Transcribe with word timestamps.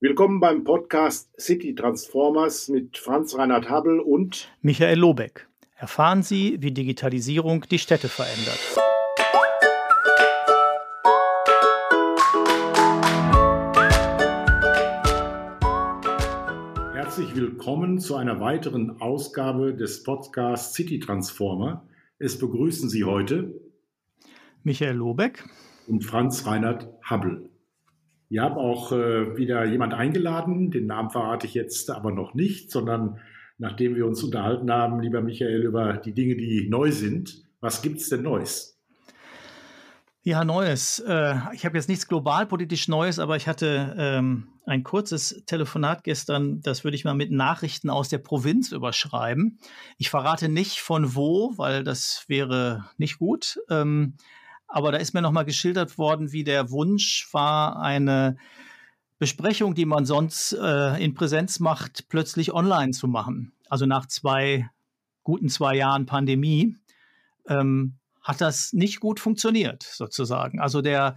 Willkommen 0.00 0.38
beim 0.38 0.62
Podcast 0.62 1.28
City 1.40 1.74
Transformers 1.74 2.68
mit 2.68 2.98
Franz 2.98 3.36
Reinhard 3.36 3.68
Habel 3.68 3.98
und 3.98 4.48
Michael 4.62 4.96
Lobeck. 4.96 5.48
Erfahren 5.74 6.22
Sie, 6.22 6.56
wie 6.60 6.70
Digitalisierung 6.70 7.62
die 7.68 7.80
Städte 7.80 8.06
verändert. 8.06 8.60
Herzlich 16.94 17.34
willkommen 17.34 17.98
zu 17.98 18.14
einer 18.14 18.38
weiteren 18.38 19.00
Ausgabe 19.00 19.74
des 19.74 20.04
Podcasts 20.04 20.74
City 20.74 21.00
Transformer. 21.00 21.88
Es 22.20 22.38
begrüßen 22.38 22.88
Sie 22.88 23.02
heute 23.02 23.52
Michael 24.62 24.94
Lobeck 24.94 25.42
und 25.88 26.04
Franz 26.04 26.46
Reinhard 26.46 26.86
Habel. 27.02 27.50
Wir 28.28 28.42
haben 28.42 28.56
auch 28.56 28.92
äh, 28.92 29.36
wieder 29.36 29.64
jemand 29.64 29.94
eingeladen, 29.94 30.70
den 30.70 30.86
Namen 30.86 31.10
verrate 31.10 31.46
ich 31.46 31.54
jetzt 31.54 31.90
aber 31.90 32.12
noch 32.12 32.34
nicht, 32.34 32.70
sondern 32.70 33.18
nachdem 33.56 33.96
wir 33.96 34.06
uns 34.06 34.22
unterhalten 34.22 34.70
haben, 34.70 35.00
lieber 35.00 35.22
Michael, 35.22 35.62
über 35.62 35.94
die 35.94 36.12
Dinge, 36.12 36.36
die 36.36 36.68
neu 36.68 36.92
sind. 36.92 37.42
Was 37.60 37.82
gibt 37.82 38.00
es 38.00 38.08
denn 38.10 38.22
Neues? 38.22 38.78
Ja, 40.22 40.44
Neues. 40.44 40.98
Äh, 40.98 41.36
ich 41.54 41.64
habe 41.64 41.78
jetzt 41.78 41.88
nichts 41.88 42.06
globalpolitisch 42.06 42.86
Neues, 42.86 43.18
aber 43.18 43.36
ich 43.36 43.48
hatte 43.48 43.94
ähm, 43.96 44.48
ein 44.66 44.84
kurzes 44.84 45.42
Telefonat 45.46 46.04
gestern, 46.04 46.60
das 46.60 46.84
würde 46.84 46.96
ich 46.96 47.04
mal 47.04 47.14
mit 47.14 47.30
Nachrichten 47.30 47.88
aus 47.88 48.10
der 48.10 48.18
Provinz 48.18 48.70
überschreiben. 48.72 49.58
Ich 49.96 50.10
verrate 50.10 50.50
nicht 50.50 50.80
von 50.80 51.14
wo, 51.14 51.54
weil 51.56 51.82
das 51.82 52.24
wäre 52.28 52.84
nicht 52.98 53.18
gut. 53.18 53.58
Ähm, 53.70 54.16
aber 54.68 54.92
da 54.92 54.98
ist 54.98 55.14
mir 55.14 55.22
nochmal 55.22 55.46
geschildert 55.46 55.98
worden, 55.98 56.32
wie 56.32 56.44
der 56.44 56.70
Wunsch 56.70 57.28
war, 57.32 57.80
eine 57.80 58.36
Besprechung, 59.18 59.74
die 59.74 59.86
man 59.86 60.04
sonst 60.04 60.52
äh, 60.52 61.02
in 61.02 61.14
Präsenz 61.14 61.58
macht, 61.58 62.08
plötzlich 62.08 62.52
online 62.52 62.92
zu 62.92 63.08
machen. 63.08 63.52
Also 63.68 63.86
nach 63.86 64.06
zwei 64.06 64.70
guten 65.24 65.48
zwei 65.48 65.74
Jahren 65.74 66.06
Pandemie 66.06 66.76
ähm, 67.48 67.94
hat 68.22 68.40
das 68.40 68.72
nicht 68.72 69.00
gut 69.00 69.18
funktioniert, 69.18 69.82
sozusagen. 69.82 70.60
Also 70.60 70.82
der 70.82 71.16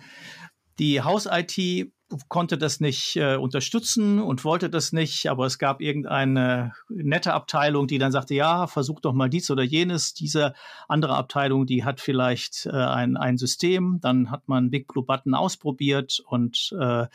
die 0.79 1.01
Haus-IT 1.01 1.91
konnte 2.29 2.57
das 2.57 2.79
nicht 2.79 3.15
äh, 3.15 3.35
unterstützen 3.35 4.19
und 4.19 4.43
wollte 4.43 4.69
das 4.69 4.91
nicht, 4.91 5.29
aber 5.29 5.45
es 5.45 5.57
gab 5.57 5.81
irgendeine 5.81 6.73
nette 6.89 7.33
Abteilung, 7.33 7.87
die 7.87 7.97
dann 7.97 8.11
sagte, 8.11 8.33
ja, 8.33 8.67
versuch 8.67 8.99
doch 8.99 9.13
mal 9.13 9.29
dies 9.29 9.49
oder 9.51 9.63
jenes. 9.63 10.13
Diese 10.13 10.53
andere 10.87 11.15
Abteilung, 11.15 11.65
die 11.65 11.83
hat 11.83 12.01
vielleicht 12.01 12.65
äh, 12.65 12.71
ein, 12.71 13.17
ein 13.17 13.37
System, 13.37 13.99
dann 14.01 14.31
hat 14.31 14.47
man 14.47 14.69
Big 14.69 14.87
Blue 14.87 15.05
Button 15.05 15.33
ausprobiert 15.33 16.21
und 16.25 16.73
äh, 16.79 17.07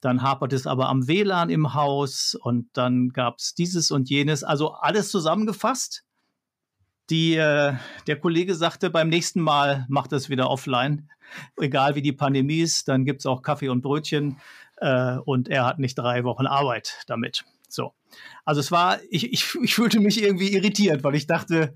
dann 0.00 0.22
hapert 0.22 0.52
es 0.52 0.66
aber 0.66 0.88
am 0.88 1.06
WLAN 1.06 1.50
im 1.50 1.74
Haus 1.74 2.34
und 2.34 2.68
dann 2.72 3.10
gab 3.10 3.38
es 3.38 3.54
dieses 3.54 3.90
und 3.90 4.08
jenes. 4.08 4.42
Also 4.44 4.72
alles 4.72 5.10
zusammengefasst. 5.10 6.04
Die, 7.10 7.34
äh, 7.34 7.74
der 8.06 8.16
Kollege 8.20 8.54
sagte, 8.54 8.88
beim 8.88 9.08
nächsten 9.08 9.40
Mal 9.40 9.84
macht 9.88 10.12
es 10.12 10.30
wieder 10.30 10.48
offline 10.48 11.08
egal 11.60 11.94
wie 11.94 12.02
die 12.02 12.12
Pandemie 12.12 12.60
ist, 12.60 12.88
dann 12.88 13.04
gibt 13.04 13.20
es 13.20 13.26
auch 13.26 13.42
Kaffee 13.42 13.68
und 13.68 13.82
Brötchen 13.82 14.38
äh, 14.78 15.16
und 15.16 15.48
er 15.48 15.66
hat 15.66 15.78
nicht 15.78 15.98
drei 15.98 16.24
Wochen 16.24 16.46
Arbeit 16.46 17.02
damit. 17.06 17.44
So. 17.68 17.92
Also 18.44 18.60
es 18.60 18.72
war, 18.72 18.98
ich, 19.10 19.32
ich, 19.32 19.54
ich 19.62 19.74
fühlte 19.74 20.00
mich 20.00 20.22
irgendwie 20.22 20.52
irritiert, 20.52 21.04
weil 21.04 21.14
ich 21.14 21.26
dachte, 21.26 21.74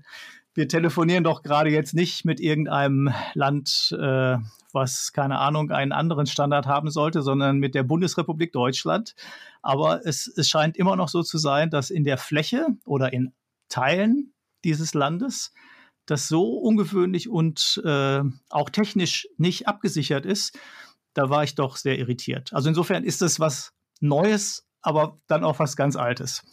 wir 0.53 0.67
telefonieren 0.67 1.23
doch 1.23 1.43
gerade 1.43 1.69
jetzt 1.69 1.93
nicht 1.93 2.23
mit 2.23 2.39
irgendeinem 2.39 3.13
Land, 3.33 3.95
äh, 3.97 4.37
was, 4.71 5.11
keine 5.13 5.39
Ahnung, 5.39 5.71
einen 5.71 5.91
anderen 5.91 6.27
Standard 6.27 6.65
haben 6.65 6.89
sollte, 6.91 7.21
sondern 7.21 7.59
mit 7.59 7.75
der 7.75 7.83
Bundesrepublik 7.83 8.51
Deutschland. 8.53 9.15
Aber 9.61 10.05
es, 10.05 10.27
es 10.27 10.49
scheint 10.49 10.77
immer 10.77 10.95
noch 10.95 11.09
so 11.09 11.23
zu 11.23 11.37
sein, 11.37 11.69
dass 11.69 11.89
in 11.89 12.03
der 12.03 12.17
Fläche 12.17 12.67
oder 12.85 13.11
in 13.11 13.33
Teilen 13.67 14.33
dieses 14.65 14.93
Landes 14.93 15.53
das 16.05 16.27
so 16.27 16.57
ungewöhnlich 16.57 17.29
und 17.29 17.81
äh, 17.83 18.21
auch 18.49 18.69
technisch 18.69 19.27
nicht 19.37 19.67
abgesichert 19.67 20.25
ist, 20.25 20.57
da 21.13 21.29
war 21.29 21.43
ich 21.43 21.55
doch 21.55 21.77
sehr 21.77 21.97
irritiert. 21.97 22.53
Also 22.53 22.69
insofern 22.69 23.03
ist 23.03 23.21
das 23.21 23.39
was 23.39 23.73
Neues, 24.01 24.67
aber 24.81 25.19
dann 25.27 25.43
auch 25.43 25.59
was 25.59 25.75
ganz 25.75 25.95
Altes. 25.95 26.43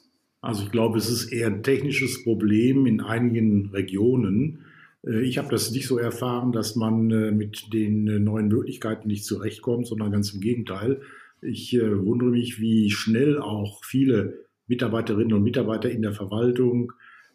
Also 0.40 0.64
ich 0.64 0.72
glaube, 0.72 0.98
es 0.98 1.08
ist 1.08 1.32
eher 1.32 1.48
ein 1.48 1.62
technisches 1.62 2.24
Problem 2.24 2.86
in 2.86 3.00
einigen 3.00 3.70
Regionen. 3.70 4.64
Äh, 5.06 5.22
ich 5.22 5.38
habe 5.38 5.48
das 5.50 5.70
nicht 5.70 5.86
so 5.86 5.98
erfahren, 5.98 6.52
dass 6.52 6.76
man 6.76 7.10
äh, 7.10 7.30
mit 7.30 7.72
den 7.72 8.08
äh, 8.08 8.18
neuen 8.18 8.48
Möglichkeiten 8.48 9.08
nicht 9.08 9.24
zurechtkommt, 9.24 9.86
sondern 9.86 10.10
ganz 10.10 10.32
im 10.32 10.40
Gegenteil. 10.40 11.02
Ich 11.44 11.72
wundere 11.72 12.30
mich, 12.30 12.60
wie 12.60 12.88
schnell 12.92 13.40
auch 13.40 13.82
viele 13.84 14.46
Mitarbeiterinnen 14.68 15.32
und 15.32 15.42
Mitarbeiter 15.42 15.90
in 15.90 16.00
der 16.00 16.12
Verwaltung, 16.12 16.92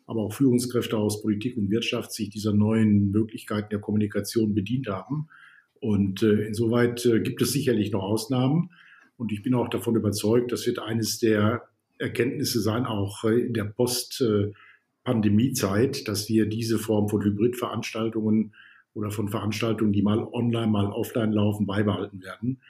aber 0.08 0.22
auch 0.22 0.34
Führungskräfte 0.34 0.98
aus 0.98 1.22
Politik 1.22 1.56
und 1.58 1.70
Wirtschaft 1.70 2.12
sich 2.14 2.30
dieser 2.30 2.54
neuen 2.54 3.12
Möglichkeiten 3.12 3.68
der 3.70 3.80
Kommunikation 3.80 4.56
bedient 4.56 4.88
haben. 4.88 5.28
Und 5.80 6.24
äh, 6.24 6.48
insoweit 6.48 7.06
äh, 7.06 7.20
gibt 7.20 7.40
es 7.42 7.52
sicherlich 7.52 7.92
noch 7.92 8.02
Ausnahmen. 8.02 8.72
Und 9.18 9.34
ich 9.34 9.44
bin 9.44 9.54
auch 9.54 9.70
davon 9.70 9.96
überzeugt, 9.96 10.52
das 10.52 10.66
wird 10.66 10.80
eines 10.80 11.20
der 11.20 11.68
Erkenntnisse 12.00 12.60
sein, 12.62 12.86
auch 12.86 13.26
äh, 13.26 13.42
in 13.42 13.54
der 13.54 13.66
Post-Pandemie-Zeit, 13.66 16.08
dass 16.08 16.30
wir 16.30 16.48
diese 16.48 16.80
Form 16.80 17.10
von 17.10 17.22
Hybridveranstaltungen 17.24 18.56
oder 18.94 19.12
von 19.12 19.28
Veranstaltungen, 19.28 19.92
die 19.92 20.04
mal 20.04 20.24
online, 20.24 20.68
mal 20.68 20.88
offline 20.88 21.34
laufen, 21.34 21.68
beibehalten 21.68 22.24
werden. 22.24 22.62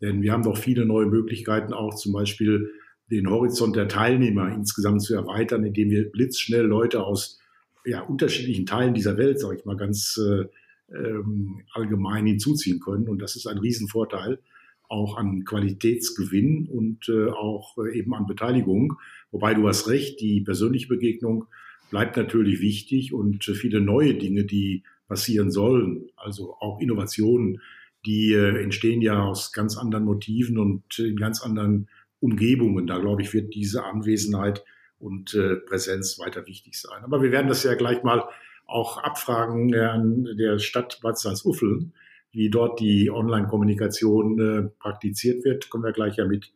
Denn 0.00 0.22
wir 0.22 0.32
haben 0.32 0.44
doch 0.44 0.56
viele 0.56 0.86
neue 0.86 1.04
Möglichkeiten, 1.06 1.74
auch 1.74 1.94
zum 1.94 2.12
Beispiel 2.12 2.70
den 3.10 3.28
Horizont 3.30 3.76
der 3.76 3.88
Teilnehmer 3.88 4.52
insgesamt 4.52 5.02
zu 5.02 5.14
erweitern, 5.14 5.64
indem 5.64 5.90
wir 5.90 6.10
blitzschnell 6.10 6.64
Leute 6.64 7.04
aus 7.04 7.40
ja, 7.84 8.00
unterschiedlichen 8.02 8.66
Teilen 8.66 8.94
dieser 8.94 9.16
Welt, 9.16 9.38
sage 9.38 9.58
ich 9.58 9.64
mal 9.64 9.76
ganz 9.76 10.18
äh, 10.18 10.46
ähm, 10.94 11.62
allgemein 11.72 12.26
hinzuziehen 12.26 12.80
können. 12.80 13.08
Und 13.08 13.20
das 13.20 13.36
ist 13.36 13.46
ein 13.46 13.58
Riesenvorteil 13.58 14.40
auch 14.88 15.16
an 15.16 15.44
Qualitätsgewinn 15.44 16.68
und 16.68 17.08
äh, 17.08 17.28
auch 17.28 17.76
äh, 17.78 17.98
eben 17.98 18.14
an 18.14 18.26
Beteiligung. 18.26 18.94
Wobei 19.30 19.54
du 19.54 19.66
hast 19.68 19.88
recht, 19.88 20.20
die 20.20 20.40
persönliche 20.40 20.88
Begegnung 20.88 21.46
bleibt 21.90 22.16
natürlich 22.16 22.60
wichtig 22.60 23.12
und 23.12 23.44
viele 23.44 23.80
neue 23.80 24.14
Dinge, 24.14 24.44
die 24.44 24.82
passieren 25.08 25.50
sollen, 25.50 26.08
also 26.16 26.54
auch 26.60 26.80
Innovationen, 26.80 27.60
die 28.04 28.32
äh, 28.32 28.62
entstehen 28.62 29.02
ja 29.02 29.22
aus 29.22 29.52
ganz 29.52 29.76
anderen 29.76 30.04
Motiven 30.04 30.58
und 30.58 30.98
in 30.98 31.16
ganz 31.16 31.42
anderen 31.42 31.88
Umgebungen. 32.20 32.86
Da 32.86 32.98
glaube 32.98 33.22
ich, 33.22 33.32
wird 33.34 33.54
diese 33.54 33.84
Anwesenheit 33.84 34.64
und 34.98 35.34
äh, 35.34 35.56
Präsenz 35.56 36.18
weiter 36.18 36.46
wichtig 36.46 36.80
sein. 36.80 37.04
Aber 37.04 37.22
wir 37.22 37.32
werden 37.32 37.48
das 37.48 37.62
ja 37.62 37.74
gleich 37.74 38.02
mal 38.02 38.24
auch 38.66 38.98
abfragen 38.98 39.72
äh, 39.72 39.80
an 39.80 40.28
der 40.38 40.58
Stadt 40.58 41.00
Bad 41.02 41.18
Salzuffeln, 41.18 41.92
wie 42.32 42.50
dort 42.50 42.80
die 42.80 43.10
Online-Kommunikation 43.10 44.38
äh, 44.40 44.68
praktiziert 44.78 45.44
wird. 45.44 45.70
Können 45.70 45.84
wir 45.84 45.92
gleich 45.92 46.16
ja 46.16 46.24
mit 46.24 46.52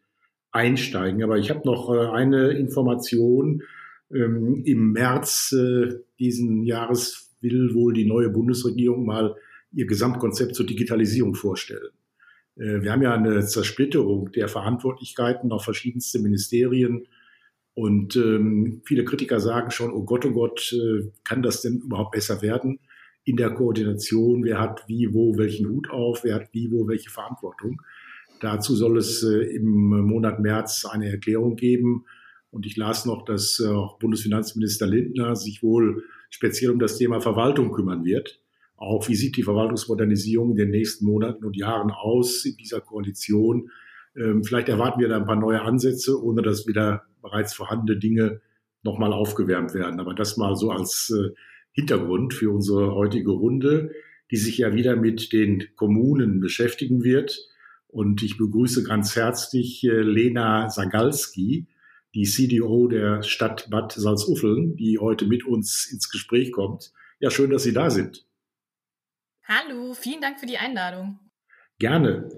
einsteigen. 0.53 1.22
Aber 1.22 1.38
ich 1.38 1.50
habe 1.50 1.62
noch 1.65 1.92
äh, 1.92 2.09
eine 2.09 2.50
Information. 2.50 3.62
Ähm, 4.12 4.62
Im 4.65 4.92
März 4.92 5.53
äh, 5.53 6.00
diesen 6.19 6.65
Jahres 6.65 7.31
will 7.41 7.75
wohl 7.75 7.92
die 7.92 8.06
neue 8.06 8.28
Bundesregierung 8.28 9.06
mal 9.06 9.37
ihr 9.72 9.87
Gesamtkonzept 9.87 10.54
zur 10.54 10.66
Digitalisierung 10.66 11.34
vorstellen. 11.34 11.91
Äh, 12.56 12.82
wir 12.82 12.92
haben 12.92 13.02
ja 13.02 13.14
eine 13.14 13.44
Zersplitterung 13.44 14.32
der 14.32 14.48
Verantwortlichkeiten 14.48 15.52
auf 15.52 15.64
verschiedenste 15.64 16.18
Ministerien. 16.18 17.06
Und 17.74 18.16
ähm, 18.16 18.82
viele 18.84 19.04
Kritiker 19.04 19.40
sagen 19.40 19.70
schon, 19.70 19.92
oh 19.92 20.04
Gott, 20.04 20.24
oh 20.26 20.32
Gott, 20.32 20.72
äh, 20.72 21.10
kann 21.24 21.42
das 21.42 21.62
denn 21.62 21.78
überhaupt 21.78 22.12
besser 22.12 22.42
werden 22.42 22.80
in 23.24 23.36
der 23.36 23.50
Koordination? 23.50 24.44
Wer 24.44 24.60
hat 24.60 24.84
wie, 24.88 25.14
wo 25.14 25.36
welchen 25.38 25.68
Hut 25.68 25.90
auf? 25.90 26.24
Wer 26.24 26.34
hat 26.34 26.48
wie, 26.52 26.70
wo 26.70 26.88
welche 26.88 27.10
Verantwortung? 27.10 27.80
Dazu 28.40 28.74
soll 28.74 28.98
es 28.98 29.22
äh, 29.22 29.54
im 29.54 30.06
Monat 30.06 30.40
März 30.40 30.84
eine 30.84 31.10
Erklärung 31.10 31.56
geben. 31.56 32.06
Und 32.50 32.66
ich 32.66 32.76
las 32.76 33.06
noch, 33.06 33.24
dass 33.24 33.60
äh, 33.60 33.68
auch 33.68 33.98
Bundesfinanzminister 33.98 34.86
Lindner 34.86 35.36
sich 35.36 35.62
wohl 35.62 36.04
speziell 36.30 36.72
um 36.72 36.78
das 36.78 36.96
Thema 36.96 37.20
Verwaltung 37.20 37.70
kümmern 37.72 38.04
wird. 38.04 38.41
Auch 38.80 39.09
wie 39.09 39.15
sieht 39.15 39.36
die 39.36 39.42
Verwaltungsmodernisierung 39.42 40.53
in 40.53 40.56
den 40.56 40.71
nächsten 40.71 41.04
Monaten 41.04 41.44
und 41.44 41.54
Jahren 41.54 41.91
aus 41.91 42.47
in 42.47 42.56
dieser 42.56 42.80
Koalition? 42.80 43.71
Ähm, 44.16 44.42
vielleicht 44.42 44.71
erwarten 44.71 45.00
wir 45.00 45.09
da 45.09 45.18
ein 45.18 45.27
paar 45.27 45.36
neue 45.36 45.60
Ansätze, 45.60 46.18
ohne 46.21 46.41
dass 46.41 46.66
wieder 46.66 47.03
bereits 47.21 47.53
vorhandene 47.53 47.98
Dinge 47.98 48.41
nochmal 48.82 49.12
aufgewärmt 49.12 49.74
werden. 49.74 50.00
Aber 50.00 50.15
das 50.15 50.38
mal 50.38 50.56
so 50.56 50.71
als 50.71 51.12
äh, 51.15 51.34
Hintergrund 51.72 52.32
für 52.32 52.50
unsere 52.50 52.94
heutige 52.94 53.32
Runde, 53.32 53.92
die 54.30 54.38
sich 54.38 54.56
ja 54.56 54.74
wieder 54.74 54.97
mit 54.97 55.34
den 55.34 55.68
Kommunen 55.77 56.41
beschäftigen 56.41 57.04
wird. 57.04 57.38
Und 57.86 58.22
ich 58.22 58.38
begrüße 58.38 58.82
ganz 58.82 59.15
herzlich 59.15 59.84
äh, 59.84 60.00
Lena 60.00 60.71
Sagalski, 60.71 61.66
die 62.15 62.24
CDO 62.24 62.88
der 62.88 63.22
Stadt 63.24 63.68
Bad 63.68 63.92
Salzuffeln, 63.92 64.74
die 64.77 64.98
heute 64.98 65.27
mit 65.27 65.44
uns 65.44 65.86
ins 65.92 66.09
Gespräch 66.09 66.50
kommt. 66.50 66.92
Ja, 67.21 67.30
schön, 67.30 67.50
dass 67.50 67.65
Sie 67.65 67.74
da 67.74 67.91
sind. 67.91 68.24
Hallo, 69.52 69.94
vielen 69.94 70.20
Dank 70.20 70.38
für 70.38 70.47
die 70.47 70.58
Einladung. 70.58 71.18
Gerne. 71.80 72.28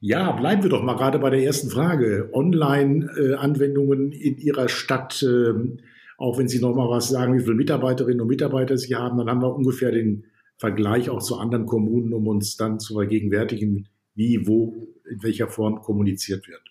Ja, 0.00 0.32
bleiben 0.32 0.62
wir 0.62 0.68
doch 0.68 0.82
mal 0.82 0.96
gerade 0.96 1.18
bei 1.18 1.30
der 1.30 1.42
ersten 1.42 1.70
Frage. 1.70 2.28
Online-Anwendungen 2.34 4.12
in 4.12 4.36
Ihrer 4.36 4.68
Stadt, 4.68 5.24
ähm, 5.26 5.80
auch 6.18 6.38
wenn 6.38 6.46
Sie 6.46 6.60
noch 6.60 6.74
mal 6.74 6.90
was 6.90 7.08
sagen, 7.08 7.38
wie 7.38 7.42
viele 7.42 7.54
Mitarbeiterinnen 7.54 8.20
und 8.20 8.28
Mitarbeiter 8.28 8.76
Sie 8.76 8.94
haben, 8.94 9.16
dann 9.16 9.30
haben 9.30 9.40
wir 9.40 9.54
ungefähr 9.54 9.92
den 9.92 10.26
Vergleich 10.58 11.08
auch 11.08 11.22
zu 11.22 11.38
anderen 11.38 11.64
Kommunen, 11.64 12.12
um 12.12 12.26
uns 12.26 12.58
dann 12.58 12.78
zu 12.78 12.92
vergegenwärtigen, 12.92 13.88
wie, 14.14 14.46
wo, 14.46 14.88
in 15.10 15.22
welcher 15.22 15.48
Form 15.48 15.80
kommuniziert 15.80 16.46
wird. 16.48 16.62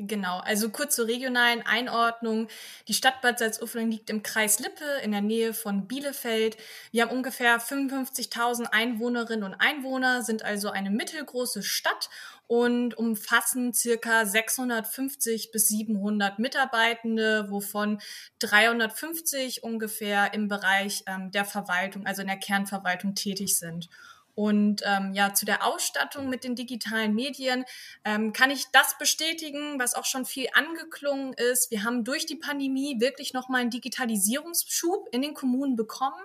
Genau, 0.00 0.38
also 0.38 0.70
kurz 0.70 0.94
zur 0.94 1.08
regionalen 1.08 1.62
Einordnung. 1.62 2.46
Die 2.86 2.94
Stadt 2.94 3.20
Bad 3.20 3.40
Salzuflen 3.40 3.90
liegt 3.90 4.10
im 4.10 4.22
Kreis 4.22 4.60
Lippe 4.60 4.84
in 5.02 5.10
der 5.10 5.22
Nähe 5.22 5.52
von 5.52 5.88
Bielefeld. 5.88 6.56
Wir 6.92 7.02
haben 7.02 7.10
ungefähr 7.10 7.60
55.000 7.60 8.66
Einwohnerinnen 8.66 9.42
und 9.42 9.54
Einwohner, 9.54 10.22
sind 10.22 10.44
also 10.44 10.70
eine 10.70 10.90
mittelgroße 10.90 11.64
Stadt 11.64 12.10
und 12.46 12.96
umfassen 12.96 13.74
circa 13.74 14.24
650 14.24 15.50
bis 15.50 15.66
700 15.66 16.38
Mitarbeitende, 16.38 17.50
wovon 17.50 18.00
350 18.38 19.64
ungefähr 19.64 20.32
im 20.32 20.46
Bereich 20.46 21.02
ähm, 21.08 21.32
der 21.32 21.44
Verwaltung, 21.44 22.06
also 22.06 22.22
in 22.22 22.28
der 22.28 22.38
Kernverwaltung 22.38 23.16
tätig 23.16 23.58
sind. 23.58 23.88
Und 24.38 24.82
ähm, 24.84 25.14
ja, 25.14 25.34
zu 25.34 25.46
der 25.46 25.66
Ausstattung 25.66 26.28
mit 26.28 26.44
den 26.44 26.54
digitalen 26.54 27.12
Medien 27.12 27.64
ähm, 28.04 28.32
kann 28.32 28.52
ich 28.52 28.66
das 28.70 28.96
bestätigen, 28.96 29.80
was 29.80 29.96
auch 29.96 30.04
schon 30.04 30.24
viel 30.24 30.46
angeklungen 30.54 31.32
ist. 31.32 31.72
Wir 31.72 31.82
haben 31.82 32.04
durch 32.04 32.24
die 32.24 32.36
Pandemie 32.36 33.00
wirklich 33.00 33.32
nochmal 33.32 33.62
einen 33.62 33.70
Digitalisierungsschub 33.70 35.08
in 35.10 35.22
den 35.22 35.34
Kommunen 35.34 35.74
bekommen 35.74 36.22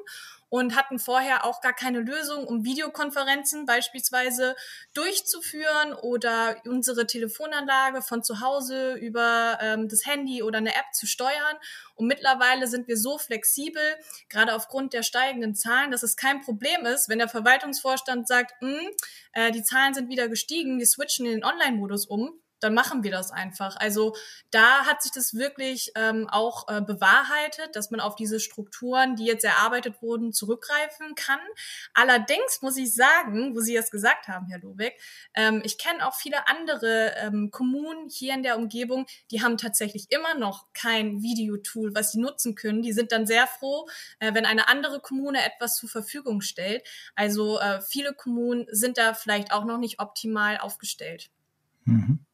und 0.53 0.75
hatten 0.75 0.99
vorher 0.99 1.45
auch 1.45 1.61
gar 1.61 1.73
keine 1.73 2.01
Lösung, 2.01 2.45
um 2.45 2.63
Videokonferenzen 2.63 3.65
beispielsweise 3.65 4.55
durchzuführen 4.93 5.95
oder 5.95 6.57
unsere 6.67 7.07
Telefonanlage 7.07 8.03
von 8.03 8.21
zu 8.21 8.39
Hause 8.39 8.93
über 8.93 9.57
ähm, 9.59 9.89
das 9.89 10.05
Handy 10.05 10.43
oder 10.43 10.59
eine 10.59 10.75
App 10.75 10.93
zu 10.93 11.07
steuern. 11.07 11.57
Und 11.95 12.05
mittlerweile 12.05 12.67
sind 12.67 12.87
wir 12.87 12.97
so 12.97 13.17
flexibel, 13.17 13.81
gerade 14.29 14.53
aufgrund 14.53 14.93
der 14.93 15.01
steigenden 15.01 15.55
Zahlen, 15.55 15.89
dass 15.89 16.03
es 16.03 16.17
kein 16.17 16.41
Problem 16.41 16.85
ist, 16.85 17.09
wenn 17.09 17.17
der 17.17 17.29
Verwaltungsvorstand 17.29 18.27
sagt, 18.27 18.53
hm, 18.61 18.91
äh, 19.31 19.51
die 19.51 19.63
Zahlen 19.63 19.95
sind 19.95 20.07
wieder 20.07 20.27
gestiegen, 20.27 20.77
wir 20.77 20.85
switchen 20.85 21.25
in 21.25 21.31
den 21.31 21.43
Online-Modus 21.43 22.05
um 22.05 22.42
dann 22.63 22.73
machen 22.73 23.03
wir 23.03 23.11
das 23.11 23.31
einfach. 23.31 23.75
Also 23.77 24.15
da 24.51 24.85
hat 24.85 25.01
sich 25.01 25.11
das 25.11 25.33
wirklich 25.33 25.91
ähm, 25.95 26.27
auch 26.29 26.67
äh, 26.67 26.81
bewahrheitet, 26.81 27.75
dass 27.75 27.91
man 27.91 27.99
auf 27.99 28.15
diese 28.15 28.39
Strukturen, 28.39 29.15
die 29.15 29.25
jetzt 29.25 29.43
erarbeitet 29.43 30.01
wurden, 30.01 30.33
zurückgreifen 30.33 31.15
kann. 31.15 31.39
Allerdings 31.93 32.61
muss 32.61 32.77
ich 32.77 32.93
sagen, 32.93 33.55
wo 33.55 33.59
Sie 33.59 33.75
es 33.75 33.91
gesagt 33.91 34.27
haben, 34.27 34.47
Herr 34.47 34.59
Lobeck, 34.59 34.99
ähm, 35.35 35.61
ich 35.65 35.77
kenne 35.77 36.07
auch 36.07 36.15
viele 36.15 36.47
andere 36.47 37.13
ähm, 37.17 37.51
Kommunen 37.51 38.09
hier 38.09 38.33
in 38.33 38.43
der 38.43 38.57
Umgebung, 38.57 39.05
die 39.31 39.41
haben 39.41 39.57
tatsächlich 39.57 40.11
immer 40.11 40.35
noch 40.35 40.67
kein 40.73 41.21
Videotool, 41.21 41.93
was 41.95 42.11
sie 42.11 42.19
nutzen 42.19 42.55
können. 42.55 42.81
Die 42.81 42.93
sind 42.93 43.11
dann 43.11 43.25
sehr 43.25 43.47
froh, 43.47 43.87
äh, 44.19 44.33
wenn 44.33 44.45
eine 44.45 44.67
andere 44.67 44.99
Kommune 44.99 45.43
etwas 45.43 45.75
zur 45.75 45.89
Verfügung 45.89 46.41
stellt. 46.41 46.83
Also 47.15 47.59
äh, 47.59 47.81
viele 47.81 48.13
Kommunen 48.13 48.67
sind 48.71 48.97
da 48.97 49.13
vielleicht 49.13 49.51
auch 49.51 49.65
noch 49.65 49.77
nicht 49.77 49.99
optimal 49.99 50.57
aufgestellt. 50.57 51.29
Mhm. 51.85 52.25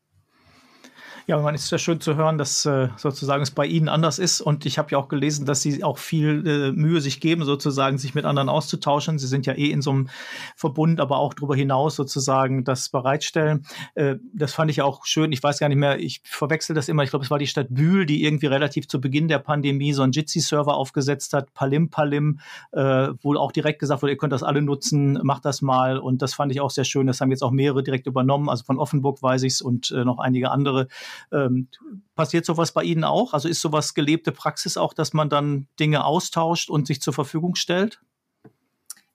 Ja, 1.30 1.38
man 1.38 1.54
ist 1.54 1.70
ja 1.70 1.78
schön 1.78 2.02
zu 2.02 2.16
hören, 2.16 2.40
dass 2.40 2.66
äh, 2.66 2.88
sozusagen 2.98 3.44
es 3.44 3.52
bei 3.52 3.68
Ihnen 3.68 3.88
anders 3.88 4.18
ist. 4.18 4.42
Und 4.42 4.66
ich 4.66 4.80
habe 4.80 4.90
ja 4.90 4.98
auch 4.98 5.10
gelesen, 5.10 5.46
dass 5.46 5.62
Sie 5.62 5.84
auch 5.84 6.00
viel 6.00 6.48
äh, 6.48 6.72
Mühe 6.72 7.02
sich 7.02 7.22
geben, 7.22 7.46
sozusagen 7.46 8.00
sich 8.00 8.16
mit 8.16 8.26
anderen 8.26 8.50
auszutauschen. 8.50 9.20
Sie 9.20 9.28
sind 9.28 9.46
ja 9.46 9.54
eh 9.54 9.70
in 9.70 9.84
so 9.84 9.92
einem 9.92 10.10
Verbund, 10.56 11.00
aber 11.00 11.20
auch 11.20 11.36
darüber 11.36 11.56
hinaus 11.56 11.96
sozusagen 11.96 12.64
das 12.64 12.90
bereitstellen. 12.90 13.68
Äh, 13.94 14.16
das 14.34 14.54
fand 14.54 14.72
ich 14.72 14.82
auch 14.82 15.06
schön. 15.06 15.32
Ich 15.32 15.44
weiß 15.44 15.60
gar 15.60 15.70
nicht 15.70 15.78
mehr, 15.78 16.00
ich 16.00 16.22
verwechsel 16.24 16.74
das 16.76 16.90
immer. 16.90 17.04
Ich 17.04 17.12
glaube, 17.12 17.26
es 17.26 17.30
war 17.30 17.38
die 17.38 17.46
Stadt 17.46 17.68
Bühl, 17.70 18.08
die 18.08 18.24
irgendwie 18.24 18.48
relativ 18.48 18.88
zu 18.88 19.00
Beginn 19.00 19.28
der 19.28 19.38
Pandemie 19.38 19.94
so 19.94 20.02
einen 20.02 20.14
Jitsi-Server 20.14 20.74
aufgesetzt 20.74 21.34
hat, 21.34 21.54
Palim 21.54 21.92
Palim, 21.92 22.40
äh, 22.72 23.10
wo 23.22 23.36
auch 23.36 23.52
direkt 23.52 23.78
gesagt 23.78 24.02
wurde, 24.02 24.14
ihr 24.14 24.18
könnt 24.18 24.34
das 24.34 24.42
alle 24.42 24.64
nutzen, 24.64 25.20
macht 25.22 25.46
das 25.46 25.62
mal. 25.62 26.00
Und 26.00 26.24
das 26.24 26.34
fand 26.34 26.52
ich 26.52 26.60
auch 26.60 26.72
sehr 26.72 26.86
schön. 26.86 27.06
Das 27.06 27.22
haben 27.22 27.30
jetzt 27.30 27.44
auch 27.44 27.52
mehrere 27.52 27.84
direkt 27.84 28.08
übernommen. 28.08 28.50
Also 28.50 28.64
von 28.64 28.80
Offenburg 28.80 29.22
weiß 29.22 29.44
ich 29.44 29.54
es 29.54 29.62
und 29.62 29.92
äh, 29.92 30.04
noch 30.04 30.18
einige 30.18 30.50
andere. 30.50 30.88
Ähm, 31.32 31.68
passiert 32.16 32.46
sowas 32.46 32.74
bei 32.74 32.84
Ihnen 32.84 33.04
auch? 33.04 33.34
Also 33.34 33.48
ist 33.48 33.62
sowas 33.62 33.94
gelebte 33.94 34.32
Praxis 34.32 34.78
auch, 34.78 34.94
dass 34.94 35.14
man 35.14 35.30
dann 35.30 35.68
Dinge 35.80 36.06
austauscht 36.06 36.70
und 36.70 36.88
sich 36.88 37.02
zur 37.02 37.14
Verfügung 37.14 37.56
stellt? 37.56 38.02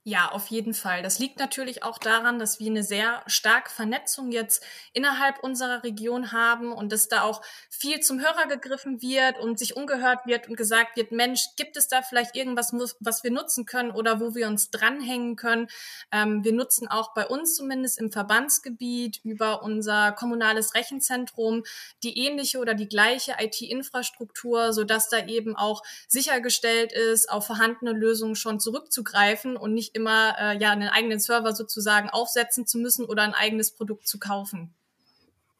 Ja, 0.06 0.28
auf 0.32 0.48
jeden 0.48 0.74
Fall. 0.74 1.02
Das 1.02 1.18
liegt 1.18 1.38
natürlich 1.38 1.82
auch 1.82 1.96
daran, 1.96 2.38
dass 2.38 2.60
wir 2.60 2.66
eine 2.66 2.82
sehr 2.82 3.22
starke 3.26 3.70
Vernetzung 3.70 4.32
jetzt 4.32 4.62
innerhalb 4.92 5.42
unserer 5.42 5.82
Region 5.82 6.30
haben 6.30 6.72
und 6.74 6.92
dass 6.92 7.08
da 7.08 7.22
auch 7.22 7.40
viel 7.70 8.00
zum 8.00 8.20
Hörer 8.20 8.46
gegriffen 8.46 9.00
wird 9.00 9.38
und 9.38 9.58
sich 9.58 9.76
ungehört 9.76 10.26
wird 10.26 10.46
und 10.46 10.56
gesagt 10.56 10.98
wird, 10.98 11.10
Mensch, 11.10 11.46
gibt 11.56 11.78
es 11.78 11.88
da 11.88 12.02
vielleicht 12.02 12.36
irgendwas, 12.36 12.74
was 13.00 13.24
wir 13.24 13.30
nutzen 13.30 13.64
können 13.64 13.92
oder 13.92 14.20
wo 14.20 14.34
wir 14.34 14.46
uns 14.46 14.70
dranhängen 14.70 15.36
können? 15.36 15.68
Ähm, 16.12 16.44
wir 16.44 16.52
nutzen 16.52 16.86
auch 16.86 17.14
bei 17.14 17.26
uns 17.26 17.54
zumindest 17.54 17.98
im 17.98 18.12
Verbandsgebiet 18.12 19.20
über 19.24 19.62
unser 19.62 20.12
kommunales 20.12 20.74
Rechenzentrum 20.74 21.64
die 22.02 22.18
ähnliche 22.18 22.58
oder 22.58 22.74
die 22.74 22.88
gleiche 22.88 23.36
IT-Infrastruktur, 23.38 24.74
sodass 24.74 25.08
da 25.08 25.24
eben 25.24 25.56
auch 25.56 25.82
sichergestellt 26.08 26.92
ist, 26.92 27.30
auf 27.30 27.46
vorhandene 27.46 27.92
Lösungen 27.92 28.36
schon 28.36 28.60
zurückzugreifen 28.60 29.56
und 29.56 29.72
nicht 29.72 29.93
immer 29.94 30.34
äh, 30.38 30.58
ja 30.58 30.70
einen 30.72 30.88
eigenen 30.88 31.18
Server 31.18 31.54
sozusagen 31.54 32.10
aufsetzen 32.10 32.66
zu 32.66 32.78
müssen 32.78 33.04
oder 33.04 33.22
ein 33.22 33.34
eigenes 33.34 33.70
Produkt 33.70 34.06
zu 34.06 34.18
kaufen. 34.18 34.74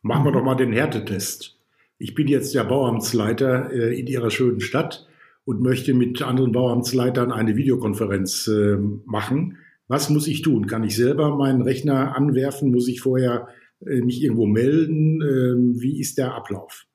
Machen 0.03 0.25
wir 0.25 0.33
doch 0.33 0.43
mal 0.43 0.55
den 0.55 0.73
Härtetest. 0.73 1.57
Ich 1.99 2.15
bin 2.15 2.29
jetzt 2.29 2.55
der 2.55 2.65
Bauamtsleiter 2.65 3.73
äh, 3.73 3.99
in 3.99 4.07
Ihrer 4.07 4.31
schönen 4.31 4.61
Stadt 4.61 5.07
und 5.45 5.61
möchte 5.61 5.95
mit 5.95 6.21
anderen 6.23 6.53
Bauamtsleitern 6.53 7.33
eine 7.33 7.57
Videokonferenz 7.57 8.49
äh, 8.49 8.77
machen. 9.05 9.59
Was 9.89 10.11
muss 10.11 10.27
ich 10.27 10.43
tun? 10.43 10.67
Kann 10.67 10.85
ich 10.85 10.97
selber 10.97 11.37
meinen 11.37 11.63
Rechner 11.63 12.17
anwerfen? 12.17 12.71
Muss 12.71 12.89
ich 12.89 13.01
vorher 13.01 13.49
äh, 13.81 14.01
mich 14.01 14.23
irgendwo 14.23 14.47
melden? 14.47 15.23
Ähm, 15.23 15.81
wie 15.81 16.01
ist 16.01 16.19
der 16.19 16.35
Ablauf? 16.35 16.87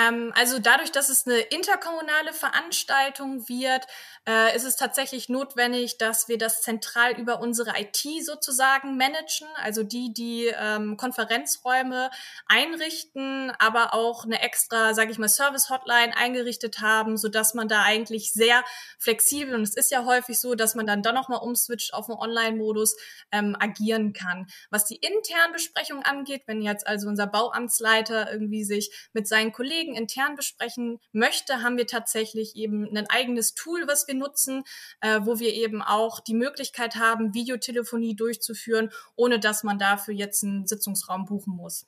Ähm, 0.00 0.32
also 0.34 0.58
dadurch, 0.58 0.92
dass 0.92 1.08
es 1.08 1.26
eine 1.26 1.40
interkommunale 1.40 2.32
Veranstaltung 2.32 3.48
wird, 3.48 3.86
äh, 4.28 4.54
ist 4.54 4.64
es 4.64 4.76
tatsächlich 4.76 5.28
notwendig, 5.28 5.98
dass 5.98 6.28
wir 6.28 6.38
das 6.38 6.62
zentral 6.62 7.18
über 7.18 7.40
unsere 7.40 7.72
IT 7.78 8.06
sozusagen 8.24 8.96
managen, 8.96 9.48
also 9.56 9.82
die, 9.82 10.12
die 10.12 10.46
ähm, 10.46 10.96
Konferenzräume 10.96 12.10
einrichten, 12.46 13.50
aber 13.58 13.94
auch 13.94 14.24
eine 14.24 14.42
extra, 14.42 14.94
sage 14.94 15.10
ich 15.10 15.18
mal, 15.18 15.28
Service-Hotline 15.28 16.16
eingerichtet 16.16 16.80
haben, 16.80 17.16
so 17.16 17.28
dass 17.28 17.54
man 17.54 17.68
da 17.68 17.82
eigentlich 17.82 18.32
sehr 18.32 18.62
flexibel 18.98 19.54
und 19.54 19.62
es 19.62 19.74
ist 19.74 19.90
ja 19.90 20.04
häufig 20.04 20.38
so, 20.38 20.54
dass 20.54 20.74
man 20.74 20.86
dann 20.86 21.02
doch 21.02 21.12
noch 21.12 21.28
mal 21.28 21.36
umswitcht 21.36 21.94
auf 21.94 22.08
einen 22.08 22.18
Online-Modus 22.18 22.96
ähm, 23.32 23.56
agieren 23.58 24.12
kann. 24.12 24.46
Was 24.70 24.84
die 24.84 24.96
internen 24.96 25.52
Besprechungen 25.52 26.04
angeht, 26.04 26.42
wenn 26.46 26.62
jetzt 26.62 26.86
also 26.86 27.08
unser 27.08 27.26
Bauamtsleiter 27.26 28.30
irgendwie 28.32 28.64
sich 28.64 29.08
mit 29.12 29.26
seinen 29.26 29.52
Kollegen 29.52 29.89
intern 29.94 30.36
besprechen 30.36 30.98
möchte, 31.12 31.62
haben 31.62 31.76
wir 31.76 31.86
tatsächlich 31.86 32.56
eben 32.56 32.96
ein 32.96 33.06
eigenes 33.08 33.54
Tool, 33.54 33.86
was 33.86 34.06
wir 34.08 34.14
nutzen, 34.14 34.64
äh, 35.00 35.20
wo 35.22 35.38
wir 35.38 35.54
eben 35.54 35.82
auch 35.82 36.20
die 36.20 36.34
Möglichkeit 36.34 36.96
haben, 36.96 37.34
Videotelefonie 37.34 38.16
durchzuführen, 38.16 38.90
ohne 39.16 39.38
dass 39.40 39.64
man 39.64 39.78
dafür 39.78 40.14
jetzt 40.14 40.44
einen 40.44 40.66
Sitzungsraum 40.66 41.26
buchen 41.26 41.54
muss. 41.54 41.86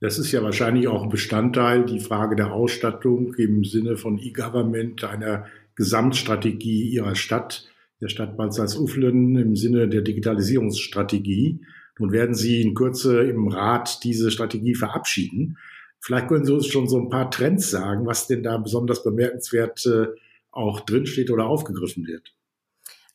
Das 0.00 0.18
ist 0.18 0.32
ja 0.32 0.42
wahrscheinlich 0.42 0.88
auch 0.88 1.02
ein 1.02 1.08
Bestandteil, 1.08 1.86
die 1.86 2.00
Frage 2.00 2.36
der 2.36 2.52
Ausstattung 2.52 3.32
im 3.34 3.64
Sinne 3.64 3.96
von 3.96 4.18
E-Government, 4.18 5.02
einer 5.04 5.46
Gesamtstrategie 5.76 6.90
Ihrer 6.90 7.14
Stadt, 7.14 7.66
der 8.00 8.08
Stadt 8.08 8.36
Bad 8.36 8.52
Salzuflen 8.52 9.36
im 9.36 9.56
Sinne 9.56 9.88
der 9.88 10.02
Digitalisierungsstrategie. 10.02 11.60
Nun 11.98 12.12
werden 12.12 12.34
Sie 12.34 12.60
in 12.60 12.74
Kürze 12.74 13.22
im 13.22 13.48
Rat 13.48 14.04
diese 14.04 14.30
Strategie 14.30 14.74
verabschieden. 14.74 15.58
Vielleicht 16.04 16.28
können 16.28 16.44
Sie 16.44 16.52
uns 16.52 16.66
schon 16.66 16.86
so 16.86 16.98
ein 16.98 17.08
paar 17.08 17.30
Trends 17.30 17.70
sagen, 17.70 18.04
was 18.04 18.26
denn 18.26 18.42
da 18.42 18.58
besonders 18.58 19.02
bemerkenswert 19.02 19.86
äh, 19.86 20.08
auch 20.50 20.80
drinsteht 20.80 21.30
oder 21.30 21.46
aufgegriffen 21.46 22.06
wird. 22.06 22.34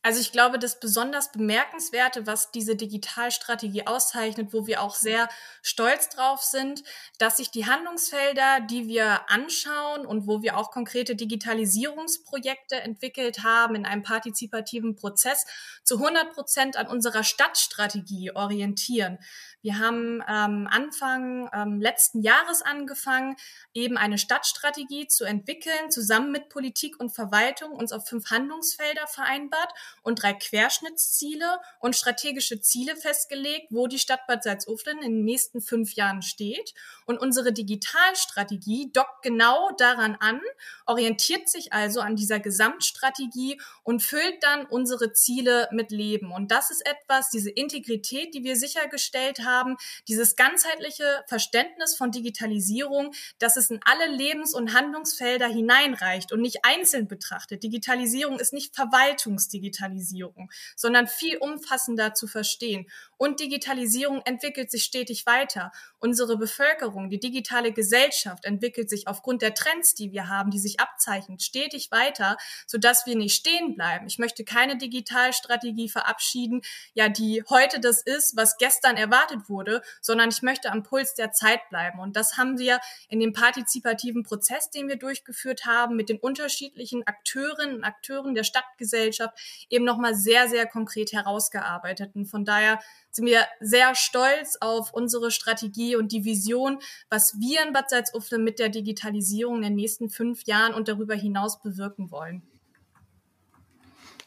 Also 0.02 0.18
ich 0.20 0.32
glaube, 0.32 0.58
das 0.58 0.80
besonders 0.80 1.30
bemerkenswerte, 1.30 2.26
was 2.26 2.50
diese 2.50 2.74
Digitalstrategie 2.74 3.86
auszeichnet, 3.86 4.54
wo 4.54 4.66
wir 4.66 4.80
auch 4.80 4.94
sehr 4.94 5.28
stolz 5.62 6.08
drauf 6.08 6.40
sind, 6.40 6.82
dass 7.18 7.36
sich 7.36 7.50
die 7.50 7.66
Handlungsfelder, 7.66 8.60
die 8.68 8.88
wir 8.88 9.28
anschauen 9.30 10.06
und 10.06 10.26
wo 10.26 10.40
wir 10.40 10.56
auch 10.56 10.70
konkrete 10.70 11.16
Digitalisierungsprojekte 11.16 12.76
entwickelt 12.76 13.44
haben 13.44 13.74
in 13.74 13.84
einem 13.84 14.02
partizipativen 14.02 14.96
Prozess, 14.96 15.44
zu 15.84 15.98
100 15.98 16.32
Prozent 16.32 16.76
an 16.78 16.86
unserer 16.86 17.22
Stadtstrategie 17.22 18.32
orientieren. 18.34 19.18
Wir 19.62 19.78
haben 19.78 20.22
ähm, 20.26 20.68
Anfang 20.70 21.50
ähm, 21.52 21.80
letzten 21.80 22.22
Jahres 22.22 22.62
angefangen, 22.62 23.36
eben 23.74 23.98
eine 23.98 24.16
Stadtstrategie 24.16 25.06
zu 25.06 25.24
entwickeln, 25.24 25.90
zusammen 25.90 26.32
mit 26.32 26.48
Politik 26.48 26.98
und 26.98 27.10
Verwaltung, 27.10 27.72
uns 27.72 27.92
auf 27.92 28.08
fünf 28.08 28.30
Handlungsfelder 28.30 29.06
vereinbart 29.06 29.72
und 30.02 30.22
drei 30.22 30.32
Querschnittsziele 30.32 31.58
und 31.78 31.94
strategische 31.94 32.60
Ziele 32.60 32.96
festgelegt, 32.96 33.66
wo 33.70 33.86
die 33.86 33.98
Stadt 33.98 34.26
Bad 34.26 34.42
Salzuflen 34.42 34.98
in 35.02 35.12
den 35.12 35.24
nächsten 35.24 35.60
fünf 35.60 35.94
Jahren 35.94 36.22
steht. 36.22 36.74
Und 37.10 37.18
unsere 37.18 37.52
Digitalstrategie 37.52 38.92
dockt 38.92 39.22
genau 39.22 39.70
daran 39.76 40.16
an, 40.20 40.40
orientiert 40.86 41.48
sich 41.48 41.72
also 41.72 42.00
an 42.00 42.14
dieser 42.14 42.38
Gesamtstrategie 42.38 43.60
und 43.82 44.00
füllt 44.00 44.40
dann 44.42 44.64
unsere 44.64 45.12
Ziele 45.12 45.68
mit 45.72 45.90
Leben. 45.90 46.30
Und 46.30 46.52
das 46.52 46.70
ist 46.70 46.86
etwas, 46.86 47.28
diese 47.28 47.50
Integrität, 47.50 48.32
die 48.32 48.44
wir 48.44 48.54
sichergestellt 48.54 49.40
haben, 49.40 49.76
dieses 50.06 50.36
ganzheitliche 50.36 51.24
Verständnis 51.26 51.96
von 51.96 52.12
Digitalisierung, 52.12 53.12
dass 53.40 53.56
es 53.56 53.72
in 53.72 53.80
alle 53.84 54.06
Lebens- 54.06 54.54
und 54.54 54.72
Handlungsfelder 54.72 55.48
hineinreicht 55.48 56.30
und 56.30 56.40
nicht 56.40 56.64
einzeln 56.64 57.08
betrachtet. 57.08 57.64
Digitalisierung 57.64 58.38
ist 58.38 58.52
nicht 58.52 58.76
Verwaltungsdigitalisierung, 58.76 60.48
sondern 60.76 61.08
viel 61.08 61.38
umfassender 61.38 62.14
zu 62.14 62.28
verstehen. 62.28 62.86
Und 63.22 63.38
Digitalisierung 63.38 64.22
entwickelt 64.24 64.70
sich 64.70 64.82
stetig 64.82 65.26
weiter. 65.26 65.72
Unsere 65.98 66.38
Bevölkerung, 66.38 67.10
die 67.10 67.20
digitale 67.20 67.70
Gesellschaft 67.70 68.46
entwickelt 68.46 68.88
sich 68.88 69.08
aufgrund 69.08 69.42
der 69.42 69.52
Trends, 69.52 69.94
die 69.94 70.10
wir 70.10 70.28
haben, 70.28 70.50
die 70.50 70.58
sich 70.58 70.80
abzeichnen, 70.80 71.38
stetig 71.38 71.90
weiter, 71.90 72.38
sodass 72.66 73.04
wir 73.04 73.16
nicht 73.16 73.34
stehen 73.34 73.74
bleiben. 73.74 74.06
Ich 74.06 74.18
möchte 74.18 74.42
keine 74.42 74.78
Digitalstrategie 74.78 75.90
verabschieden, 75.90 76.62
ja, 76.94 77.10
die 77.10 77.44
heute 77.50 77.78
das 77.78 78.00
ist, 78.00 78.38
was 78.38 78.56
gestern 78.56 78.96
erwartet 78.96 79.50
wurde, 79.50 79.82
sondern 80.00 80.30
ich 80.30 80.40
möchte 80.40 80.72
am 80.72 80.82
Puls 80.82 81.12
der 81.12 81.30
Zeit 81.30 81.60
bleiben. 81.68 82.00
Und 82.00 82.16
das 82.16 82.38
haben 82.38 82.58
wir 82.58 82.80
in 83.10 83.20
dem 83.20 83.34
partizipativen 83.34 84.22
Prozess, 84.22 84.70
den 84.70 84.88
wir 84.88 84.96
durchgeführt 84.96 85.66
haben, 85.66 85.94
mit 85.94 86.08
den 86.08 86.18
unterschiedlichen 86.20 87.06
Akteurinnen 87.06 87.76
und 87.76 87.84
Akteuren 87.84 88.34
der 88.34 88.44
Stadtgesellschaft 88.44 89.66
eben 89.68 89.84
nochmal 89.84 90.14
sehr, 90.14 90.48
sehr 90.48 90.64
konkret 90.64 91.12
herausgearbeitet. 91.12 92.12
Und 92.14 92.24
von 92.24 92.46
daher 92.46 92.80
sind 93.10 93.26
wir 93.26 93.44
sehr 93.60 93.94
stolz 93.94 94.56
auf 94.60 94.92
unsere 94.92 95.30
Strategie 95.30 95.96
und 95.96 96.12
die 96.12 96.24
Vision, 96.24 96.78
was 97.08 97.38
wir 97.40 97.66
in 97.66 97.72
Bad 97.72 97.90
Salzuflen 97.90 98.44
mit 98.44 98.58
der 98.58 98.68
Digitalisierung 98.68 99.56
in 99.56 99.62
den 99.62 99.74
nächsten 99.74 100.10
fünf 100.10 100.44
Jahren 100.44 100.74
und 100.74 100.88
darüber 100.88 101.14
hinaus 101.14 101.60
bewirken 101.60 102.10
wollen. 102.10 102.42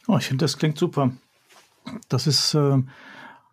Oh, 0.08 0.18
ich 0.18 0.26
finde, 0.26 0.44
das 0.44 0.58
klingt 0.58 0.78
super. 0.78 1.14
Das 2.10 2.28
ist, 2.28 2.54
äh, 2.54 2.82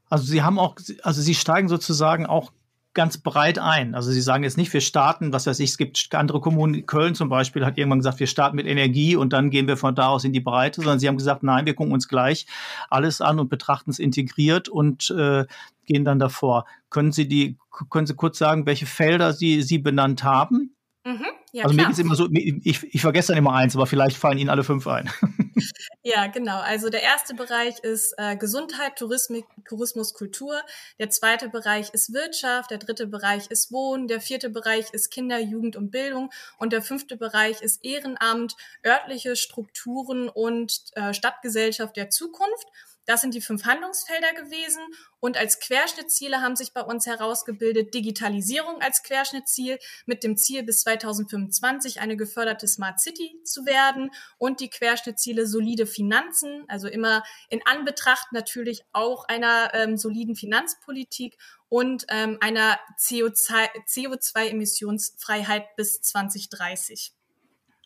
also 0.08 0.24
Sie 0.24 0.42
haben 0.42 0.58
auch, 0.58 0.76
also 1.02 1.22
Sie 1.22 1.34
steigen 1.34 1.68
sozusagen 1.68 2.26
auch 2.26 2.52
ganz 2.92 3.18
breit 3.18 3.58
ein. 3.58 3.94
Also 3.94 4.10
Sie 4.10 4.20
sagen 4.20 4.42
jetzt 4.42 4.56
nicht, 4.56 4.72
wir 4.72 4.80
starten, 4.80 5.32
was 5.32 5.46
weiß 5.46 5.60
ich, 5.60 5.70
es 5.70 5.78
gibt 5.78 6.08
andere 6.12 6.40
Kommunen, 6.40 6.86
Köln 6.86 7.14
zum 7.14 7.28
Beispiel 7.28 7.64
hat 7.64 7.78
irgendwann 7.78 8.00
gesagt, 8.00 8.18
wir 8.18 8.26
starten 8.26 8.56
mit 8.56 8.66
Energie 8.66 9.16
und 9.16 9.32
dann 9.32 9.50
gehen 9.50 9.68
wir 9.68 9.76
von 9.76 9.94
da 9.94 10.08
aus 10.08 10.24
in 10.24 10.32
die 10.32 10.40
Breite, 10.40 10.80
sondern 10.80 10.98
Sie 10.98 11.06
haben 11.06 11.16
gesagt, 11.16 11.42
nein, 11.42 11.66
wir 11.66 11.74
gucken 11.74 11.92
uns 11.92 12.08
gleich 12.08 12.46
alles 12.88 13.20
an 13.20 13.38
und 13.38 13.48
betrachten 13.48 13.90
es 13.90 13.98
integriert 13.98 14.68
und 14.68 15.10
äh, 15.10 15.44
gehen 15.86 16.04
dann 16.04 16.18
davor. 16.18 16.66
Können 16.88 17.12
Sie 17.12 17.28
die, 17.28 17.56
können 17.90 18.06
Sie 18.06 18.14
kurz 18.14 18.38
sagen, 18.38 18.66
welche 18.66 18.86
Felder 18.86 19.32
Sie, 19.32 19.62
Sie 19.62 19.78
benannt 19.78 20.24
haben? 20.24 20.74
Mhm. 21.04 21.26
Ja, 21.52 21.64
also 21.64 21.74
klar. 21.74 21.86
mir 21.86 21.88
geht 21.88 21.92
es 21.92 21.98
immer 21.98 22.14
so, 22.14 22.28
ich, 22.30 22.94
ich 22.94 23.00
vergesse 23.00 23.28
dann 23.28 23.38
immer 23.38 23.54
eins, 23.54 23.74
aber 23.74 23.86
vielleicht 23.86 24.16
fallen 24.16 24.38
Ihnen 24.38 24.50
alle 24.50 24.64
fünf 24.64 24.86
ein. 24.86 25.10
ja, 26.02 26.28
genau. 26.28 26.60
Also 26.60 26.88
der 26.88 27.02
erste 27.02 27.34
Bereich 27.34 27.78
ist 27.80 28.14
äh, 28.16 28.34
Gesundheit, 28.34 28.96
Tourismus, 28.96 29.44
Tourismus, 29.68 30.14
Kultur. 30.14 30.62
Der 30.98 31.10
zweite 31.10 31.50
Bereich 31.50 31.90
ist 31.90 32.14
Wirtschaft. 32.14 32.70
Der 32.70 32.78
dritte 32.78 33.06
Bereich 33.06 33.50
ist 33.50 33.70
Wohnen. 33.70 34.08
Der 34.08 34.22
vierte 34.22 34.48
Bereich 34.48 34.90
ist 34.92 35.10
Kinder, 35.10 35.38
Jugend 35.38 35.76
und 35.76 35.90
Bildung. 35.90 36.30
Und 36.56 36.72
der 36.72 36.80
fünfte 36.80 37.18
Bereich 37.18 37.60
ist 37.60 37.84
Ehrenamt, 37.84 38.56
örtliche 38.84 39.36
Strukturen 39.36 40.30
und 40.30 40.84
äh, 40.94 41.12
Stadtgesellschaft 41.12 41.96
der 41.96 42.08
Zukunft. 42.08 42.66
Das 43.10 43.20
sind 43.22 43.34
die 43.34 43.40
fünf 43.40 43.64
Handlungsfelder 43.64 44.34
gewesen. 44.34 44.82
Und 45.18 45.36
als 45.36 45.58
Querschnittsziele 45.58 46.42
haben 46.42 46.54
sich 46.54 46.72
bei 46.72 46.82
uns 46.82 47.06
herausgebildet 47.06 47.92
Digitalisierung 47.92 48.80
als 48.80 49.02
Querschnittsziel 49.02 49.80
mit 50.06 50.22
dem 50.22 50.36
Ziel 50.36 50.62
bis 50.62 50.82
2025 50.82 52.00
eine 52.00 52.16
geförderte 52.16 52.68
Smart 52.68 53.00
City 53.00 53.34
zu 53.42 53.66
werden 53.66 54.12
und 54.38 54.60
die 54.60 54.70
Querschnittsziele 54.70 55.48
solide 55.48 55.86
Finanzen, 55.86 56.62
also 56.68 56.86
immer 56.86 57.24
in 57.48 57.62
Anbetracht 57.64 58.30
natürlich 58.30 58.84
auch 58.92 59.24
einer 59.24 59.74
ähm, 59.74 59.96
soliden 59.96 60.36
Finanzpolitik 60.36 61.36
und 61.68 62.06
ähm, 62.10 62.38
einer 62.40 62.78
CO2-Emissionsfreiheit 62.96 65.64
CO2 65.64 65.76
bis 65.76 66.00
2030. 66.00 67.12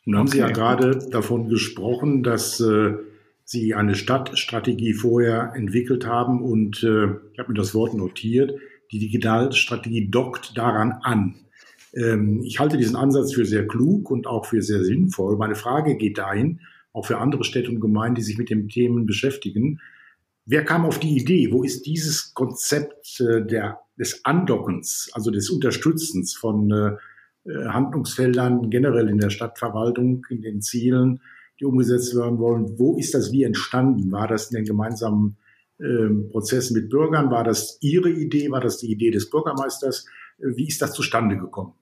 Nun 0.04 0.18
haben 0.18 0.28
Sie 0.28 0.36
ja 0.36 0.50
gerade 0.50 0.98
davon 1.08 1.48
gesprochen, 1.48 2.22
dass 2.22 2.60
äh, 2.60 2.98
Sie 3.44 3.74
eine 3.74 3.94
Stadtstrategie 3.94 4.94
vorher 4.94 5.52
entwickelt 5.54 6.06
haben 6.06 6.42
und 6.42 6.82
äh, 6.82 7.04
ich 7.32 7.38
habe 7.38 7.52
mir 7.52 7.58
das 7.58 7.74
Wort 7.74 7.94
notiert, 7.94 8.54
die 8.90 8.98
Digitalstrategie 8.98 10.08
dockt 10.10 10.56
daran 10.56 10.92
an. 11.02 11.34
Ähm, 11.94 12.42
ich 12.42 12.58
halte 12.58 12.78
diesen 12.78 12.96
Ansatz 12.96 13.34
für 13.34 13.44
sehr 13.44 13.66
klug 13.66 14.10
und 14.10 14.26
auch 14.26 14.46
für 14.46 14.62
sehr 14.62 14.82
sinnvoll. 14.82 15.36
Meine 15.36 15.56
Frage 15.56 15.96
geht 15.96 16.16
dahin, 16.16 16.60
auch 16.94 17.06
für 17.06 17.18
andere 17.18 17.44
Städte 17.44 17.70
und 17.70 17.80
Gemeinden, 17.80 18.16
die 18.16 18.22
sich 18.22 18.38
mit 18.38 18.48
den 18.48 18.68
Themen 18.68 19.04
beschäftigen. 19.04 19.80
Wer 20.46 20.64
kam 20.64 20.86
auf 20.86 20.98
die 20.98 21.16
Idee? 21.16 21.52
Wo 21.52 21.62
ist 21.62 21.84
dieses 21.86 22.32
Konzept 22.32 23.20
äh, 23.20 23.44
der, 23.44 23.80
des 23.98 24.24
Andockens, 24.24 25.10
also 25.12 25.30
des 25.30 25.50
Unterstützens 25.50 26.34
von 26.34 26.70
äh, 26.70 26.96
Handlungsfeldern 27.46 28.70
generell 28.70 29.10
in 29.10 29.18
der 29.18 29.28
Stadtverwaltung, 29.28 30.24
in 30.30 30.40
den 30.40 30.62
Zielen 30.62 31.20
die 31.60 31.64
umgesetzt 31.64 32.14
werden 32.16 32.38
wollen. 32.38 32.78
Wo 32.78 32.96
ist 32.96 33.14
das 33.14 33.32
wie 33.32 33.44
entstanden? 33.44 34.10
War 34.12 34.28
das 34.28 34.50
in 34.50 34.56
den 34.56 34.64
gemeinsamen 34.64 35.36
ähm, 35.80 36.28
Prozessen 36.30 36.74
mit 36.74 36.90
Bürgern? 36.90 37.30
War 37.30 37.44
das 37.44 37.78
Ihre 37.80 38.10
Idee? 38.10 38.50
War 38.50 38.60
das 38.60 38.78
die 38.78 38.90
Idee 38.90 39.10
des 39.10 39.30
Bürgermeisters? 39.30 40.06
Äh, 40.38 40.56
wie 40.56 40.68
ist 40.68 40.82
das 40.82 40.92
zustande 40.92 41.36
gekommen? 41.36 41.74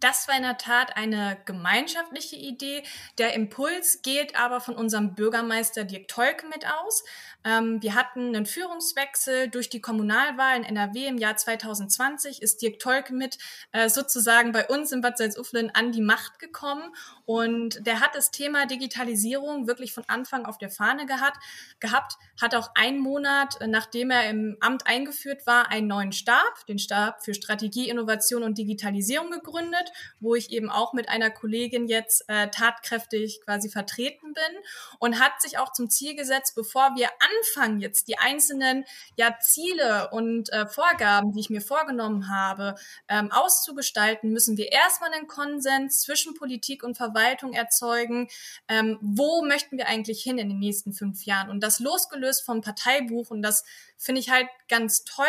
Das 0.00 0.28
war 0.28 0.36
in 0.36 0.42
der 0.42 0.58
Tat 0.58 0.96
eine 0.96 1.38
gemeinschaftliche 1.46 2.36
Idee. 2.36 2.82
Der 3.16 3.32
Impuls 3.32 4.02
geht 4.02 4.38
aber 4.38 4.60
von 4.60 4.76
unserem 4.76 5.14
Bürgermeister 5.14 5.84
Dirk 5.84 6.08
Tolke 6.08 6.46
mit 6.48 6.66
aus. 6.66 7.02
Ähm, 7.46 7.80
wir 7.80 7.94
hatten 7.94 8.34
einen 8.34 8.44
Führungswechsel 8.44 9.48
durch 9.48 9.70
die 9.70 9.80
Kommunalwahl 9.80 10.56
in 10.56 10.64
NRW 10.64 11.06
im 11.06 11.16
Jahr 11.16 11.36
2020 11.36 12.42
ist 12.42 12.60
Dirk 12.60 12.80
Tolke 12.80 13.14
mit 13.14 13.38
äh, 13.70 13.88
sozusagen 13.88 14.50
bei 14.50 14.66
uns 14.66 14.90
in 14.90 15.00
Bad 15.00 15.16
Salzuflen 15.16 15.70
an 15.72 15.92
die 15.92 16.00
Macht 16.00 16.40
gekommen. 16.40 16.92
Und 17.24 17.86
der 17.86 18.00
hat 18.00 18.14
das 18.14 18.32
Thema 18.32 18.66
Digitalisierung 18.66 19.68
wirklich 19.68 19.94
von 19.94 20.04
Anfang 20.08 20.44
auf 20.44 20.58
der 20.58 20.70
Fahne 20.70 21.06
gehabt, 21.06 21.38
gehabt 21.78 22.14
hat 22.40 22.54
auch 22.54 22.70
einen 22.74 22.98
Monat, 22.98 23.60
äh, 23.60 23.68
nachdem 23.68 24.10
er 24.10 24.28
im 24.28 24.56
Amt 24.60 24.88
eingeführt 24.88 25.46
war, 25.46 25.70
einen 25.70 25.86
neuen 25.86 26.12
Stab, 26.12 26.66
den 26.66 26.80
Stab 26.80 27.24
für 27.24 27.34
Strategie, 27.34 27.88
Innovation 27.88 28.42
und 28.42 28.58
Digitalisierung 28.58 29.30
gegründet, 29.30 29.92
wo 30.18 30.34
ich 30.34 30.50
eben 30.50 30.68
auch 30.68 30.92
mit 30.94 31.08
einer 31.08 31.30
Kollegin 31.30 31.86
jetzt 31.86 32.24
äh, 32.28 32.48
tatkräftig 32.48 33.40
quasi 33.44 33.68
vertreten 33.68 34.32
bin 34.32 34.62
und 34.98 35.20
hat 35.20 35.40
sich 35.40 35.58
auch 35.58 35.72
zum 35.72 35.88
Ziel 35.90 36.16
gesetzt, 36.16 36.54
bevor 36.56 36.96
wir 36.96 37.08
anfangen, 37.38 37.80
jetzt 37.80 38.08
die 38.08 38.18
einzelnen 38.18 38.84
ja, 39.16 39.36
Ziele 39.40 40.10
und 40.10 40.52
äh, 40.52 40.66
Vorgaben, 40.66 41.32
die 41.32 41.40
ich 41.40 41.50
mir 41.50 41.60
vorgenommen 41.60 42.28
habe, 42.28 42.74
ähm, 43.08 43.30
auszugestalten, 43.32 44.32
müssen 44.32 44.56
wir 44.56 44.72
erstmal 44.72 45.12
einen 45.12 45.26
Konsens 45.26 46.00
zwischen 46.00 46.34
Politik 46.34 46.82
und 46.82 46.96
Verwaltung 46.96 47.52
erzeugen. 47.52 48.28
Ähm, 48.68 48.98
wo 49.00 49.42
möchten 49.42 49.78
wir 49.78 49.88
eigentlich 49.88 50.22
hin 50.22 50.38
in 50.38 50.48
den 50.48 50.58
nächsten 50.58 50.92
fünf 50.92 51.24
Jahren? 51.24 51.50
Und 51.50 51.60
das 51.62 51.80
losgelöst 51.80 52.44
vom 52.44 52.60
Parteibuch 52.60 53.30
und 53.30 53.42
das 53.42 53.64
finde 53.96 54.20
ich 54.20 54.30
halt 54.30 54.48
ganz 54.68 55.04
toll, 55.04 55.26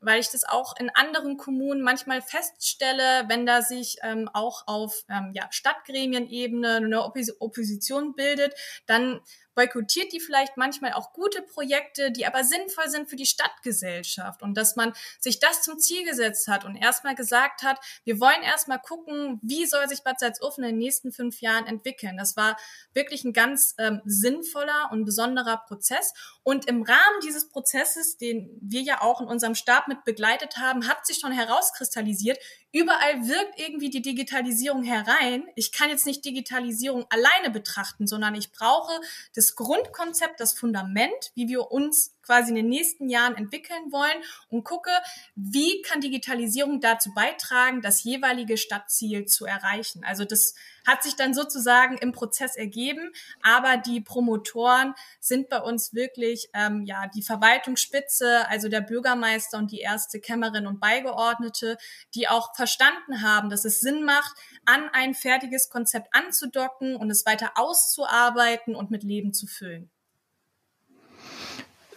weil 0.00 0.20
ich 0.20 0.30
das 0.30 0.44
auch 0.44 0.76
in 0.78 0.90
anderen 0.90 1.36
Kommunen 1.36 1.82
manchmal 1.82 2.22
feststelle, 2.22 3.24
wenn 3.28 3.46
da 3.46 3.62
sich 3.62 3.98
ähm, 4.02 4.28
auch 4.32 4.66
auf 4.66 5.04
ähm, 5.08 5.32
ja, 5.34 5.48
Stadtgremienebene 5.50 6.76
eine 6.76 7.02
Opposition 7.02 8.14
bildet, 8.14 8.54
dann 8.86 9.20
boykottiert 9.58 10.12
die 10.12 10.20
vielleicht 10.20 10.56
manchmal 10.56 10.92
auch 10.92 11.12
gute 11.12 11.42
Projekte, 11.42 12.12
die 12.12 12.26
aber 12.26 12.44
sinnvoll 12.44 12.88
sind 12.88 13.10
für 13.10 13.16
die 13.16 13.26
Stadtgesellschaft 13.26 14.40
und 14.40 14.54
dass 14.54 14.76
man 14.76 14.92
sich 15.18 15.40
das 15.40 15.62
zum 15.62 15.80
Ziel 15.80 16.04
gesetzt 16.04 16.46
hat 16.46 16.64
und 16.64 16.76
erstmal 16.76 17.16
gesagt 17.16 17.64
hat, 17.64 17.80
wir 18.04 18.20
wollen 18.20 18.40
erstmal 18.44 18.78
gucken, 18.78 19.40
wie 19.42 19.66
soll 19.66 19.88
sich 19.88 20.04
Bad 20.04 20.20
Salzuflen 20.20 20.68
in 20.68 20.76
den 20.76 20.78
nächsten 20.78 21.10
fünf 21.10 21.40
Jahren 21.40 21.66
entwickeln. 21.66 22.16
Das 22.16 22.36
war 22.36 22.56
wirklich 22.92 23.24
ein 23.24 23.32
ganz 23.32 23.74
ähm, 23.78 24.00
sinnvoller 24.04 24.90
und 24.92 25.04
besonderer 25.04 25.56
Prozess 25.66 26.14
und 26.44 26.66
im 26.66 26.82
Rahmen 26.82 27.20
dieses 27.24 27.48
Prozesses, 27.48 28.07
den 28.16 28.58
wir 28.62 28.80
ja 28.80 29.02
auch 29.02 29.20
in 29.20 29.26
unserem 29.26 29.54
Stab 29.54 29.88
mit 29.88 30.04
begleitet 30.04 30.56
haben, 30.56 30.88
hat 30.88 31.06
sich 31.06 31.18
schon 31.18 31.32
herauskristallisiert, 31.32 32.38
überall 32.72 33.26
wirkt 33.26 33.58
irgendwie 33.58 33.90
die 33.90 34.02
Digitalisierung 34.02 34.82
herein. 34.82 35.44
Ich 35.54 35.72
kann 35.72 35.88
jetzt 35.88 36.06
nicht 36.06 36.24
Digitalisierung 36.24 37.06
alleine 37.10 37.50
betrachten, 37.50 38.06
sondern 38.06 38.34
ich 38.34 38.52
brauche 38.52 38.92
das 39.34 39.54
Grundkonzept, 39.54 40.40
das 40.40 40.52
Fundament, 40.52 41.32
wie 41.34 41.48
wir 41.48 41.70
uns 41.70 42.14
quasi 42.28 42.50
in 42.50 42.56
den 42.56 42.68
nächsten 42.68 43.08
Jahren 43.08 43.36
entwickeln 43.36 43.90
wollen 43.90 44.22
und 44.50 44.62
gucke, 44.62 44.90
wie 45.34 45.80
kann 45.80 46.02
Digitalisierung 46.02 46.78
dazu 46.78 47.14
beitragen, 47.14 47.80
das 47.80 48.04
jeweilige 48.04 48.58
Stadtziel 48.58 49.24
zu 49.24 49.46
erreichen. 49.46 50.04
Also 50.04 50.26
das 50.26 50.54
hat 50.86 51.02
sich 51.02 51.16
dann 51.16 51.32
sozusagen 51.32 51.96
im 51.96 52.12
Prozess 52.12 52.54
ergeben, 52.54 53.12
aber 53.42 53.78
die 53.78 54.02
Promotoren 54.02 54.94
sind 55.20 55.48
bei 55.48 55.60
uns 55.60 55.94
wirklich 55.94 56.50
ähm, 56.52 56.84
ja 56.84 57.06
die 57.14 57.22
Verwaltungsspitze, 57.22 58.46
also 58.48 58.68
der 58.68 58.82
Bürgermeister 58.82 59.56
und 59.56 59.72
die 59.72 59.80
erste 59.80 60.20
Kämmerin 60.20 60.66
und 60.66 60.80
Beigeordnete, 60.80 61.78
die 62.14 62.28
auch 62.28 62.52
verstanden 62.58 63.22
haben, 63.22 63.50
dass 63.50 63.64
es 63.64 63.80
Sinn 63.80 64.04
macht, 64.04 64.34
an 64.66 64.90
ein 64.92 65.14
fertiges 65.14 65.70
Konzept 65.70 66.08
anzudocken 66.12 66.96
und 66.96 67.08
es 67.08 67.24
weiter 67.24 67.52
auszuarbeiten 67.54 68.74
und 68.74 68.90
mit 68.90 69.04
Leben 69.04 69.32
zu 69.32 69.46
füllen. 69.46 69.88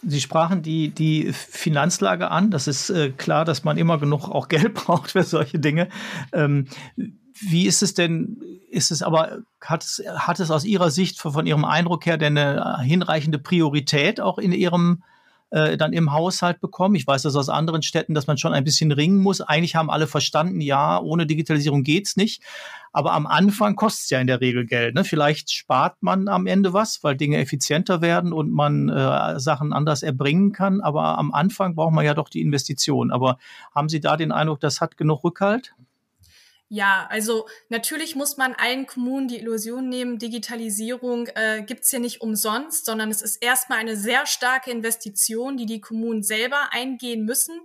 Sie 0.03 0.21
sprachen 0.21 0.61
die, 0.61 0.89
die 0.89 1.33
Finanzlage 1.33 2.29
an. 2.29 2.51
Das 2.51 2.67
ist 2.67 2.91
äh, 2.91 3.09
klar, 3.09 3.43
dass 3.43 3.63
man 3.63 3.77
immer 3.77 3.97
genug 3.97 4.29
auch 4.29 4.47
Geld 4.49 4.75
braucht 4.75 5.11
für 5.11 5.23
solche 5.23 5.59
Dinge. 5.59 5.89
Ähm, 6.31 6.67
wie 7.33 7.65
ist 7.65 7.81
es 7.81 7.95
denn, 7.95 8.37
ist 8.69 8.91
es 8.91 9.01
aber, 9.01 9.39
hat 9.59 9.83
es, 9.83 10.03
hat 10.15 10.39
es 10.39 10.51
aus 10.51 10.63
Ihrer 10.63 10.91
Sicht 10.91 11.19
von, 11.19 11.33
von 11.33 11.47
Ihrem 11.47 11.65
Eindruck 11.65 12.05
her 12.05 12.17
denn 12.17 12.37
eine 12.37 12.81
hinreichende 12.83 13.39
Priorität 13.39 14.21
auch 14.21 14.37
in 14.37 14.51
Ihrem 14.51 15.03
äh, 15.51 15.77
dann 15.77 15.93
im 15.93 16.11
Haushalt 16.11 16.59
bekommen. 16.59 16.95
Ich 16.95 17.05
weiß 17.05 17.21
das 17.21 17.35
aus 17.35 17.49
anderen 17.49 17.83
Städten, 17.83 18.13
dass 18.13 18.27
man 18.27 18.37
schon 18.37 18.53
ein 18.53 18.63
bisschen 18.63 18.91
ringen 18.91 19.19
muss. 19.19 19.41
Eigentlich 19.41 19.75
haben 19.75 19.89
alle 19.89 20.07
verstanden, 20.07 20.61
ja, 20.61 20.99
ohne 20.99 21.25
Digitalisierung 21.25 21.83
geht's 21.83 22.15
nicht. 22.15 22.41
Aber 22.93 23.13
am 23.13 23.27
Anfang 23.27 23.75
kostet 23.75 24.03
es 24.03 24.09
ja 24.09 24.19
in 24.19 24.27
der 24.27 24.41
Regel 24.41 24.65
Geld. 24.65 24.95
Ne? 24.95 25.03
Vielleicht 25.03 25.51
spart 25.51 26.01
man 26.01 26.27
am 26.27 26.47
Ende 26.47 26.73
was, 26.73 27.03
weil 27.03 27.15
Dinge 27.15 27.37
effizienter 27.37 28.01
werden 28.01 28.33
und 28.33 28.51
man 28.51 28.89
äh, 28.89 29.39
Sachen 29.39 29.71
anders 29.71 30.03
erbringen 30.03 30.51
kann. 30.51 30.81
Aber 30.81 31.17
am 31.17 31.33
Anfang 31.33 31.75
braucht 31.75 31.93
man 31.93 32.05
ja 32.05 32.13
doch 32.13 32.29
die 32.29 32.41
Investition. 32.41 33.11
Aber 33.11 33.37
haben 33.73 33.87
Sie 33.87 33.99
da 33.99 34.17
den 34.17 34.31
Eindruck, 34.31 34.59
das 34.59 34.81
hat 34.81 34.97
genug 34.97 35.23
Rückhalt? 35.23 35.73
Ja, 36.73 37.05
also 37.09 37.49
natürlich 37.67 38.15
muss 38.15 38.37
man 38.37 38.53
allen 38.53 38.87
Kommunen 38.87 39.27
die 39.27 39.39
Illusion 39.39 39.89
nehmen, 39.89 40.19
Digitalisierung 40.19 41.27
äh, 41.35 41.63
gibt's 41.63 41.89
hier 41.89 41.99
nicht 41.99 42.21
umsonst, 42.21 42.85
sondern 42.85 43.11
es 43.11 43.21
ist 43.21 43.43
erstmal 43.43 43.79
eine 43.79 43.97
sehr 43.97 44.25
starke 44.25 44.71
Investition, 44.71 45.57
die 45.57 45.65
die 45.65 45.81
Kommunen 45.81 46.23
selber 46.23 46.69
eingehen 46.71 47.25
müssen, 47.25 47.59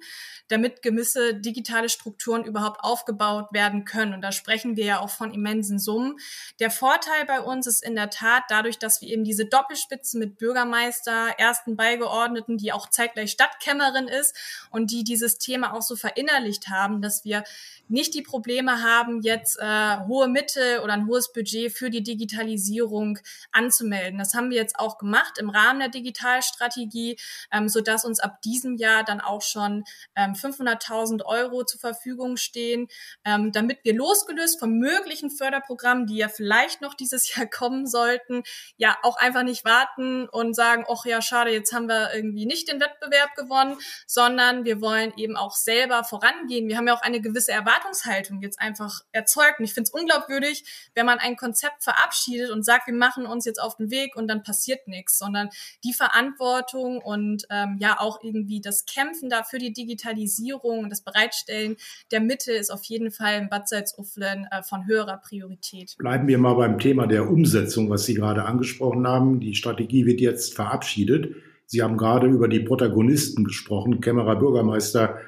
damit 0.48 0.82
gewisse 0.82 1.34
digitale 1.34 1.88
Strukturen 1.88 2.44
überhaupt 2.44 2.80
aufgebaut 2.82 3.46
werden 3.52 3.84
können. 3.84 4.12
Und 4.12 4.22
da 4.22 4.32
sprechen 4.32 4.76
wir 4.76 4.84
ja 4.84 4.98
auch 4.98 5.10
von 5.10 5.32
immensen 5.32 5.78
Summen. 5.78 6.16
Der 6.58 6.72
Vorteil 6.72 7.26
bei 7.26 7.40
uns 7.40 7.68
ist 7.68 7.84
in 7.84 7.94
der 7.94 8.10
Tat 8.10 8.42
dadurch, 8.48 8.80
dass 8.80 9.02
wir 9.02 9.08
eben 9.08 9.22
diese 9.22 9.46
Doppelspitze 9.46 10.18
mit 10.18 10.36
Bürgermeister, 10.36 11.28
ersten 11.38 11.76
Beigeordneten, 11.76 12.58
die 12.58 12.72
auch 12.72 12.90
zeitgleich 12.90 13.30
Stadtkämmerin 13.30 14.08
ist 14.08 14.34
und 14.72 14.90
die 14.90 15.04
dieses 15.04 15.38
Thema 15.38 15.74
auch 15.74 15.82
so 15.82 15.94
verinnerlicht 15.94 16.66
haben, 16.70 17.00
dass 17.00 17.24
wir 17.24 17.44
nicht 17.86 18.12
die 18.12 18.22
Probleme 18.22 18.82
haben, 18.82 18.95
jetzt 19.22 19.58
äh, 19.60 19.98
hohe 20.06 20.28
Mittel 20.28 20.80
oder 20.80 20.92
ein 20.92 21.06
hohes 21.06 21.32
Budget 21.32 21.72
für 21.72 21.90
die 21.90 22.02
Digitalisierung 22.02 23.18
anzumelden. 23.52 24.18
Das 24.18 24.34
haben 24.34 24.50
wir 24.50 24.56
jetzt 24.56 24.78
auch 24.78 24.98
gemacht 24.98 25.38
im 25.38 25.50
Rahmen 25.50 25.80
der 25.80 25.88
Digitalstrategie, 25.88 27.18
ähm, 27.52 27.68
so 27.68 27.80
dass 27.80 28.04
uns 28.04 28.20
ab 28.20 28.42
diesem 28.42 28.76
Jahr 28.76 29.04
dann 29.04 29.20
auch 29.20 29.42
schon 29.42 29.84
ähm, 30.14 30.32
500.000 30.32 31.24
Euro 31.24 31.64
zur 31.64 31.80
Verfügung 31.80 32.36
stehen, 32.36 32.88
ähm, 33.24 33.52
damit 33.52 33.78
wir 33.84 33.94
losgelöst 33.94 34.58
von 34.58 34.78
möglichen 34.78 35.30
Förderprogrammen, 35.30 36.06
die 36.06 36.16
ja 36.16 36.28
vielleicht 36.28 36.80
noch 36.80 36.94
dieses 36.94 37.34
Jahr 37.34 37.46
kommen 37.46 37.86
sollten, 37.86 38.42
ja 38.76 38.96
auch 39.02 39.16
einfach 39.16 39.42
nicht 39.42 39.64
warten 39.64 40.28
und 40.28 40.54
sagen, 40.54 40.84
ach 40.90 41.04
ja, 41.04 41.22
schade, 41.22 41.50
jetzt 41.50 41.72
haben 41.72 41.88
wir 41.88 42.14
irgendwie 42.14 42.46
nicht 42.46 42.68
den 42.68 42.80
Wettbewerb 42.80 43.34
gewonnen, 43.36 43.78
sondern 44.06 44.64
wir 44.64 44.80
wollen 44.80 45.12
eben 45.16 45.36
auch 45.36 45.54
selber 45.54 46.04
vorangehen. 46.04 46.68
Wir 46.68 46.76
haben 46.76 46.88
ja 46.88 46.94
auch 46.94 47.02
eine 47.02 47.20
gewisse 47.20 47.52
Erwartung 47.52 47.76
Erwartungshaltung 47.76 48.40
jetzt 48.40 48.60
einfach 48.60 48.85
erzeugt. 49.12 49.58
Und 49.58 49.64
ich 49.64 49.74
finde 49.74 49.88
es 49.88 50.00
unglaubwürdig, 50.00 50.64
wenn 50.94 51.06
man 51.06 51.18
ein 51.18 51.36
Konzept 51.36 51.82
verabschiedet 51.82 52.50
und 52.50 52.64
sagt, 52.64 52.86
wir 52.86 52.94
machen 52.94 53.26
uns 53.26 53.44
jetzt 53.44 53.60
auf 53.60 53.76
den 53.76 53.90
Weg 53.90 54.16
und 54.16 54.28
dann 54.28 54.42
passiert 54.42 54.88
nichts, 54.88 55.18
sondern 55.18 55.48
die 55.84 55.92
Verantwortung 55.92 56.98
und 56.98 57.46
ähm, 57.50 57.76
ja 57.80 58.00
auch 58.00 58.22
irgendwie 58.22 58.60
das 58.60 58.86
Kämpfen 58.86 59.30
da 59.30 59.42
für 59.42 59.58
die 59.58 59.72
Digitalisierung 59.72 60.80
und 60.84 60.90
das 60.90 61.02
Bereitstellen 61.02 61.76
der 62.10 62.20
Mittel 62.20 62.54
ist 62.54 62.70
auf 62.70 62.84
jeden 62.84 63.10
Fall 63.10 63.38
in 63.38 63.48
Bad 63.48 63.68
Salzuflen 63.68 64.46
äh, 64.50 64.62
von 64.62 64.86
höherer 64.86 65.18
Priorität. 65.18 65.96
Bleiben 65.98 66.28
wir 66.28 66.38
mal 66.38 66.54
beim 66.54 66.78
Thema 66.78 67.06
der 67.06 67.28
Umsetzung, 67.28 67.90
was 67.90 68.04
Sie 68.04 68.14
gerade 68.14 68.44
angesprochen 68.44 69.06
haben. 69.06 69.40
Die 69.40 69.54
Strategie 69.54 70.06
wird 70.06 70.20
jetzt 70.20 70.54
verabschiedet. 70.54 71.36
Sie 71.66 71.82
haben 71.82 71.96
gerade 71.96 72.28
über 72.28 72.48
die 72.48 72.60
Protagonisten 72.60 73.44
gesprochen, 73.44 74.00
Kämmerer 74.00 74.36
Bürgermeister 74.36 75.18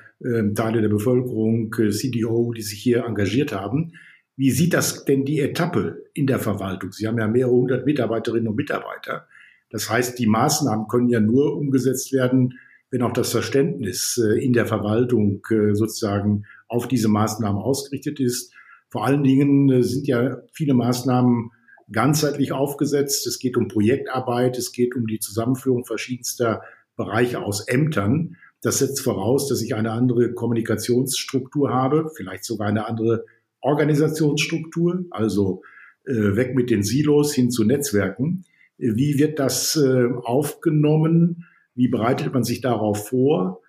Teile 0.54 0.80
der 0.80 0.88
Bevölkerung, 0.88 1.72
äh, 1.78 1.90
CDO, 1.90 2.52
die 2.52 2.62
sich 2.62 2.80
hier 2.80 3.04
engagiert 3.04 3.52
haben. 3.52 3.92
Wie 4.36 4.50
sieht 4.50 4.74
das 4.74 5.04
denn 5.04 5.24
die 5.24 5.40
Etappe 5.40 6.04
in 6.14 6.26
der 6.26 6.38
Verwaltung? 6.38 6.92
Sie 6.92 7.06
haben 7.06 7.18
ja 7.18 7.28
mehrere 7.28 7.52
hundert 7.52 7.86
Mitarbeiterinnen 7.86 8.48
und 8.48 8.56
Mitarbeiter. 8.56 9.26
Das 9.70 9.90
heißt, 9.90 10.18
die 10.18 10.26
Maßnahmen 10.26 10.88
können 10.88 11.08
ja 11.08 11.20
nur 11.20 11.56
umgesetzt 11.56 12.12
werden, 12.12 12.54
wenn 12.90 13.02
auch 13.02 13.12
das 13.12 13.32
Verständnis 13.32 14.20
äh, 14.22 14.42
in 14.42 14.52
der 14.52 14.66
Verwaltung 14.66 15.42
äh, 15.50 15.74
sozusagen 15.74 16.44
auf 16.68 16.88
diese 16.88 17.08
Maßnahmen 17.08 17.60
ausgerichtet 17.60 18.20
ist. 18.20 18.52
Vor 18.90 19.04
allen 19.04 19.22
Dingen 19.22 19.82
sind 19.82 20.06
ja 20.06 20.38
viele 20.52 20.74
Maßnahmen 20.74 21.50
ganzheitlich 21.92 22.52
aufgesetzt. 22.52 23.26
Es 23.26 23.38
geht 23.38 23.56
um 23.56 23.68
Projektarbeit, 23.68 24.56
es 24.58 24.72
geht 24.72 24.94
um 24.94 25.06
die 25.06 25.18
Zusammenführung 25.18 25.84
verschiedenster 25.84 26.62
Bereiche 26.96 27.40
aus 27.40 27.66
Ämtern. 27.68 28.36
Das 28.60 28.78
setzt 28.78 29.00
voraus, 29.00 29.48
dass 29.48 29.62
ich 29.62 29.74
eine 29.74 29.92
andere 29.92 30.32
Kommunikationsstruktur 30.32 31.70
habe, 31.70 32.10
vielleicht 32.16 32.44
sogar 32.44 32.68
eine 32.68 32.86
andere 32.86 33.24
Organisationsstruktur, 33.60 35.04
also 35.10 35.62
äh, 36.04 36.36
weg 36.36 36.54
mit 36.54 36.70
den 36.70 36.82
Silos 36.82 37.32
hin 37.34 37.50
zu 37.50 37.64
Netzwerken. 37.64 38.44
Wie 38.78 39.18
wird 39.18 39.38
das 39.38 39.76
äh, 39.76 40.08
aufgenommen? 40.22 41.46
Wie 41.74 41.88
bereitet 41.88 42.32
man 42.32 42.44
sich 42.44 42.60
darauf 42.60 43.08
vor? 43.08 43.60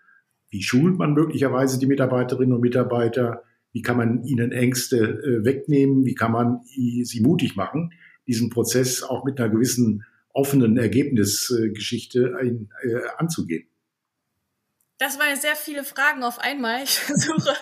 Wie 0.50 0.64
schult 0.64 0.98
man 0.98 1.14
möglicherweise 1.14 1.80
die 1.80 1.86
Mitarbeiterinnen 1.86 2.54
und 2.54 2.62
Mitarbeiter? 2.62 3.44
Wie 3.72 3.82
kann 3.82 3.98
man 3.98 4.24
ihnen 4.24 4.52
Ängste 4.52 4.98
äh, 4.98 5.46
wegnehmen? 5.46 6.06
Wie 6.06 6.16
kann 6.16 6.32
man 6.32 6.62
sie 6.66 7.22
mutig 7.22 7.56
machen, 7.56 7.92
diesen 8.28 8.50
Prozess 8.50 9.04
auch 9.04 9.24
mit 9.26 9.40
einer 9.40 9.50
gewissen 9.50 10.04
offenen 10.34 10.78
Ergebnisgeschichte 10.78 12.34
äh, 12.42 13.00
anzugehen? 13.18 13.68
Das 15.00 15.18
waren 15.18 15.40
sehr 15.40 15.56
viele 15.56 15.86
Fragen 15.86 16.24
auf 16.26 16.40
einmal. 16.40 16.84
Ich 16.84 17.00
versuche 17.00 17.56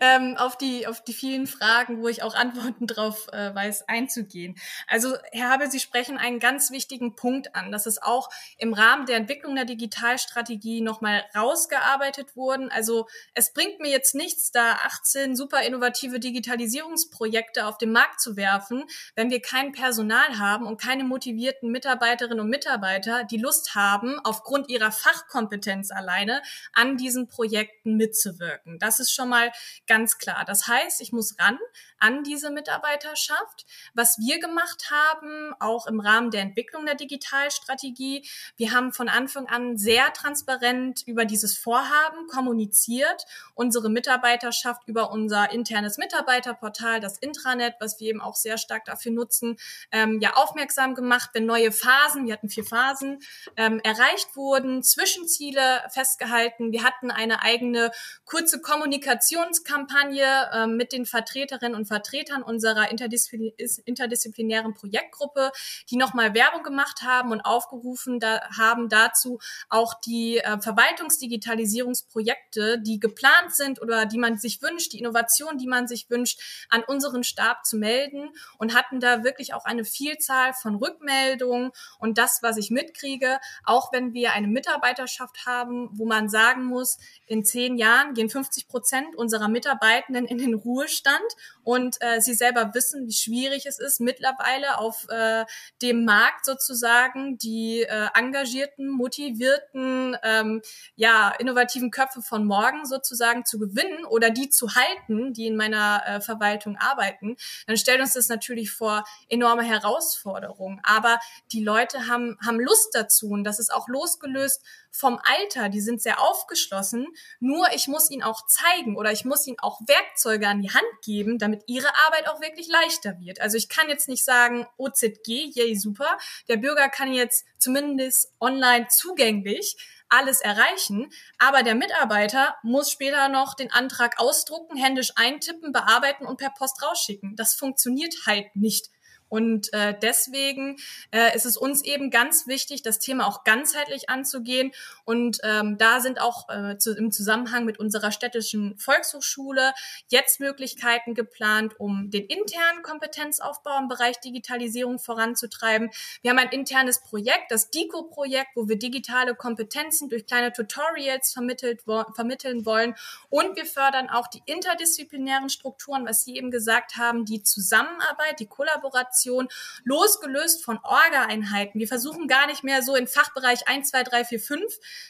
ähm, 0.00 0.38
auf, 0.38 0.56
die, 0.56 0.86
auf 0.86 1.04
die 1.04 1.12
vielen 1.12 1.46
Fragen, 1.46 2.02
wo 2.02 2.08
ich 2.08 2.22
auch 2.22 2.34
Antworten 2.34 2.86
drauf 2.86 3.28
äh, 3.30 3.54
weiß, 3.54 3.88
einzugehen. 3.90 4.56
Also, 4.88 5.16
Herr 5.32 5.50
Habe, 5.50 5.70
Sie 5.70 5.80
sprechen 5.80 6.16
einen 6.16 6.40
ganz 6.40 6.70
wichtigen 6.70 7.14
Punkt 7.14 7.54
an, 7.54 7.72
dass 7.72 7.84
es 7.84 8.02
auch 8.02 8.30
im 8.56 8.72
Rahmen 8.72 9.04
der 9.04 9.16
Entwicklung 9.16 9.54
der 9.54 9.66
Digitalstrategie 9.66 10.80
nochmal 10.80 11.26
rausgearbeitet 11.36 12.36
wurden. 12.36 12.70
Also 12.70 13.06
es 13.34 13.52
bringt 13.52 13.80
mir 13.80 13.90
jetzt 13.90 14.14
nichts, 14.14 14.50
da 14.50 14.78
18 14.86 15.36
super 15.36 15.60
innovative 15.62 16.20
Digitalisierungsprojekte 16.20 17.66
auf 17.66 17.76
den 17.76 17.92
Markt 17.92 18.22
zu 18.22 18.36
werfen, 18.38 18.84
wenn 19.14 19.30
wir 19.30 19.42
kein 19.42 19.72
Personal 19.72 20.38
haben 20.38 20.66
und 20.66 20.80
keine 20.80 21.04
motivierten 21.04 21.70
Mitarbeiterinnen 21.70 22.40
und 22.40 22.48
Mitarbeiter, 22.48 23.24
die 23.24 23.36
Lust 23.36 23.74
haben, 23.74 24.18
aufgrund 24.24 24.70
ihrer 24.70 24.90
Fachkompetenz 24.90 25.90
alleine 25.90 26.40
an 26.72 26.96
diesen 26.96 27.28
Projekten 27.28 27.96
mitzuwirken. 27.96 28.78
Das 28.78 29.00
ist 29.00 29.12
schon 29.12 29.28
mal 29.28 29.52
ganz 29.86 30.18
klar. 30.18 30.44
Das 30.46 30.66
heißt, 30.66 31.00
ich 31.00 31.12
muss 31.12 31.36
ran 31.38 31.58
an 31.98 32.22
diese 32.22 32.50
Mitarbeiterschaft. 32.50 33.66
Was 33.94 34.18
wir 34.18 34.40
gemacht 34.40 34.90
haben, 34.90 35.54
auch 35.60 35.86
im 35.86 36.00
Rahmen 36.00 36.30
der 36.30 36.42
Entwicklung 36.42 36.86
der 36.86 36.94
Digitalstrategie, 36.94 38.28
wir 38.56 38.72
haben 38.72 38.92
von 38.92 39.08
Anfang 39.08 39.46
an 39.46 39.76
sehr 39.76 40.12
transparent 40.12 41.02
über 41.06 41.24
dieses 41.24 41.56
Vorhaben 41.58 42.26
kommuniziert, 42.28 43.24
unsere 43.54 43.90
Mitarbeiterschaft 43.90 44.82
über 44.86 45.10
unser 45.10 45.50
internes 45.52 45.98
Mitarbeiterportal, 45.98 47.00
das 47.00 47.18
Intranet, 47.18 47.74
was 47.80 48.00
wir 48.00 48.08
eben 48.08 48.20
auch 48.20 48.36
sehr 48.36 48.58
stark 48.58 48.84
dafür 48.84 49.12
nutzen, 49.12 49.56
ähm, 49.92 50.20
ja 50.20 50.34
aufmerksam 50.34 50.94
gemacht, 50.94 51.30
wenn 51.32 51.46
neue 51.46 51.72
Phasen, 51.72 52.26
wir 52.26 52.32
hatten 52.32 52.48
vier 52.48 52.64
Phasen, 52.64 53.18
ähm, 53.56 53.80
erreicht 53.82 54.36
wurden, 54.36 54.82
Zwischenziele 54.82 55.82
festgehalten 55.90 56.36
gehalten. 56.36 56.72
Wir 56.72 56.84
hatten 56.84 57.10
eine 57.10 57.42
eigene 57.42 57.90
kurze 58.24 58.60
Kommunikationskampagne 58.60 60.50
äh, 60.52 60.66
mit 60.66 60.92
den 60.92 61.06
Vertreterinnen 61.06 61.76
und 61.76 61.86
Vertretern 61.86 61.95
unserer 62.42 62.90
interdiszipl 62.90 63.52
interdisziplinären 63.84 64.72
Projektgruppe, 64.74 65.52
die 65.90 65.96
nochmal 65.96 66.34
Werbung 66.34 66.62
gemacht 66.62 67.02
haben 67.02 67.32
und 67.32 67.40
aufgerufen 67.42 68.20
da, 68.20 68.40
haben 68.56 68.88
dazu 68.88 69.40
auch 69.68 69.94
die 70.00 70.38
äh, 70.38 70.60
Verwaltungsdigitalisierungsprojekte, 70.60 72.78
die 72.80 73.00
geplant 73.00 73.54
sind 73.54 73.82
oder 73.82 74.06
die 74.06 74.18
man 74.18 74.38
sich 74.38 74.62
wünscht, 74.62 74.92
die 74.92 75.00
Innovation, 75.00 75.58
die 75.58 75.66
man 75.66 75.88
sich 75.88 76.08
wünscht, 76.10 76.40
an 76.70 76.84
unseren 76.84 77.24
Stab 77.24 77.66
zu 77.66 77.76
melden 77.76 78.30
und 78.58 78.74
hatten 78.74 79.00
da 79.00 79.24
wirklich 79.24 79.52
auch 79.54 79.64
eine 79.64 79.84
Vielzahl 79.84 80.52
von 80.54 80.76
Rückmeldungen 80.76 81.72
und 81.98 82.18
das, 82.18 82.38
was 82.42 82.56
ich 82.56 82.70
mitkriege, 82.70 83.40
auch 83.64 83.92
wenn 83.92 84.12
wir 84.12 84.32
eine 84.32 84.46
Mitarbeiterschaft 84.48 85.46
haben, 85.46 85.88
wo 85.92 86.06
man 86.06 86.28
sagen 86.28 86.64
muss, 86.64 86.98
in 87.26 87.44
zehn 87.44 87.76
Jahren 87.76 88.14
gehen 88.14 88.30
50 88.30 88.68
Prozent 88.68 89.16
unserer 89.16 89.48
Mitarbeitenden 89.48 90.26
in 90.26 90.38
den 90.38 90.54
Ruhestand 90.54 91.24
und 91.62 91.75
äh, 92.00 92.20
sie 92.20 92.34
selber 92.34 92.72
wissen, 92.74 93.06
wie 93.06 93.12
schwierig 93.12 93.66
es 93.66 93.78
ist, 93.78 94.00
mittlerweile 94.00 94.78
auf 94.78 95.06
äh, 95.08 95.44
dem 95.82 96.04
Markt 96.04 96.44
sozusagen 96.44 97.38
die 97.38 97.82
äh, 97.82 98.08
engagierten, 98.14 98.88
motivierten, 98.88 100.16
ähm, 100.22 100.62
ja, 100.94 101.32
innovativen 101.38 101.90
Köpfe 101.90 102.22
von 102.22 102.44
morgen 102.44 102.86
sozusagen 102.86 103.44
zu 103.44 103.58
gewinnen 103.58 104.04
oder 104.04 104.30
die 104.30 104.48
zu 104.48 104.74
halten, 104.74 105.32
die 105.32 105.46
in 105.46 105.56
meiner 105.56 106.02
äh, 106.06 106.20
Verwaltung 106.20 106.76
arbeiten, 106.76 107.36
dann 107.66 107.76
stellt 107.76 108.00
uns 108.00 108.14
das 108.14 108.28
natürlich 108.28 108.70
vor 108.70 109.04
enorme 109.28 109.62
Herausforderungen. 109.62 110.80
Aber 110.82 111.18
die 111.52 111.62
Leute 111.62 112.06
haben, 112.06 112.38
haben 112.44 112.60
Lust 112.60 112.94
dazu 112.94 113.28
und 113.30 113.44
das 113.44 113.58
ist 113.58 113.72
auch 113.72 113.88
losgelöst 113.88 114.62
vom 114.96 115.20
Alter, 115.22 115.68
die 115.68 115.80
sind 115.80 116.00
sehr 116.00 116.20
aufgeschlossen. 116.20 117.06
Nur 117.38 117.66
ich 117.74 117.86
muss 117.86 118.10
ihnen 118.10 118.22
auch 118.22 118.46
zeigen 118.46 118.96
oder 118.96 119.12
ich 119.12 119.24
muss 119.24 119.46
ihnen 119.46 119.58
auch 119.60 119.80
Werkzeuge 119.86 120.48
an 120.48 120.62
die 120.62 120.70
Hand 120.70 120.84
geben, 121.04 121.38
damit 121.38 121.64
ihre 121.66 121.94
Arbeit 122.06 122.28
auch 122.28 122.40
wirklich 122.40 122.68
leichter 122.68 123.20
wird. 123.20 123.40
Also 123.40 123.56
ich 123.56 123.68
kann 123.68 123.88
jetzt 123.88 124.08
nicht 124.08 124.24
sagen, 124.24 124.66
OZG, 124.78 125.52
yay, 125.54 125.76
super. 125.76 126.18
Der 126.48 126.56
Bürger 126.56 126.88
kann 126.88 127.12
jetzt 127.12 127.44
zumindest 127.58 128.32
online 128.40 128.88
zugänglich 128.88 129.76
alles 130.08 130.40
erreichen. 130.40 131.10
Aber 131.38 131.62
der 131.62 131.74
Mitarbeiter 131.74 132.56
muss 132.62 132.90
später 132.90 133.28
noch 133.28 133.54
den 133.54 133.72
Antrag 133.72 134.18
ausdrucken, 134.18 134.76
händisch 134.76 135.12
eintippen, 135.16 135.72
bearbeiten 135.72 136.26
und 136.26 136.38
per 136.38 136.50
Post 136.50 136.82
rausschicken. 136.82 137.36
Das 137.36 137.54
funktioniert 137.54 138.14
halt 138.26 138.54
nicht. 138.54 138.90
Und 139.28 139.72
äh, 139.72 139.94
deswegen 140.00 140.76
äh, 141.10 141.34
ist 141.34 141.46
es 141.46 141.56
uns 141.56 141.82
eben 141.84 142.10
ganz 142.10 142.46
wichtig, 142.46 142.82
das 142.82 142.98
Thema 142.98 143.26
auch 143.26 143.44
ganzheitlich 143.44 144.08
anzugehen. 144.08 144.72
Und 145.04 145.38
ähm, 145.42 145.78
da 145.78 146.00
sind 146.00 146.20
auch 146.20 146.48
äh, 146.48 146.78
zu, 146.78 146.94
im 146.94 147.10
Zusammenhang 147.10 147.64
mit 147.64 147.78
unserer 147.78 148.12
städtischen 148.12 148.78
Volkshochschule 148.78 149.72
jetzt 150.08 150.40
Möglichkeiten 150.40 151.14
geplant, 151.14 151.74
um 151.78 152.10
den 152.10 152.26
internen 152.26 152.82
Kompetenzaufbau 152.82 153.78
im 153.78 153.88
Bereich 153.88 154.20
Digitalisierung 154.20 154.98
voranzutreiben. 154.98 155.90
Wir 156.22 156.30
haben 156.30 156.38
ein 156.38 156.50
internes 156.50 157.00
Projekt, 157.00 157.50
das 157.50 157.70
DICO-Projekt, 157.70 158.50
wo 158.54 158.68
wir 158.68 158.78
digitale 158.78 159.34
Kompetenzen 159.34 160.08
durch 160.08 160.26
kleine 160.26 160.52
Tutorials 160.52 161.32
vermittelt, 161.32 161.80
wo, 161.86 162.04
vermitteln 162.14 162.64
wollen. 162.64 162.94
Und 163.28 163.56
wir 163.56 163.66
fördern 163.66 164.08
auch 164.08 164.28
die 164.28 164.42
interdisziplinären 164.46 165.48
Strukturen, 165.48 166.06
was 166.06 166.24
Sie 166.24 166.36
eben 166.36 166.50
gesagt 166.50 166.96
haben, 166.96 167.24
die 167.24 167.42
Zusammenarbeit, 167.42 168.38
die 168.38 168.46
Kollaboration 168.46 169.15
Organisation, 169.16 169.48
losgelöst 169.84 170.64
von 170.64 170.78
Orga-Einheiten. 170.82 171.78
Wir 171.78 171.88
versuchen 171.88 172.28
gar 172.28 172.46
nicht 172.46 172.64
mehr 172.64 172.82
so 172.82 172.94
in 172.94 173.06
Fachbereich 173.06 173.66
1, 173.66 173.90
2, 173.90 174.02
3, 174.04 174.24
4, 174.24 174.40
5 174.40 174.62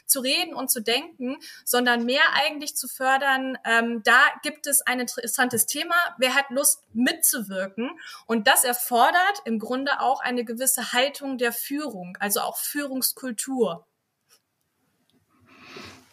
zu 0.07 0.21
reden 0.21 0.55
und 0.55 0.71
zu 0.71 0.81
denken, 0.81 1.37
sondern 1.65 2.05
mehr 2.05 2.23
eigentlich 2.35 2.77
zu 2.77 2.89
fördern, 2.89 3.59
ähm, 3.65 4.03
da 4.05 4.21
gibt 4.43 4.67
es 4.67 4.83
ein 4.83 5.01
interessantes 5.01 5.67
Thema, 5.67 5.95
wer 6.19 6.35
hat 6.35 6.51
Lust 6.51 6.83
mitzuwirken 6.93 7.91
und 8.27 8.47
das 8.47 8.65
erfordert 8.65 9.43
im 9.45 9.59
Grunde 9.59 10.01
auch 10.01 10.21
eine 10.21 10.45
gewisse 10.45 10.93
Haltung 10.93 11.39
der 11.39 11.53
Führung, 11.53 12.17
also 12.21 12.41
auch 12.41 12.57
Führungskultur. 12.57 13.87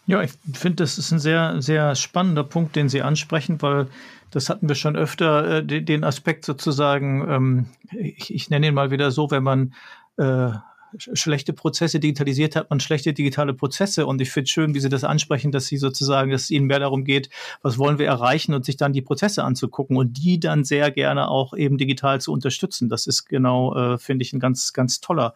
Ja, 0.05 0.21
ich 0.21 0.31
finde, 0.53 0.83
das 0.83 0.97
ist 0.97 1.11
ein 1.11 1.19
sehr, 1.19 1.61
sehr 1.61 1.95
spannender 1.95 2.43
Punkt, 2.43 2.75
den 2.75 2.89
Sie 2.89 3.01
ansprechen, 3.01 3.61
weil 3.61 3.87
das 4.33 4.49
hatten 4.49 4.67
wir 4.67 4.75
schon 4.75 4.95
öfter, 4.95 5.59
äh, 5.59 5.63
den 5.83 6.03
Aspekt 6.03 6.43
sozusagen, 6.43 7.25
ähm, 7.29 7.65
ich, 7.91 8.33
ich 8.33 8.49
nenne 8.49 8.67
ihn 8.67 8.73
mal 8.73 8.91
wieder 8.91 9.11
so, 9.11 9.29
wenn 9.31 9.43
man 9.43 9.73
äh, 10.17 10.51
schlechte 10.97 11.53
Prozesse 11.53 11.99
digitalisiert 11.99 12.55
hat 12.55 12.69
man 12.69 12.79
schlechte 12.79 13.13
digitale 13.13 13.53
Prozesse. 13.53 14.05
Und 14.05 14.21
ich 14.21 14.31
finde 14.31 14.49
schön, 14.49 14.73
wie 14.73 14.79
Sie 14.79 14.89
das 14.89 15.03
ansprechen, 15.03 15.51
dass 15.51 15.65
Sie 15.65 15.77
sozusagen, 15.77 16.31
dass 16.31 16.43
es 16.43 16.51
Ihnen 16.51 16.67
mehr 16.67 16.79
darum 16.79 17.03
geht, 17.03 17.29
was 17.61 17.77
wollen 17.77 17.97
wir 17.97 18.07
erreichen 18.07 18.53
und 18.53 18.65
sich 18.65 18.77
dann 18.77 18.93
die 18.93 19.01
Prozesse 19.01 19.43
anzugucken 19.43 19.97
und 19.97 20.13
die 20.13 20.39
dann 20.39 20.63
sehr 20.63 20.91
gerne 20.91 21.29
auch 21.29 21.55
eben 21.55 21.77
digital 21.77 22.21
zu 22.21 22.31
unterstützen. 22.31 22.89
Das 22.89 23.07
ist 23.07 23.25
genau, 23.25 23.75
äh, 23.75 23.97
finde 23.97 24.23
ich, 24.23 24.33
ein 24.33 24.39
ganz, 24.39 24.73
ganz 24.73 24.99
toller 24.99 25.33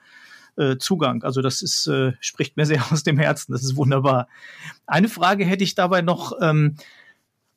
äh, 0.57 0.77
Zugang. 0.77 1.23
Also 1.23 1.41
das 1.41 1.62
ist, 1.62 1.88
äh, 1.88 2.13
spricht 2.19 2.57
mir 2.57 2.65
sehr 2.65 2.83
aus 2.91 3.03
dem 3.03 3.17
Herzen. 3.17 3.51
Das 3.51 3.63
ist 3.63 3.75
wunderbar. 3.75 4.27
Eine 4.86 5.10
Frage 5.10 5.45
hätte 5.45 5.63
ich 5.63 5.75
dabei 5.75 6.01
noch. 6.01 6.33
Ähm, 6.41 6.75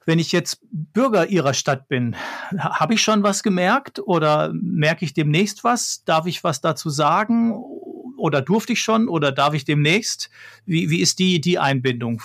wenn 0.06 0.18
ich 0.18 0.32
jetzt 0.32 0.58
Bürger 0.70 1.26
Ihrer 1.26 1.54
Stadt 1.54 1.88
bin, 1.88 2.16
habe 2.58 2.94
ich 2.94 3.02
schon 3.02 3.22
was 3.22 3.42
gemerkt 3.42 4.00
oder 4.00 4.52
merke 4.54 5.04
ich 5.04 5.14
demnächst 5.14 5.64
was? 5.64 6.04
Darf 6.04 6.26
ich 6.26 6.42
was 6.42 6.60
dazu 6.60 6.90
sagen? 6.90 7.52
Oder 8.16 8.42
durfte 8.42 8.72
ich 8.72 8.82
schon 8.82 9.08
oder 9.08 9.32
darf 9.32 9.54
ich 9.54 9.64
demnächst? 9.64 10.30
Wie, 10.64 10.90
wie 10.90 11.00
ist 11.00 11.18
die, 11.18 11.40
die 11.40 11.58
Einbindung 11.58 12.22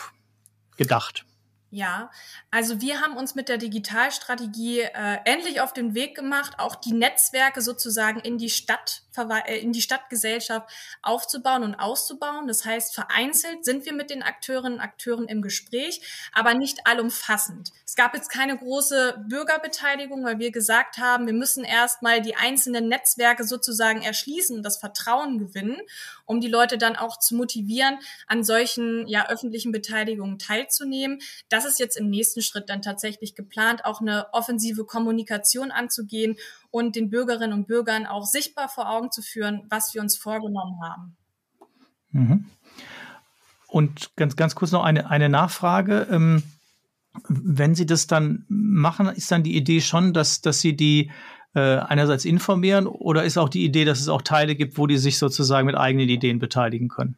gedacht? 0.77 1.25
Ja, 1.71 2.09
also 2.51 2.79
wir 2.79 3.01
haben 3.01 3.17
uns 3.17 3.35
mit 3.35 3.49
der 3.49 3.57
Digitalstrategie 3.57 4.79
äh, 4.81 5.17
endlich 5.25 5.59
auf 5.59 5.73
den 5.73 5.93
Weg 5.93 6.15
gemacht, 6.15 6.53
auch 6.57 6.75
die 6.75 6.93
Netzwerke 6.93 7.61
sozusagen 7.61 8.21
in 8.21 8.37
die 8.37 8.49
Stadt, 8.49 9.03
in 9.47 9.71
die 9.71 9.81
Stadtgesellschaft 9.81 10.69
aufzubauen 11.01 11.63
und 11.63 11.75
auszubauen. 11.75 12.47
Das 12.47 12.65
heißt, 12.65 12.93
vereinzelt 12.93 13.65
sind 13.65 13.85
wir 13.85 13.93
mit 13.93 14.09
den 14.09 14.23
Akteurinnen 14.23 14.75
und 14.75 14.79
Akteuren 14.79 15.27
im 15.27 15.41
Gespräch, 15.41 16.01
aber 16.33 16.53
nicht 16.53 16.85
allumfassend. 16.85 17.71
Es 17.85 17.95
gab 17.95 18.13
jetzt 18.13 18.29
keine 18.29 18.57
große 18.57 19.23
Bürgerbeteiligung, 19.27 20.23
weil 20.23 20.39
wir 20.39 20.51
gesagt 20.51 20.97
haben, 20.97 21.25
wir 21.27 21.33
müssen 21.33 21.63
erstmal 21.63 22.21
die 22.21 22.35
einzelnen 22.35 22.87
Netzwerke 22.87 23.43
sozusagen 23.43 24.01
erschließen 24.01 24.57
und 24.57 24.63
das 24.63 24.77
Vertrauen 24.77 25.39
gewinnen, 25.39 25.79
um 26.25 26.41
die 26.41 26.47
Leute 26.47 26.77
dann 26.77 26.95
auch 26.95 27.19
zu 27.19 27.35
motivieren, 27.35 27.99
an 28.27 28.43
solchen 28.43 29.07
ja 29.07 29.29
öffentlichen 29.29 29.71
Beteiligungen 29.71 30.39
teilzunehmen. 30.39 31.19
Das 31.49 31.65
ist 31.65 31.79
jetzt 31.79 31.97
im 31.97 32.09
nächsten 32.09 32.41
Schritt 32.41 32.69
dann 32.69 32.81
tatsächlich 32.81 33.35
geplant, 33.35 33.85
auch 33.85 34.01
eine 34.01 34.27
offensive 34.33 34.85
Kommunikation 34.85 35.71
anzugehen 35.71 36.37
und 36.75 36.97
den 36.97 37.09
Bürgerinnen 37.09 37.53
und 37.53 37.67
Bürgern 37.67 38.05
auch 38.05 38.25
sichtbar 38.25 38.67
vor 38.67 38.89
Augen 38.89 39.09
zu 39.09 39.21
führen, 39.21 39.61
was 39.69 39.93
wir 39.93 40.01
uns 40.01 40.17
vorgenommen 40.17 40.77
haben. 40.83 41.15
Mhm. 42.11 42.45
Und 43.67 44.11
ganz, 44.17 44.35
ganz 44.35 44.55
kurz 44.55 44.73
noch 44.73 44.83
eine, 44.83 45.09
eine 45.09 45.29
Nachfrage. 45.29 46.05
Ähm, 46.11 46.43
wenn 47.29 47.75
Sie 47.75 47.85
das 47.85 48.07
dann 48.07 48.43
machen, 48.49 49.07
ist 49.07 49.31
dann 49.31 49.41
die 49.41 49.55
Idee 49.55 49.79
schon, 49.79 50.13
dass, 50.13 50.41
dass 50.41 50.59
Sie 50.59 50.75
die 50.75 51.11
äh, 51.53 51.77
einerseits 51.77 52.25
informieren 52.25 52.87
oder 52.87 53.23
ist 53.23 53.37
auch 53.37 53.47
die 53.47 53.63
Idee, 53.63 53.85
dass 53.85 54.01
es 54.01 54.09
auch 54.09 54.21
Teile 54.21 54.57
gibt, 54.57 54.77
wo 54.77 54.85
die 54.85 54.97
sich 54.97 55.17
sozusagen 55.17 55.67
mit 55.67 55.77
eigenen 55.77 56.09
Ideen 56.09 56.39
beteiligen 56.39 56.89
können? 56.89 57.15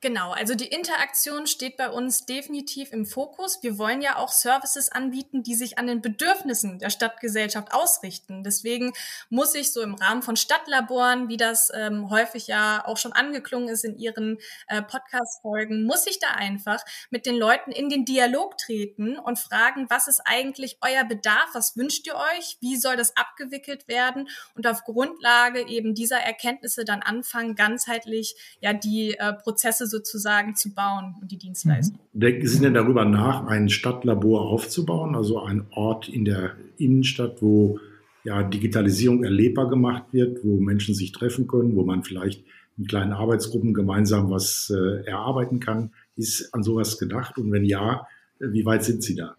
Genau, 0.00 0.30
also 0.30 0.54
die 0.54 0.68
Interaktion 0.68 1.48
steht 1.48 1.76
bei 1.76 1.90
uns 1.90 2.24
definitiv 2.24 2.92
im 2.92 3.04
Fokus. 3.04 3.64
Wir 3.64 3.78
wollen 3.78 4.00
ja 4.00 4.14
auch 4.14 4.30
Services 4.30 4.92
anbieten, 4.92 5.42
die 5.42 5.56
sich 5.56 5.76
an 5.76 5.88
den 5.88 6.00
Bedürfnissen 6.00 6.78
der 6.78 6.90
Stadtgesellschaft 6.90 7.72
ausrichten. 7.72 8.44
Deswegen 8.44 8.92
muss 9.28 9.56
ich 9.56 9.72
so 9.72 9.82
im 9.82 9.94
Rahmen 9.96 10.22
von 10.22 10.36
Stadtlaboren, 10.36 11.28
wie 11.28 11.36
das 11.36 11.72
ähm, 11.74 12.10
häufig 12.10 12.46
ja 12.46 12.84
auch 12.86 12.96
schon 12.96 13.12
angeklungen 13.12 13.68
ist 13.68 13.84
in 13.84 13.98
Ihren 13.98 14.38
äh, 14.68 14.82
Podcast-Folgen, 14.82 15.84
muss 15.84 16.06
ich 16.06 16.20
da 16.20 16.28
einfach 16.28 16.84
mit 17.10 17.26
den 17.26 17.34
Leuten 17.34 17.72
in 17.72 17.88
den 17.88 18.04
Dialog 18.04 18.56
treten 18.56 19.18
und 19.18 19.40
fragen, 19.40 19.86
was 19.90 20.06
ist 20.06 20.20
eigentlich 20.24 20.78
euer 20.80 21.02
Bedarf? 21.02 21.48
Was 21.54 21.76
wünscht 21.76 22.06
ihr 22.06 22.14
euch? 22.14 22.56
Wie 22.60 22.76
soll 22.76 22.94
das 22.94 23.16
abgewickelt 23.16 23.88
werden? 23.88 24.28
Und 24.54 24.64
auf 24.68 24.84
Grundlage 24.84 25.66
eben 25.66 25.96
dieser 25.96 26.20
Erkenntnisse 26.20 26.84
dann 26.84 27.02
anfangen, 27.02 27.56
ganzheitlich 27.56 28.36
ja 28.60 28.72
die 28.72 29.18
äh, 29.18 29.32
Prozesse 29.32 29.87
sozusagen 29.88 30.54
zu 30.54 30.72
bauen 30.74 31.14
und 31.20 31.30
die 31.30 31.38
Dienstleistung. 31.38 31.98
Mhm. 32.12 32.20
Denken 32.20 32.46
Sie 32.46 32.60
denn 32.60 32.74
darüber 32.74 33.04
nach, 33.04 33.46
ein 33.46 33.68
Stadtlabor 33.68 34.42
aufzubauen, 34.42 35.14
also 35.14 35.42
ein 35.42 35.66
Ort 35.70 36.08
in 36.08 36.24
der 36.24 36.52
Innenstadt, 36.76 37.42
wo 37.42 37.80
ja, 38.24 38.42
Digitalisierung 38.42 39.24
erlebbar 39.24 39.68
gemacht 39.68 40.04
wird, 40.12 40.44
wo 40.44 40.58
Menschen 40.60 40.94
sich 40.94 41.12
treffen 41.12 41.46
können, 41.46 41.76
wo 41.76 41.84
man 41.84 42.04
vielleicht 42.04 42.44
in 42.76 42.86
kleinen 42.86 43.12
Arbeitsgruppen 43.12 43.74
gemeinsam 43.74 44.30
was 44.30 44.70
äh, 44.70 45.04
erarbeiten 45.04 45.60
kann? 45.60 45.92
Ist 46.16 46.54
an 46.54 46.62
sowas 46.62 46.98
gedacht? 46.98 47.38
Und 47.38 47.50
wenn 47.52 47.64
ja, 47.64 48.06
wie 48.38 48.64
weit 48.64 48.84
sind 48.84 49.02
Sie 49.02 49.16
da? 49.16 49.36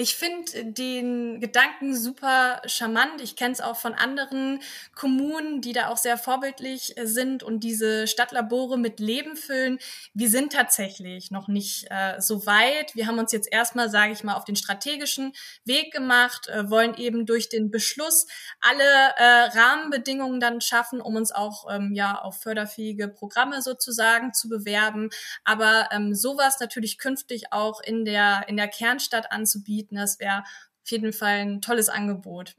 Ich 0.00 0.14
finde 0.14 0.64
den 0.64 1.40
Gedanken 1.40 1.94
super 1.94 2.62
charmant. 2.64 3.20
Ich 3.20 3.36
kenne 3.36 3.52
es 3.52 3.60
auch 3.60 3.76
von 3.76 3.92
anderen 3.92 4.62
Kommunen, 4.94 5.60
die 5.60 5.74
da 5.74 5.88
auch 5.88 5.98
sehr 5.98 6.16
vorbildlich 6.16 6.96
äh, 6.96 7.06
sind 7.06 7.42
und 7.42 7.60
diese 7.60 8.06
Stadtlabore 8.06 8.78
mit 8.78 8.98
Leben 8.98 9.36
füllen. 9.36 9.78
Wir 10.14 10.30
sind 10.30 10.54
tatsächlich 10.54 11.30
noch 11.30 11.48
nicht 11.48 11.88
äh, 11.90 12.18
so 12.18 12.46
weit. 12.46 12.94
Wir 12.94 13.06
haben 13.06 13.18
uns 13.18 13.30
jetzt 13.32 13.52
erstmal, 13.52 13.90
sage 13.90 14.14
ich 14.14 14.24
mal, 14.24 14.36
auf 14.36 14.46
den 14.46 14.56
strategischen 14.56 15.34
Weg 15.66 15.92
gemacht, 15.92 16.48
äh, 16.48 16.70
wollen 16.70 16.94
eben 16.94 17.26
durch 17.26 17.50
den 17.50 17.70
Beschluss 17.70 18.26
alle 18.62 18.82
äh, 19.18 19.50
Rahmenbedingungen 19.58 20.40
dann 20.40 20.62
schaffen, 20.62 21.02
um 21.02 21.16
uns 21.16 21.30
auch 21.30 21.66
ähm, 21.70 21.92
ja 21.92 22.18
auf 22.18 22.40
förderfähige 22.40 23.08
Programme 23.08 23.60
sozusagen 23.60 24.32
zu 24.32 24.48
bewerben. 24.48 25.10
Aber 25.44 25.90
ähm, 25.92 26.14
sowas 26.14 26.58
natürlich 26.58 26.96
künftig 26.96 27.52
auch 27.52 27.82
in 27.82 28.06
der 28.06 28.48
in 28.48 28.56
der 28.56 28.68
Kernstadt 28.68 29.30
anzubieten 29.30 29.89
anbieten. 29.90 29.96
Das 29.96 30.20
wäre 30.20 30.40
auf 30.40 30.90
jeden 30.90 31.12
Fall 31.12 31.40
ein 31.40 31.60
tolles 31.60 31.88
Angebot. 31.88 32.56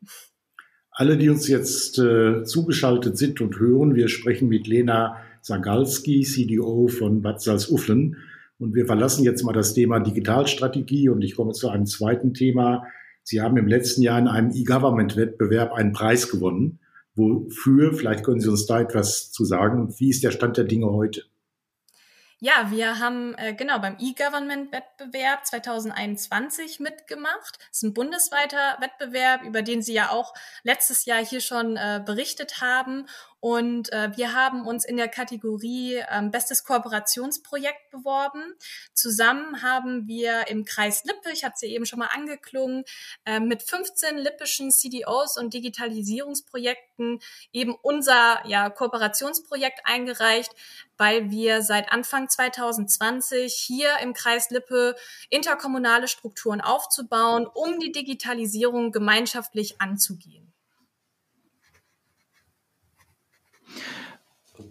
Alle, 0.91 1.17
die 1.17 1.29
uns 1.29 1.47
jetzt 1.47 1.97
äh, 1.99 2.43
zugeschaltet 2.43 3.17
sind 3.17 3.41
und 3.41 3.59
hören, 3.59 3.95
wir 3.95 4.09
sprechen 4.09 4.49
mit 4.49 4.67
Lena 4.67 5.17
Zagalski, 5.41 6.21
CDO 6.21 6.87
von 6.87 7.21
Bad 7.21 7.41
Salzuflen. 7.41 8.17
Und 8.59 8.75
wir 8.75 8.85
verlassen 8.85 9.23
jetzt 9.23 9.43
mal 9.43 9.53
das 9.53 9.73
Thema 9.73 9.99
Digitalstrategie 9.99 11.09
und 11.09 11.23
ich 11.23 11.35
komme 11.35 11.53
zu 11.53 11.69
einem 11.69 11.85
zweiten 11.85 12.33
Thema. 12.33 12.85
Sie 13.23 13.41
haben 13.41 13.57
im 13.57 13.67
letzten 13.67 14.03
Jahr 14.03 14.19
in 14.19 14.27
einem 14.27 14.51
E-Government-Wettbewerb 14.51 15.73
einen 15.73 15.93
Preis 15.93 16.29
gewonnen. 16.29 16.79
Wofür? 17.15 17.93
Vielleicht 17.93 18.23
können 18.23 18.39
Sie 18.39 18.49
uns 18.49 18.65
da 18.65 18.81
etwas 18.81 19.31
zu 19.31 19.45
sagen. 19.45 19.93
Wie 19.97 20.09
ist 20.09 20.23
der 20.23 20.31
Stand 20.31 20.57
der 20.57 20.65
Dinge 20.65 20.91
heute? 20.91 21.23
Ja, 22.43 22.71
wir 22.71 22.97
haben 22.97 23.35
äh, 23.35 23.53
genau 23.53 23.77
beim 23.77 23.97
E-Government-Wettbewerb 23.99 25.45
2021 25.45 26.79
mitgemacht. 26.79 27.59
Das 27.59 27.77
ist 27.77 27.83
ein 27.83 27.93
bundesweiter 27.93 28.77
Wettbewerb, 28.79 29.43
über 29.43 29.61
den 29.61 29.83
Sie 29.83 29.93
ja 29.93 30.09
auch 30.09 30.33
letztes 30.63 31.05
Jahr 31.05 31.23
hier 31.23 31.41
schon 31.41 31.77
äh, 31.77 32.01
berichtet 32.03 32.59
haben. 32.59 33.05
Und 33.41 33.91
äh, 33.91 34.15
wir 34.15 34.33
haben 34.33 34.67
uns 34.67 34.85
in 34.85 34.97
der 34.97 35.07
Kategorie 35.07 36.03
ähm, 36.11 36.29
Bestes 36.29 36.63
Kooperationsprojekt 36.63 37.89
beworben. 37.89 38.55
Zusammen 38.93 39.63
haben 39.63 40.07
wir 40.07 40.47
im 40.47 40.63
Kreis 40.63 41.03
Lippe, 41.05 41.31
ich 41.31 41.43
hatte 41.43 41.57
sie 41.57 41.73
eben 41.73 41.87
schon 41.87 41.97
mal 41.97 42.09
angeklungen, 42.13 42.85
äh, 43.25 43.39
mit 43.39 43.63
15 43.63 44.17
lippischen 44.17 44.69
CDOs 44.69 45.37
und 45.37 45.55
Digitalisierungsprojekten 45.55 47.19
eben 47.51 47.75
unser 47.81 48.45
ja, 48.45 48.69
Kooperationsprojekt 48.69 49.81
eingereicht, 49.85 50.51
weil 51.01 51.31
wir 51.31 51.63
seit 51.63 51.91
Anfang 51.91 52.29
2020 52.29 53.51
hier 53.51 53.89
im 54.03 54.13
Kreis 54.13 54.51
Lippe 54.51 54.95
interkommunale 55.31 56.07
Strukturen 56.07 56.61
aufzubauen, 56.61 57.47
um 57.51 57.79
die 57.79 57.91
Digitalisierung 57.91 58.91
gemeinschaftlich 58.91 59.81
anzugehen. 59.81 60.53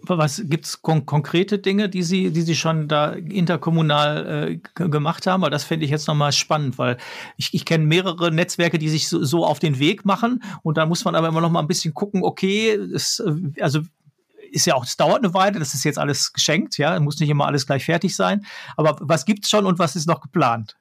Was 0.03 0.41
gibt 0.45 0.65
es 0.65 0.81
kon 0.81 1.05
konkrete 1.05 1.59
Dinge, 1.59 1.89
die 1.89 2.03
Sie, 2.03 2.31
die 2.31 2.41
Sie 2.43 2.55
schon 2.55 2.87
da 2.87 3.11
interkommunal 3.11 4.61
äh, 4.77 4.87
gemacht 4.87 5.27
haben? 5.27 5.43
Weil 5.43 5.49
das 5.49 5.65
fände 5.65 5.83
ich 5.83 5.91
jetzt 5.91 6.07
nochmal 6.07 6.31
spannend, 6.31 6.77
weil 6.77 6.95
ich, 7.35 7.53
ich 7.53 7.65
kenne 7.65 7.83
mehrere 7.85 8.31
Netzwerke, 8.31 8.79
die 8.79 8.87
sich 8.87 9.09
so, 9.09 9.21
so, 9.21 9.45
auf 9.45 9.59
den 9.59 9.79
Weg 9.79 10.05
machen 10.05 10.41
und 10.63 10.77
da 10.77 10.85
muss 10.85 11.03
man 11.03 11.15
aber 11.15 11.27
immer 11.27 11.41
noch 11.41 11.51
mal 11.51 11.59
ein 11.59 11.67
bisschen 11.67 11.93
gucken, 11.93 12.23
okay, 12.23 12.69
es, 12.71 13.19
äh, 13.19 13.61
also 13.61 13.81
ist 14.51 14.65
ja 14.65 14.75
auch, 14.75 14.83
es 14.83 14.97
dauert 14.97 15.23
eine 15.23 15.33
Weile, 15.33 15.59
das 15.59 15.73
ist 15.73 15.83
jetzt 15.83 15.97
alles 15.97 16.33
geschenkt, 16.33 16.77
ja, 16.77 16.99
muss 16.99 17.19
nicht 17.19 17.29
immer 17.29 17.45
alles 17.45 17.65
gleich 17.65 17.85
fertig 17.85 18.15
sein. 18.15 18.45
Aber 18.77 18.97
was 18.99 19.25
gibt's 19.25 19.49
schon 19.49 19.65
und 19.65 19.79
was 19.79 19.95
ist 19.95 20.07
noch 20.07 20.21
geplant? 20.21 20.77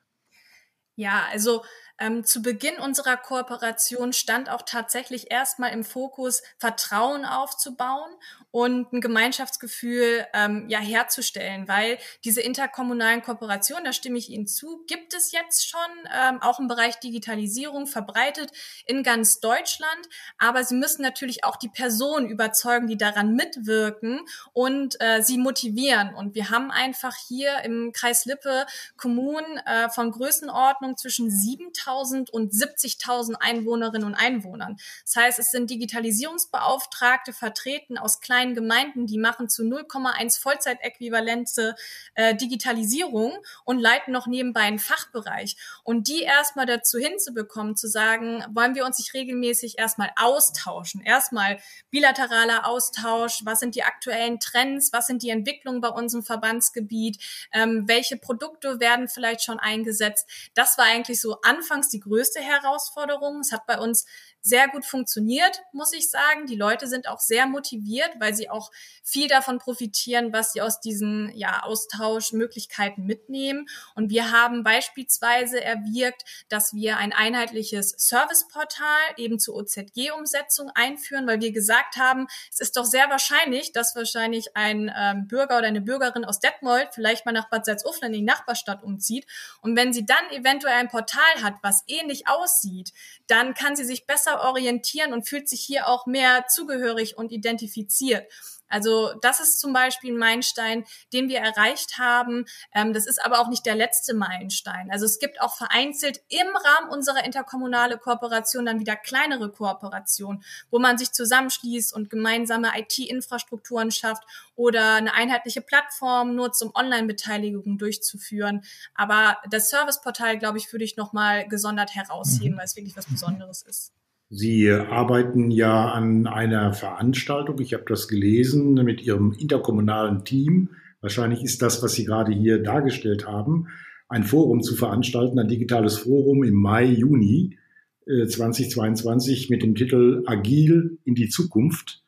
Ja, 0.96 1.24
also 1.32 1.64
ähm, 2.00 2.24
zu 2.24 2.42
Beginn 2.42 2.78
unserer 2.78 3.16
Kooperation 3.16 4.12
stand 4.12 4.48
auch 4.48 4.62
tatsächlich 4.62 5.30
erstmal 5.30 5.72
im 5.72 5.84
Fokus, 5.84 6.42
Vertrauen 6.58 7.24
aufzubauen 7.24 8.10
und 8.50 8.92
ein 8.92 9.00
Gemeinschaftsgefühl 9.00 10.26
ähm, 10.32 10.66
ja 10.68 10.80
herzustellen, 10.80 11.68
weil 11.68 11.98
diese 12.24 12.40
interkommunalen 12.40 13.22
Kooperationen, 13.22 13.84
da 13.84 13.92
stimme 13.92 14.18
ich 14.18 14.30
Ihnen 14.30 14.46
zu, 14.46 14.82
gibt 14.88 15.14
es 15.14 15.30
jetzt 15.30 15.68
schon 15.68 15.80
ähm, 16.12 16.42
auch 16.42 16.58
im 16.58 16.66
Bereich 16.66 16.98
Digitalisierung 16.98 17.86
verbreitet 17.86 18.50
in 18.86 19.02
ganz 19.02 19.40
Deutschland, 19.40 20.08
aber 20.38 20.64
sie 20.64 20.74
müssen 20.74 21.02
natürlich 21.02 21.44
auch 21.44 21.56
die 21.56 21.68
Personen 21.68 22.28
überzeugen, 22.28 22.86
die 22.86 22.96
daran 22.96 23.34
mitwirken 23.34 24.20
und 24.52 24.96
äh, 25.00 25.22
sie 25.22 25.38
motivieren. 25.38 26.14
Und 26.14 26.34
wir 26.34 26.50
haben 26.50 26.70
einfach 26.70 27.14
hier 27.28 27.60
im 27.64 27.92
Kreis 27.92 28.24
Lippe 28.24 28.66
Kommunen 28.96 29.58
äh, 29.58 29.90
von 29.90 30.10
Größenordnung 30.10 30.96
zwischen 30.96 31.30
7000 31.30 31.89
60.000 31.90 32.30
und 32.30 32.52
70.000 32.52 33.34
Einwohnerinnen 33.40 34.06
und 34.06 34.14
Einwohnern. 34.14 34.76
Das 35.04 35.16
heißt, 35.16 35.38
es 35.38 35.50
sind 35.50 35.70
Digitalisierungsbeauftragte 35.70 37.32
vertreten 37.32 37.98
aus 37.98 38.20
kleinen 38.20 38.54
Gemeinden, 38.54 39.06
die 39.06 39.18
machen 39.18 39.48
zu 39.48 39.62
0,1 39.62 40.40
Vollzeitäquivalente 40.40 41.74
äh, 42.14 42.34
Digitalisierung 42.34 43.38
und 43.64 43.78
leiten 43.78 44.12
noch 44.12 44.26
nebenbei 44.26 44.60
einen 44.60 44.78
Fachbereich. 44.78 45.56
Und 45.84 46.08
die 46.08 46.22
erstmal 46.22 46.66
dazu 46.66 46.98
hinzubekommen, 46.98 47.76
zu 47.76 47.88
sagen, 47.88 48.44
wollen 48.50 48.74
wir 48.74 48.84
uns 48.84 48.98
nicht 48.98 49.14
regelmäßig 49.14 49.78
erstmal 49.78 50.10
austauschen, 50.16 51.00
erstmal 51.02 51.58
bilateraler 51.90 52.66
Austausch, 52.66 53.42
was 53.44 53.60
sind 53.60 53.74
die 53.74 53.82
aktuellen 53.82 54.40
Trends, 54.40 54.92
was 54.92 55.06
sind 55.06 55.22
die 55.22 55.30
Entwicklungen 55.30 55.80
bei 55.80 55.88
unserem 55.88 56.24
Verbandsgebiet, 56.24 57.22
ähm, 57.52 57.84
welche 57.86 58.16
Produkte 58.16 58.80
werden 58.80 59.08
vielleicht 59.08 59.42
schon 59.42 59.58
eingesetzt. 59.58 60.28
Das 60.54 60.78
war 60.78 60.84
eigentlich 60.84 61.20
so 61.20 61.40
Anfang 61.42 61.79
anfangs 61.80 61.88
die 61.88 62.00
größte 62.00 62.40
Herausforderung. 62.40 63.40
Es 63.40 63.52
hat 63.52 63.66
bei 63.66 63.78
uns 63.78 64.04
sehr 64.42 64.68
gut 64.68 64.84
funktioniert, 64.84 65.60
muss 65.72 65.92
ich 65.92 66.10
sagen. 66.10 66.46
Die 66.46 66.56
Leute 66.56 66.86
sind 66.86 67.08
auch 67.08 67.20
sehr 67.20 67.46
motiviert, 67.46 68.10
weil 68.18 68.34
sie 68.34 68.48
auch 68.48 68.70
viel 69.02 69.28
davon 69.28 69.58
profitieren, 69.58 70.32
was 70.32 70.52
sie 70.52 70.62
aus 70.62 70.80
diesen 70.80 71.30
ja, 71.34 71.62
Austauschmöglichkeiten 71.62 73.04
mitnehmen. 73.04 73.66
Und 73.94 74.10
wir 74.10 74.32
haben 74.32 74.62
beispielsweise 74.64 75.62
erwirkt, 75.62 76.24
dass 76.48 76.74
wir 76.74 76.96
ein 76.96 77.12
einheitliches 77.12 77.90
Serviceportal 77.98 79.00
eben 79.16 79.38
zur 79.38 79.56
OZG-Umsetzung 79.56 80.70
einführen, 80.74 81.26
weil 81.26 81.40
wir 81.40 81.52
gesagt 81.52 81.96
haben, 81.96 82.26
es 82.52 82.60
ist 82.60 82.76
doch 82.76 82.84
sehr 82.84 83.10
wahrscheinlich, 83.10 83.72
dass 83.72 83.94
wahrscheinlich 83.94 84.56
ein 84.56 84.92
ähm, 84.96 85.28
Bürger 85.28 85.58
oder 85.58 85.66
eine 85.66 85.80
Bürgerin 85.80 86.24
aus 86.24 86.40
Detmold 86.40 86.88
vielleicht 86.92 87.26
mal 87.26 87.32
nach 87.32 87.50
Bad 87.50 87.66
Salzuflen 87.66 88.12
in 88.12 88.20
die 88.20 88.24
Nachbarstadt 88.24 88.82
umzieht. 88.82 89.26
Und 89.60 89.76
wenn 89.76 89.92
sie 89.92 90.06
dann 90.06 90.30
eventuell 90.30 90.74
ein 90.74 90.88
Portal 90.88 91.42
hat, 91.42 91.54
was 91.62 91.84
ähnlich 91.86 92.28
aussieht, 92.28 92.92
dann 93.30 93.54
kann 93.54 93.76
sie 93.76 93.84
sich 93.84 94.06
besser 94.06 94.42
orientieren 94.42 95.12
und 95.12 95.28
fühlt 95.28 95.48
sich 95.48 95.60
hier 95.60 95.88
auch 95.88 96.06
mehr 96.06 96.46
zugehörig 96.48 97.16
und 97.16 97.32
identifiziert. 97.32 98.26
Also 98.70 99.12
das 99.20 99.40
ist 99.40 99.60
zum 99.60 99.72
Beispiel 99.72 100.14
ein 100.14 100.18
Meilenstein, 100.18 100.84
den 101.12 101.28
wir 101.28 101.40
erreicht 101.40 101.98
haben. 101.98 102.46
Ähm, 102.74 102.92
das 102.92 103.06
ist 103.06 103.22
aber 103.22 103.40
auch 103.40 103.48
nicht 103.48 103.66
der 103.66 103.74
letzte 103.74 104.14
Meilenstein. 104.14 104.90
Also 104.90 105.04
es 105.04 105.18
gibt 105.18 105.40
auch 105.40 105.56
vereinzelt 105.56 106.20
im 106.28 106.46
Rahmen 106.46 106.90
unserer 106.90 107.24
interkommunale 107.24 107.98
Kooperation 107.98 108.64
dann 108.64 108.80
wieder 108.80 108.96
kleinere 108.96 109.50
Kooperationen, 109.50 110.42
wo 110.70 110.78
man 110.78 110.96
sich 110.96 111.12
zusammenschließt 111.12 111.92
und 111.92 112.08
gemeinsame 112.08 112.70
IT-Infrastrukturen 112.76 113.90
schafft 113.90 114.22
oder 114.54 114.94
eine 114.94 115.14
einheitliche 115.14 115.60
Plattform 115.60 116.34
nutzt, 116.34 116.62
um 116.62 116.72
Online-Beteiligung 116.74 117.78
durchzuführen. 117.78 118.62
Aber 118.94 119.38
das 119.50 119.70
Serviceportal, 119.70 120.38
glaube 120.38 120.58
ich, 120.58 120.72
würde 120.72 120.84
ich 120.84 120.96
nochmal 120.96 121.48
gesondert 121.48 121.94
herausheben, 121.94 122.54
mhm. 122.54 122.58
weil 122.58 122.64
es 122.66 122.76
wirklich 122.76 122.96
was 122.96 123.06
Besonderes 123.06 123.62
ist. 123.62 123.92
Sie 124.32 124.70
arbeiten 124.70 125.50
ja 125.50 125.90
an 125.90 126.28
einer 126.28 126.72
Veranstaltung, 126.72 127.58
ich 127.58 127.74
habe 127.74 127.82
das 127.88 128.06
gelesen, 128.06 128.74
mit 128.74 129.02
Ihrem 129.02 129.32
interkommunalen 129.32 130.24
Team. 130.24 130.70
Wahrscheinlich 131.00 131.42
ist 131.42 131.62
das, 131.62 131.82
was 131.82 131.94
Sie 131.94 132.04
gerade 132.04 132.32
hier 132.32 132.62
dargestellt 132.62 133.26
haben, 133.26 133.66
ein 134.08 134.22
Forum 134.22 134.62
zu 134.62 134.76
veranstalten, 134.76 135.36
ein 135.40 135.48
digitales 135.48 135.98
Forum 135.98 136.44
im 136.44 136.54
Mai, 136.54 136.84
Juni 136.84 137.58
2022 138.06 139.50
äh, 139.50 139.52
mit 139.52 139.64
dem 139.64 139.74
Titel 139.74 140.22
Agil 140.26 140.98
in 141.04 141.16
die 141.16 141.28
Zukunft. 141.28 142.04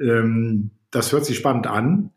Ähm, 0.00 0.70
das 0.90 1.12
hört 1.12 1.26
sich 1.26 1.36
spannend 1.36 1.66
an. 1.66 2.10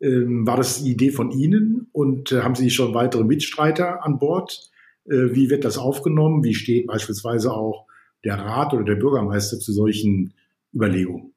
Ähm, 0.00 0.46
war 0.46 0.56
das 0.56 0.84
die 0.84 0.92
Idee 0.92 1.10
von 1.10 1.32
Ihnen 1.32 1.88
und 1.90 2.30
äh, 2.30 2.42
haben 2.42 2.54
Sie 2.54 2.70
schon 2.70 2.94
weitere 2.94 3.24
Mitstreiter 3.24 4.04
an 4.04 4.20
Bord? 4.20 4.70
Äh, 5.06 5.34
wie 5.34 5.50
wird 5.50 5.64
das 5.64 5.78
aufgenommen? 5.78 6.44
Wie 6.44 6.54
steht 6.54 6.86
beispielsweise 6.86 7.52
auch 7.52 7.86
der 8.24 8.38
Rat 8.38 8.72
oder 8.74 8.84
der 8.84 8.96
Bürgermeister 8.96 9.58
zu 9.58 9.72
solchen 9.72 10.34
Überlegungen? 10.74 11.34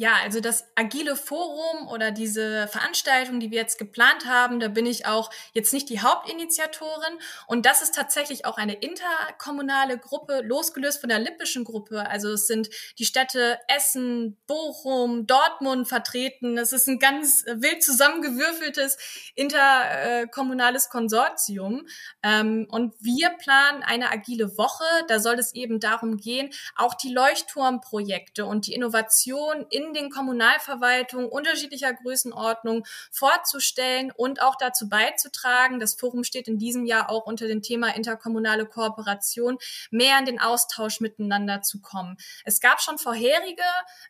Ja, 0.00 0.12
also 0.22 0.38
das 0.38 0.64
Agile 0.76 1.16
Forum 1.16 1.88
oder 1.88 2.12
diese 2.12 2.68
Veranstaltung, 2.68 3.40
die 3.40 3.50
wir 3.50 3.58
jetzt 3.58 3.78
geplant 3.78 4.26
haben, 4.26 4.60
da 4.60 4.68
bin 4.68 4.86
ich 4.86 5.06
auch 5.06 5.28
jetzt 5.54 5.72
nicht 5.72 5.88
die 5.88 6.00
Hauptinitiatorin. 6.00 7.18
Und 7.48 7.66
das 7.66 7.82
ist 7.82 7.96
tatsächlich 7.96 8.44
auch 8.44 8.58
eine 8.58 8.74
interkommunale 8.74 9.98
Gruppe, 9.98 10.42
losgelöst 10.44 11.00
von 11.00 11.08
der 11.08 11.18
lippischen 11.18 11.64
Gruppe. 11.64 12.08
Also 12.08 12.30
es 12.30 12.46
sind 12.46 12.70
die 13.00 13.06
Städte 13.06 13.58
Essen, 13.66 14.38
Bochum, 14.46 15.26
Dortmund 15.26 15.88
vertreten. 15.88 16.56
Es 16.58 16.72
ist 16.72 16.86
ein 16.86 17.00
ganz 17.00 17.42
wild 17.46 17.82
zusammengewürfeltes 17.82 18.98
interkommunales 19.34 20.90
Konsortium. 20.90 21.88
Ähm, 22.22 22.68
und 22.70 22.94
wir 23.00 23.30
planen 23.30 23.82
eine 23.82 24.12
agile 24.12 24.56
Woche. 24.56 24.84
Da 25.08 25.18
soll 25.18 25.40
es 25.40 25.52
eben 25.56 25.80
darum 25.80 26.18
gehen, 26.18 26.50
auch 26.76 26.94
die 26.94 27.12
Leuchtturmprojekte 27.12 28.46
und 28.46 28.68
die 28.68 28.74
Innovation 28.74 29.66
in 29.70 29.87
in 29.88 29.94
den 29.94 30.10
Kommunalverwaltungen 30.10 31.28
unterschiedlicher 31.28 31.92
Größenordnung 31.94 32.84
vorzustellen 33.10 34.12
und 34.14 34.42
auch 34.42 34.56
dazu 34.56 34.88
beizutragen. 34.88 35.80
Das 35.80 35.94
Forum 35.94 36.24
steht 36.24 36.48
in 36.48 36.58
diesem 36.58 36.84
Jahr 36.84 37.10
auch 37.10 37.26
unter 37.26 37.48
dem 37.48 37.62
Thema 37.62 37.94
interkommunale 37.94 38.66
Kooperation, 38.66 39.58
mehr 39.90 40.18
in 40.18 40.26
den 40.26 40.40
Austausch 40.40 41.00
miteinander 41.00 41.62
zu 41.62 41.80
kommen. 41.80 42.16
Es 42.44 42.60
gab 42.60 42.80
schon 42.80 42.98
vorherige 42.98 43.62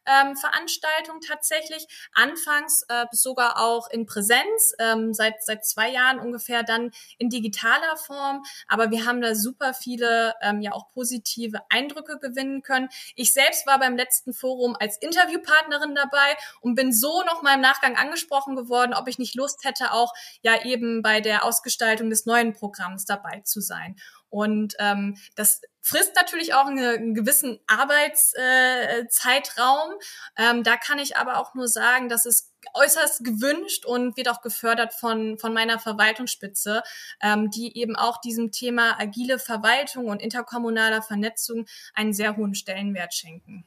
ähm, 0.07 0.37
Veranstaltungen 0.37 1.21
tatsächlich, 1.21 1.87
anfangs 2.13 2.83
äh, 2.89 3.07
sogar 3.13 3.61
auch 3.61 3.89
in 3.91 4.07
Präsenz, 4.07 4.75
ähm, 4.79 5.15
seit, 5.15 5.43
seit 5.45 5.65
zwei 5.65 5.91
Jahren 5.91 6.19
ungefähr 6.19 6.63
dann 6.63 6.91
in 7.19 7.29
digitaler 7.29 7.97
Form. 7.97 8.43
Aber 8.67 8.91
wir 8.91 9.07
haben 9.07 9.21
da 9.21 9.35
super 9.35 9.75
viele 9.75 10.35
ähm, 10.43 10.61
ja 10.61 10.73
auch 10.73 10.89
positive 10.89 11.61
Eindrücke 11.69 12.19
gewinnen 12.19 12.63
können. 12.63 12.89
Ich 13.15 13.33
selbst 13.33 13.67
war 13.67 13.79
beim 13.79 13.97
letzten 13.97 14.33
Forum 14.33 14.77
als 14.79 14.97
Interviewpartner 14.99 15.68
Partnerin 15.69 15.95
dabei 15.95 16.37
und 16.61 16.75
bin 16.75 16.93
so 16.93 17.23
noch 17.23 17.43
mal 17.43 17.55
im 17.55 17.61
Nachgang 17.61 17.97
angesprochen 17.97 18.57
geworden, 18.57 18.95
ob 18.95 19.07
ich 19.09 19.19
nicht 19.19 19.35
Lust 19.35 19.65
hätte, 19.65 19.93
auch 19.93 20.13
ja 20.43 20.65
eben 20.65 21.03
bei 21.03 21.21
der 21.21 21.45
Ausgestaltung 21.45 22.11
des 22.11 22.27
neuen 22.27 22.53
Programms 22.53 23.05
dabei 23.05 23.41
zu 23.45 23.61
sein. 23.61 23.97
Und 24.31 24.75
ähm, 24.79 25.17
das 25.37 25.63
frisst 25.81 26.15
natürlich 26.15 26.53
auch 26.53 26.67
eine, 26.67 26.91
einen 26.91 27.15
gewissen 27.15 27.61
Arbeitszeitraum. 27.67 29.93
Äh, 30.37 30.51
ähm, 30.51 30.63
da 30.63 30.77
kann 30.77 30.99
ich 30.99 31.17
aber 31.17 31.39
auch 31.39 31.55
nur 31.55 31.67
sagen, 31.67 32.11
dass 32.11 32.27
es 32.27 32.53
äußerst 32.75 33.25
gewünscht 33.25 33.87
und 33.87 34.19
wird 34.19 34.29
auch 34.29 34.43
gefördert 34.43 34.93
von, 34.93 35.39
von 35.39 35.55
meiner 35.55 35.79
Verwaltungsspitze, 35.79 36.83
ähm, 37.23 37.51
die 37.51 37.79
eben 37.79 37.97
auch 37.97 38.21
diesem 38.21 38.53
Thema 38.53 39.01
agile 39.01 39.39
Verwaltung 39.39 40.09
und 40.09 40.21
interkommunaler 40.21 41.01
Vernetzung 41.01 41.65
einen 41.95 42.13
sehr 42.13 42.37
hohen 42.37 42.55
Stellenwert 42.55 43.15
schenken. 43.15 43.67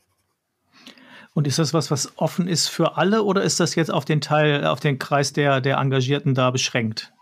Und 1.34 1.48
ist 1.48 1.60
das 1.60 1.74
was, 1.74 1.91
was 1.91 2.17
offen 2.17 2.48
ist 2.48 2.67
für 2.67 2.98
alle 2.98 3.24
oder 3.24 3.44
ist 3.44 3.60
das 3.60 3.76
jetzt 3.76 3.91
auf 3.91 4.06
den 4.06 4.20
Teil, 4.20 4.65
auf 4.65 4.80
den 4.80 5.00
Kreis 5.00 5.32
der, 5.32 5.62
der 5.62 5.78
Engagierten 5.78 6.34
da 6.34 6.52
beschränkt? 6.52 7.13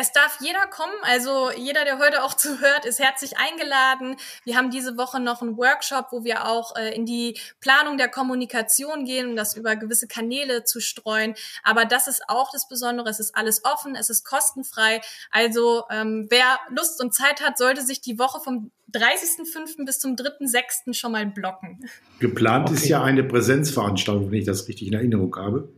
Es 0.00 0.12
darf 0.12 0.38
jeder 0.40 0.66
kommen, 0.66 0.94
also 1.02 1.50
jeder, 1.50 1.84
der 1.84 1.98
heute 1.98 2.24
auch 2.24 2.32
zuhört, 2.44 2.86
ist 2.86 3.00
herzlich 3.00 3.36
eingeladen. 3.36 4.16
Wir 4.44 4.56
haben 4.56 4.70
diese 4.70 4.96
Woche 4.96 5.20
noch 5.20 5.42
einen 5.42 5.58
Workshop, 5.58 6.06
wo 6.10 6.24
wir 6.24 6.46
auch 6.46 6.74
äh, 6.74 6.94
in 6.94 7.04
die 7.04 7.38
Planung 7.60 7.98
der 7.98 8.08
Kommunikation 8.08 9.04
gehen, 9.04 9.28
um 9.28 9.36
das 9.36 9.54
über 9.54 9.76
gewisse 9.76 10.08
Kanäle 10.08 10.64
zu 10.64 10.80
streuen. 10.80 11.34
Aber 11.62 11.84
das 11.84 12.08
ist 12.08 12.22
auch 12.28 12.50
das 12.50 12.66
Besondere, 12.66 13.10
es 13.10 13.20
ist 13.20 13.36
alles 13.36 13.62
offen, 13.66 13.94
es 13.94 14.08
ist 14.08 14.24
kostenfrei. 14.24 15.02
Also 15.30 15.84
ähm, 15.90 16.28
wer 16.30 16.58
Lust 16.70 17.02
und 17.02 17.12
Zeit 17.12 17.42
hat, 17.42 17.58
sollte 17.58 17.82
sich 17.82 18.00
die 18.00 18.18
Woche 18.18 18.40
vom 18.40 18.70
30.05. 18.94 19.84
bis 19.84 19.98
zum 19.98 20.16
3.06. 20.16 20.94
schon 20.94 21.12
mal 21.12 21.26
blocken. 21.26 21.78
Geplant 22.20 22.70
okay. 22.70 22.78
ist 22.78 22.88
ja 22.88 23.04
eine 23.04 23.22
Präsenzveranstaltung, 23.22 24.30
wenn 24.30 24.38
ich 24.38 24.46
das 24.46 24.66
richtig 24.66 24.88
in 24.88 24.94
Erinnerung 24.94 25.36
habe. 25.36 25.68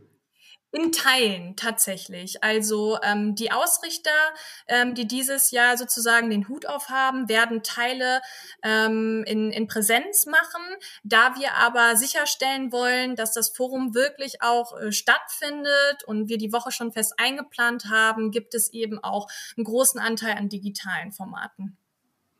In 0.75 0.91
Teilen 0.91 1.55
tatsächlich. 1.55 2.43
Also 2.43 2.97
ähm, 3.03 3.35
die 3.35 3.51
Ausrichter, 3.51 4.09
ähm, 4.67 4.95
die 4.95 5.07
dieses 5.07 5.51
Jahr 5.51 5.77
sozusagen 5.77 6.31
den 6.31 6.47
Hut 6.47 6.65
aufhaben, 6.65 7.29
werden 7.29 7.61
Teile 7.61 8.21
ähm, 8.63 9.23
in, 9.27 9.51
in 9.51 9.67
Präsenz 9.67 10.25
machen. 10.25 10.63
Da 11.03 11.35
wir 11.35 11.53
aber 11.57 11.95
sicherstellen 11.95 12.71
wollen, 12.71 13.15
dass 13.15 13.33
das 13.33 13.49
Forum 13.49 13.93
wirklich 13.93 14.41
auch 14.41 14.75
äh, 14.79 14.91
stattfindet 14.91 16.05
und 16.07 16.27
wir 16.27 16.39
die 16.39 16.51
Woche 16.51 16.71
schon 16.71 16.91
fest 16.91 17.13
eingeplant 17.17 17.85
haben, 17.91 18.31
gibt 18.31 18.55
es 18.55 18.73
eben 18.73 18.97
auch 18.97 19.27
einen 19.55 19.65
großen 19.65 20.01
Anteil 20.01 20.37
an 20.37 20.49
digitalen 20.49 21.11
Formaten. 21.11 21.77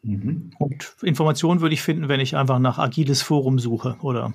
Mhm. 0.01 0.49
Und 0.57 0.95
Informationen 1.03 1.61
würde 1.61 1.75
ich 1.75 1.83
finden, 1.83 2.09
wenn 2.09 2.19
ich 2.19 2.35
einfach 2.35 2.57
nach 2.57 2.79
agiles 2.79 3.21
Forum 3.21 3.59
suche, 3.59 3.97
oder? 4.01 4.33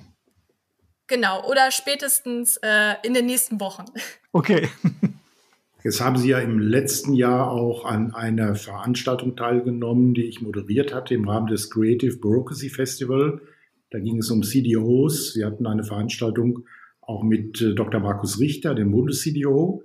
Genau, 1.09 1.45
oder 1.49 1.71
spätestens 1.71 2.57
äh, 2.57 2.95
in 3.03 3.13
den 3.13 3.25
nächsten 3.25 3.59
Wochen. 3.59 3.85
Okay. 4.31 4.69
Jetzt 5.83 6.01
haben 6.01 6.17
Sie 6.17 6.29
ja 6.29 6.39
im 6.39 6.59
letzten 6.59 7.13
Jahr 7.13 7.51
auch 7.51 7.85
an 7.85 8.13
einer 8.13 8.55
Veranstaltung 8.55 9.35
teilgenommen, 9.35 10.13
die 10.13 10.25
ich 10.25 10.41
moderiert 10.41 10.93
hatte 10.93 11.15
im 11.15 11.27
Rahmen 11.27 11.47
des 11.47 11.69
Creative 11.69 12.17
Bureaucracy 12.17 12.69
Festival. 12.69 13.41
Da 13.89 13.99
ging 13.99 14.17
es 14.17 14.29
um 14.29 14.43
CDOs. 14.43 15.35
Wir 15.35 15.45
hatten 15.45 15.65
eine 15.65 15.83
Veranstaltung 15.83 16.65
auch 17.01 17.23
mit 17.23 17.61
äh, 17.61 17.73
Dr. 17.73 18.01
Markus 18.01 18.39
Richter, 18.39 18.75
dem 18.75 18.91
Bundes-CDO. 18.91 19.83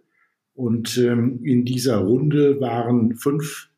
Und 0.54 0.98
ähm, 0.98 1.40
in 1.44 1.64
dieser 1.64 1.98
Runde 1.98 2.60
waren 2.60 3.16
fünf 3.16 3.70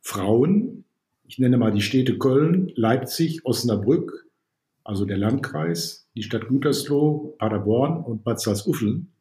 Frauen 0.00 0.84
ich 1.30 1.38
nenne 1.38 1.58
mal 1.58 1.70
die 1.70 1.80
Städte 1.80 2.18
Köln, 2.18 2.72
Leipzig, 2.74 3.46
Osnabrück, 3.46 4.26
also 4.82 5.04
der 5.04 5.16
Landkreis, 5.16 5.99
die 6.16 6.22
Stadt 6.22 6.48
Gütersloh, 6.48 7.36
Paderborn 7.38 8.02
und 8.02 8.24
Bad 8.24 8.40
Salzuflen. 8.40 9.12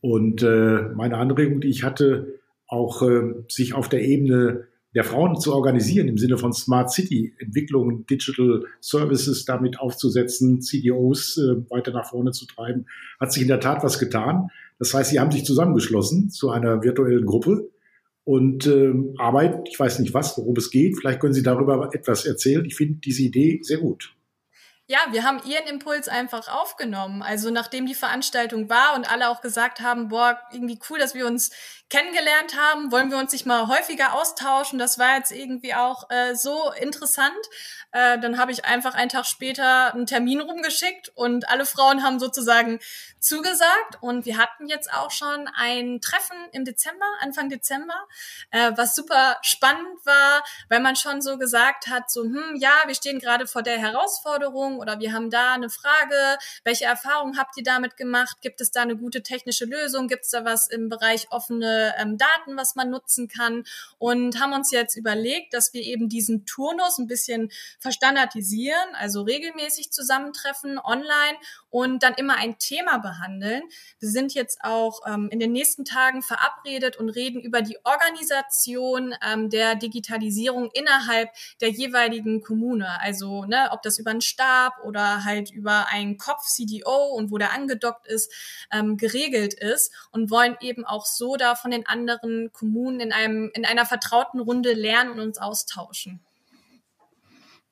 Und 0.00 0.42
äh, 0.42 0.88
meine 0.94 1.18
Anregung, 1.18 1.60
die 1.60 1.68
ich 1.68 1.82
hatte, 1.82 2.40
auch 2.66 3.02
äh, 3.02 3.34
sich 3.48 3.74
auf 3.74 3.88
der 3.88 4.02
Ebene 4.02 4.68
der 4.94 5.04
Frauen 5.04 5.38
zu 5.38 5.54
organisieren, 5.54 6.08
im 6.08 6.18
Sinne 6.18 6.36
von 6.36 6.52
Smart 6.52 6.90
City 6.90 7.34
Entwicklungen, 7.38 8.06
Digital 8.06 8.64
Services 8.80 9.44
damit 9.44 9.78
aufzusetzen, 9.78 10.60
CDOs 10.60 11.38
äh, 11.38 11.70
weiter 11.70 11.92
nach 11.92 12.08
vorne 12.08 12.32
zu 12.32 12.46
treiben, 12.46 12.86
hat 13.20 13.32
sich 13.32 13.42
in 13.42 13.48
der 13.48 13.60
Tat 13.60 13.84
was 13.84 13.98
getan. 13.98 14.48
Das 14.78 14.94
heißt, 14.94 15.10
sie 15.10 15.20
haben 15.20 15.30
sich 15.30 15.44
zusammengeschlossen 15.44 16.30
zu 16.30 16.50
einer 16.50 16.82
virtuellen 16.82 17.26
Gruppe 17.26 17.70
und 18.24 18.66
äh, 18.66 18.92
Arbeit. 19.18 19.68
Ich 19.68 19.78
weiß 19.78 19.98
nicht 20.00 20.14
was, 20.14 20.36
worum 20.38 20.56
es 20.56 20.70
geht. 20.70 20.96
Vielleicht 20.98 21.20
können 21.20 21.34
Sie 21.34 21.42
darüber 21.42 21.90
etwas 21.92 22.26
erzählen. 22.26 22.64
Ich 22.64 22.74
finde 22.74 22.94
diese 23.04 23.22
Idee 23.22 23.60
sehr 23.62 23.78
gut. 23.78 24.14
Ja, 24.90 24.98
wir 25.12 25.22
haben 25.22 25.40
ihren 25.44 25.68
Impuls 25.68 26.08
einfach 26.08 26.48
aufgenommen. 26.48 27.22
Also 27.22 27.50
nachdem 27.50 27.86
die 27.86 27.94
Veranstaltung 27.94 28.68
war 28.68 28.96
und 28.96 29.08
alle 29.08 29.28
auch 29.28 29.40
gesagt 29.40 29.78
haben, 29.78 30.08
boah, 30.08 30.40
irgendwie 30.50 30.80
cool, 30.90 30.98
dass 30.98 31.14
wir 31.14 31.28
uns 31.28 31.52
kennengelernt 31.90 32.56
haben, 32.56 32.92
wollen 32.92 33.10
wir 33.10 33.18
uns 33.18 33.32
nicht 33.32 33.46
mal 33.46 33.66
häufiger 33.66 34.14
austauschen. 34.14 34.78
Das 34.78 34.98
war 34.98 35.16
jetzt 35.16 35.32
irgendwie 35.32 35.74
auch 35.74 36.08
äh, 36.08 36.34
so 36.36 36.72
interessant. 36.80 37.34
Äh, 37.92 38.20
dann 38.20 38.38
habe 38.38 38.52
ich 38.52 38.64
einfach 38.64 38.94
einen 38.94 39.08
Tag 39.08 39.26
später 39.26 39.92
einen 39.92 40.06
Termin 40.06 40.40
rumgeschickt 40.40 41.10
und 41.16 41.48
alle 41.48 41.66
Frauen 41.66 42.04
haben 42.04 42.20
sozusagen 42.20 42.78
zugesagt 43.18 43.98
und 44.00 44.24
wir 44.24 44.38
hatten 44.38 44.68
jetzt 44.68 44.92
auch 44.92 45.10
schon 45.10 45.48
ein 45.54 46.00
Treffen 46.00 46.36
im 46.52 46.64
Dezember, 46.64 47.04
Anfang 47.20 47.50
Dezember, 47.50 48.06
äh, 48.50 48.70
was 48.76 48.94
super 48.94 49.36
spannend 49.42 49.98
war, 50.04 50.44
weil 50.68 50.80
man 50.80 50.94
schon 50.94 51.20
so 51.20 51.36
gesagt 51.36 51.88
hat, 51.88 52.10
so, 52.10 52.22
hm, 52.22 52.56
ja, 52.56 52.72
wir 52.86 52.94
stehen 52.94 53.18
gerade 53.18 53.46
vor 53.46 53.62
der 53.62 53.78
Herausforderung 53.78 54.78
oder 54.78 55.00
wir 55.00 55.12
haben 55.12 55.28
da 55.28 55.54
eine 55.54 55.68
Frage, 55.68 56.38
welche 56.64 56.84
Erfahrungen 56.84 57.36
habt 57.36 57.56
ihr 57.56 57.64
damit 57.64 57.96
gemacht? 57.96 58.38
Gibt 58.40 58.60
es 58.60 58.70
da 58.70 58.82
eine 58.82 58.96
gute 58.96 59.22
technische 59.22 59.64
Lösung? 59.64 60.06
Gibt 60.06 60.24
es 60.24 60.30
da 60.30 60.44
was 60.44 60.68
im 60.68 60.88
Bereich 60.88 61.26
offene 61.30 61.79
ähm, 61.98 62.18
Daten, 62.18 62.56
was 62.56 62.74
man 62.74 62.90
nutzen 62.90 63.28
kann? 63.28 63.64
Und 63.98 64.40
haben 64.40 64.52
uns 64.52 64.70
jetzt 64.70 64.96
überlegt, 64.96 65.54
dass 65.54 65.72
wir 65.72 65.82
eben 65.82 66.08
diesen 66.08 66.46
Turnus 66.46 66.98
ein 66.98 67.06
bisschen 67.06 67.50
verstandardisieren, 67.78 68.94
also 68.94 69.22
regelmäßig 69.22 69.90
zusammentreffen 69.92 70.78
online 70.78 71.36
und 71.70 72.02
dann 72.02 72.14
immer 72.14 72.36
ein 72.36 72.58
Thema 72.58 72.98
behandeln. 72.98 73.62
Wir 73.98 74.08
sind 74.08 74.34
jetzt 74.34 74.62
auch 74.62 75.00
ähm, 75.06 75.28
in 75.30 75.38
den 75.38 75.52
nächsten 75.52 75.84
Tagen 75.84 76.22
verabredet 76.22 76.96
und 76.96 77.10
reden 77.10 77.40
über 77.40 77.62
die 77.62 77.78
Organisation 77.84 79.14
ähm, 79.26 79.50
der 79.50 79.76
Digitalisierung 79.76 80.70
innerhalb 80.72 81.30
der 81.60 81.70
jeweiligen 81.70 82.42
Kommune. 82.42 83.00
Also 83.00 83.44
ne, 83.44 83.68
ob 83.70 83.82
das 83.82 83.98
über 83.98 84.10
einen 84.10 84.20
Stab 84.20 84.84
oder 84.84 85.24
halt 85.24 85.50
über 85.50 85.86
einen 85.88 86.18
Kopf 86.18 86.46
CDO 86.46 87.14
und 87.14 87.30
wo 87.30 87.38
der 87.38 87.52
angedockt 87.52 88.06
ist, 88.06 88.32
ähm, 88.72 88.96
geregelt 88.96 89.54
ist 89.54 89.92
und 90.10 90.30
wollen 90.30 90.56
eben 90.60 90.84
auch 90.84 91.06
so 91.06 91.36
da 91.36 91.54
von 91.70 91.78
den 91.78 91.86
anderen 91.86 92.52
Kommunen 92.52 93.00
in 93.00 93.12
einem 93.12 93.50
in 93.54 93.64
einer 93.64 93.86
vertrauten 93.86 94.40
Runde 94.40 94.72
lernen 94.72 95.12
und 95.12 95.20
uns 95.20 95.38
austauschen. 95.38 96.20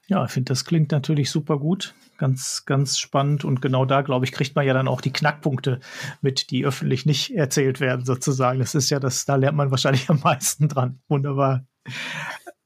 Ja, 0.06 0.24
ich 0.24 0.30
finde, 0.30 0.50
das 0.52 0.64
klingt 0.64 0.92
natürlich 0.92 1.30
super 1.30 1.58
gut. 1.58 1.94
Ganz, 2.16 2.64
ganz 2.64 2.98
spannend. 2.98 3.44
Und 3.44 3.60
genau 3.60 3.84
da, 3.84 4.02
glaube 4.02 4.24
ich, 4.24 4.32
kriegt 4.32 4.56
man 4.56 4.66
ja 4.66 4.72
dann 4.72 4.88
auch 4.88 5.00
die 5.00 5.12
Knackpunkte 5.12 5.80
mit, 6.22 6.50
die 6.50 6.64
öffentlich 6.64 7.06
nicht 7.06 7.34
erzählt 7.34 7.80
werden, 7.80 8.06
sozusagen. 8.06 8.58
Das 8.58 8.74
ist 8.74 8.88
ja 8.90 9.00
das, 9.00 9.24
da 9.26 9.34
lernt 9.34 9.56
man 9.56 9.70
wahrscheinlich 9.70 10.08
am 10.08 10.20
meisten 10.20 10.68
dran. 10.68 11.00
Wunderbar. 11.08 11.66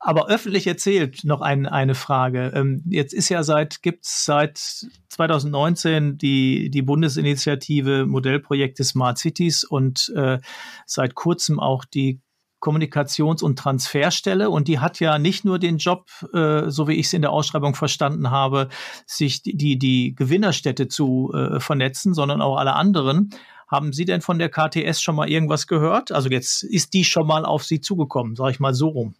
Aber 0.04 0.28
öffentlich 0.28 0.66
erzählt, 0.66 1.22
noch 1.22 1.40
ein, 1.40 1.66
eine 1.66 1.94
Frage. 1.94 2.52
Ähm, 2.54 2.82
jetzt 2.86 3.14
ist 3.14 3.28
ja 3.28 3.44
seit, 3.44 3.82
gibt's 3.82 4.24
seit 4.24 4.58
2019 5.08 6.18
die, 6.18 6.70
die 6.70 6.82
Bundesinitiative 6.82 8.06
Modellprojekte 8.06 8.82
Smart 8.82 9.18
Cities 9.18 9.62
und 9.62 10.12
äh, 10.16 10.40
seit 10.86 11.14
kurzem 11.14 11.60
auch 11.60 11.84
die 11.84 12.20
Kommunikations- 12.58 13.44
und 13.44 13.58
Transferstelle. 13.58 14.50
Und 14.50 14.66
die 14.66 14.80
hat 14.80 14.98
ja 14.98 15.18
nicht 15.18 15.44
nur 15.44 15.60
den 15.60 15.78
Job, 15.78 16.08
äh, 16.34 16.68
so 16.68 16.88
wie 16.88 16.94
ich 16.94 17.06
es 17.06 17.12
in 17.12 17.22
der 17.22 17.32
Ausschreibung 17.32 17.76
verstanden 17.76 18.30
habe, 18.32 18.68
sich 19.06 19.42
die, 19.42 19.78
die 19.78 20.14
Gewinnerstädte 20.16 20.88
zu 20.88 21.32
äh, 21.32 21.60
vernetzen, 21.60 22.12
sondern 22.12 22.42
auch 22.42 22.56
alle 22.56 22.74
anderen. 22.74 23.30
Haben 23.68 23.92
Sie 23.92 24.04
denn 24.04 24.20
von 24.20 24.38
der 24.38 24.50
KTS 24.50 25.00
schon 25.00 25.14
mal 25.14 25.30
irgendwas 25.30 25.66
gehört? 25.66 26.12
Also 26.12 26.28
jetzt 26.28 26.62
ist 26.62 26.92
die 26.92 27.04
schon 27.04 27.26
mal 27.26 27.44
auf 27.44 27.64
Sie 27.64 27.80
zugekommen, 27.80 28.36
sage 28.36 28.50
ich 28.50 28.60
mal 28.60 28.74
so 28.74 28.88
rum. 28.88 29.14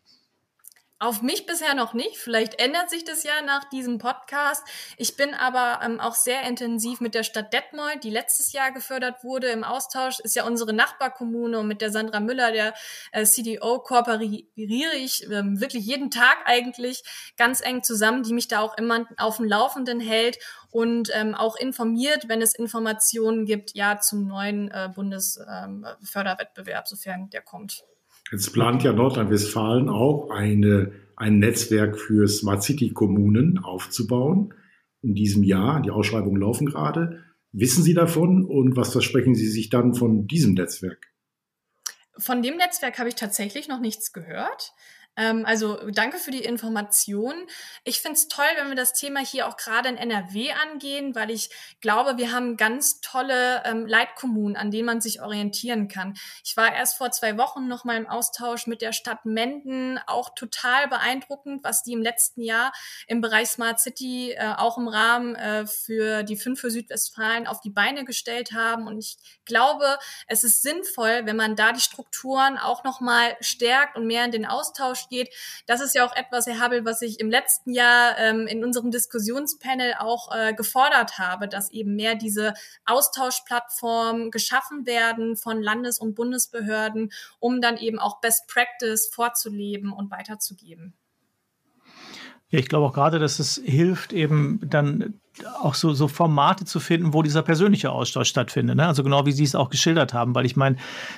Auf 1.03 1.21
mich 1.21 1.47
bisher 1.47 1.75
noch 1.75 1.95
nicht. 1.95 2.17
Vielleicht 2.17 2.61
ändert 2.61 2.89
sich 2.89 3.05
das 3.05 3.25
ja 3.25 3.43
nach 3.45 3.65
diesem 3.71 3.99
Podcast. 3.99 4.63
Ich 4.97 5.17
bin 5.17 5.35
aber 5.35 5.81
ähm, 5.85 5.99
auch 5.99 6.15
sehr 6.15 6.45
intensiv 6.45 7.01
mit 7.01 7.17
der 7.17 7.25
Stadt 7.25 7.53
Detmold, 7.53 8.05
die 8.05 8.11
letztes 8.11 8.53
Jahr 8.53 8.71
gefördert 8.71 9.25
wurde, 9.25 9.49
im 9.49 9.65
Austausch. 9.65 10.21
Ist 10.21 10.37
ja 10.37 10.47
unsere 10.47 10.73
Nachbarkommune 10.73 11.59
und 11.59 11.67
mit 11.67 11.81
der 11.81 11.91
Sandra 11.91 12.21
Müller, 12.21 12.53
der 12.53 12.75
äh, 13.11 13.25
CDO, 13.25 13.81
kooperiere 13.81 14.95
ich 14.95 15.29
ähm, 15.29 15.61
wirklich 15.61 15.85
jeden 15.85 16.13
Tag 16.13 16.37
eigentlich 16.45 17.03
ganz 17.37 17.63
eng 17.63 17.83
zusammen, 17.83 18.23
die 18.23 18.33
mich 18.33 18.47
da 18.47 18.61
auch 18.61 18.79
immer 18.79 19.05
auf 19.17 19.39
dem 19.39 19.47
Laufenden 19.47 19.99
hält 19.99 20.39
und 20.71 21.11
ähm, 21.15 21.35
auch 21.35 21.57
informiert, 21.57 22.29
wenn 22.29 22.41
es 22.41 22.55
Informationen 22.55 23.45
gibt, 23.45 23.75
ja, 23.75 23.99
zum 23.99 24.29
neuen 24.29 24.71
äh, 24.71 24.89
Bundesförderwettbewerb, 24.95 26.87
sofern 26.87 27.29
der 27.31 27.43
kommt. 27.43 27.83
Jetzt 28.33 28.55
plant 28.55 28.83
ja 28.83 28.95
Nordrhein-Westfalen 28.95 29.91
auch 29.91 30.31
eine, 30.31 30.93
ein 31.17 31.39
Netzwerk 31.39 31.99
für 31.99 32.27
Smart 32.27 32.63
City 32.63 32.91
Kommunen 32.91 33.59
aufzubauen 33.59 34.55
in 35.03 35.15
diesem 35.15 35.43
Jahr. 35.43 35.83
Die 35.83 35.91
Ausschreibungen 35.91 36.41
laufen 36.41 36.67
gerade. 36.67 37.23
Wissen 37.53 37.83
Sie 37.83 37.93
davon 37.93 38.47
und 38.47 38.75
was 38.75 38.93
versprechen 38.93 39.35
Sie 39.35 39.49
sich 39.49 39.69
dann 39.69 39.95
von 39.95 40.27
diesem 40.27 40.55
Netzwerk? 40.55 41.13
Von 42.17 42.43
dem 42.43 42.57
Netzwerk 42.57 42.99
habe 42.99 43.11
ich 43.11 43.17
tatsächlich 43.17 43.69
noch 43.69 43.81
nichts 43.81 44.15
gehört. 44.15 44.73
Ähm, 45.17 45.45
also 45.45 45.91
danke 45.91 46.17
für 46.17 46.31
die 46.31 46.45
Information. 46.45 47.35
Ich 47.85 48.01
finde 48.01 48.17
es 48.17 48.29
toll, 48.29 48.47
wenn 48.57 48.69
wir 48.69 48.77
das 48.77 48.95
Thema 48.95 49.21
hier 49.21 49.47
auch 49.47 49.57
gerade 49.57 49.91
in 49.91 49.99
NRW 49.99 50.53
angehen, 50.53 51.15
weil 51.15 51.31
ich 51.31 51.51
glaube, 51.81 52.17
wir 52.17 52.33
haben 52.33 52.57
ganz 52.57 53.01
tolle 53.01 53.63
ähm, 53.67 53.87
Leitkommunen, 53.87 54.57
an 54.57 54.71
denen 54.71 54.87
man 54.87 55.01
sich 55.03 55.21
orientieren 55.21 55.89
kann. 55.89 56.15
Ich 56.45 56.57
war 56.57 56.75
erst 56.75 56.97
vor 56.97 57.11
zwei 57.11 57.37
Wochen 57.37 57.69
noch 57.69 57.85
mal 57.85 57.97
im 57.97 58.07
Austausch 58.07 58.67
mit 58.67 58.81
der 58.81 58.93
Stadt 58.93 59.27
Menden, 59.27 60.01
auch 60.07 60.35
total 60.35 60.89
beeindruckend, 60.89 61.63
was 61.63 61.83
die 61.83 61.93
im 61.93 62.03
letzten 62.03 62.41
Jahr 62.41 62.73
im 63.07 63.21
Bereich 63.21 63.49
Smart 63.49 63.81
City 63.81 64.33
äh, 64.33 64.55
auch 64.57 64.79
im 64.79 64.89
Rahmen 64.89 65.35
äh, 65.35 65.67
für 65.67 66.23
die 66.23 66.37
fünf 66.37 66.63
für 66.63 66.71
Südwestfalen 66.71 67.47
auf 67.47 67.61
die 67.61 67.71
Beine 67.71 68.05
gestellt 68.05 68.53
haben. 68.53 68.87
Und 68.87 68.99
ich 68.99 69.19
glaube, 69.45 69.99
es 70.27 70.45
ist 70.45 70.63
sinnvoll, 70.63 71.23
wenn 71.25 71.37
man 71.37 71.57
da 71.57 71.73
die 71.73 71.81
Strukturen 71.81 72.57
auch 72.57 72.85
noch 72.85 73.01
mal 73.01 73.37
stärkt 73.41 73.97
und 73.97 74.07
mehr 74.07 74.25
in 74.25 74.31
den 74.31 74.47
Austausch 74.47 75.02
Geht. 75.09 75.31
Das 75.67 75.81
ist 75.81 75.95
ja 75.95 76.07
auch 76.07 76.15
etwas, 76.15 76.47
Herr 76.47 76.61
Habel, 76.61 76.85
was 76.85 77.03
ich 77.03 77.21
im 77.21 77.31
letzten 77.31 77.73
Jahr 77.73 78.19
ähm, 78.19 78.47
in 78.47 78.65
unserem 78.65 78.91
Diskussionspanel 78.91 79.95
auch 79.99 80.35
äh, 80.35 80.55
gefordert 80.55 81.19
habe, 81.19 81.49
dass 81.49 81.71
eben 81.71 81.97
mehr 81.97 82.15
diese 82.15 82.55
Austauschplattformen 82.85 84.31
geschaffen 84.31 84.87
werden 84.87 85.37
von 85.37 85.63
Landes- 85.63 85.99
und 85.99 86.15
Bundesbehörden, 86.15 87.13
um 87.41 87.61
dann 87.61 87.77
eben 87.77 87.99
auch 87.99 88.21
Best 88.21 88.49
Practice 88.49 89.09
vorzuleben 89.13 89.93
und 89.93 90.11
weiterzugeben. 90.11 90.95
Ja, 92.49 92.59
ich 92.59 92.69
glaube 92.69 92.87
auch 92.87 92.93
gerade, 92.93 93.19
dass 93.19 93.39
es 93.39 93.61
hilft, 93.65 94.13
eben 94.13 94.61
dann 94.63 95.22
auch 95.61 95.75
so, 95.75 95.95
so 95.95 96.09
Formate 96.09 96.65
zu 96.65 96.79
finden, 96.79 97.15
wo 97.15 97.23
dieser 97.23 97.43
persönliche 97.43 97.91
Austausch 97.91 98.29
stattfindet. 98.29 98.77
Ne? 98.77 98.87
Also 98.87 99.03
genau 99.03 99.25
wie 99.27 99.33
Sie 99.33 99.45
es 99.45 99.55
auch 99.55 99.71
geschildert 99.71 100.13
haben, 100.13 100.35
weil 100.35 100.45
ich 100.45 100.57
meine, 100.57 100.77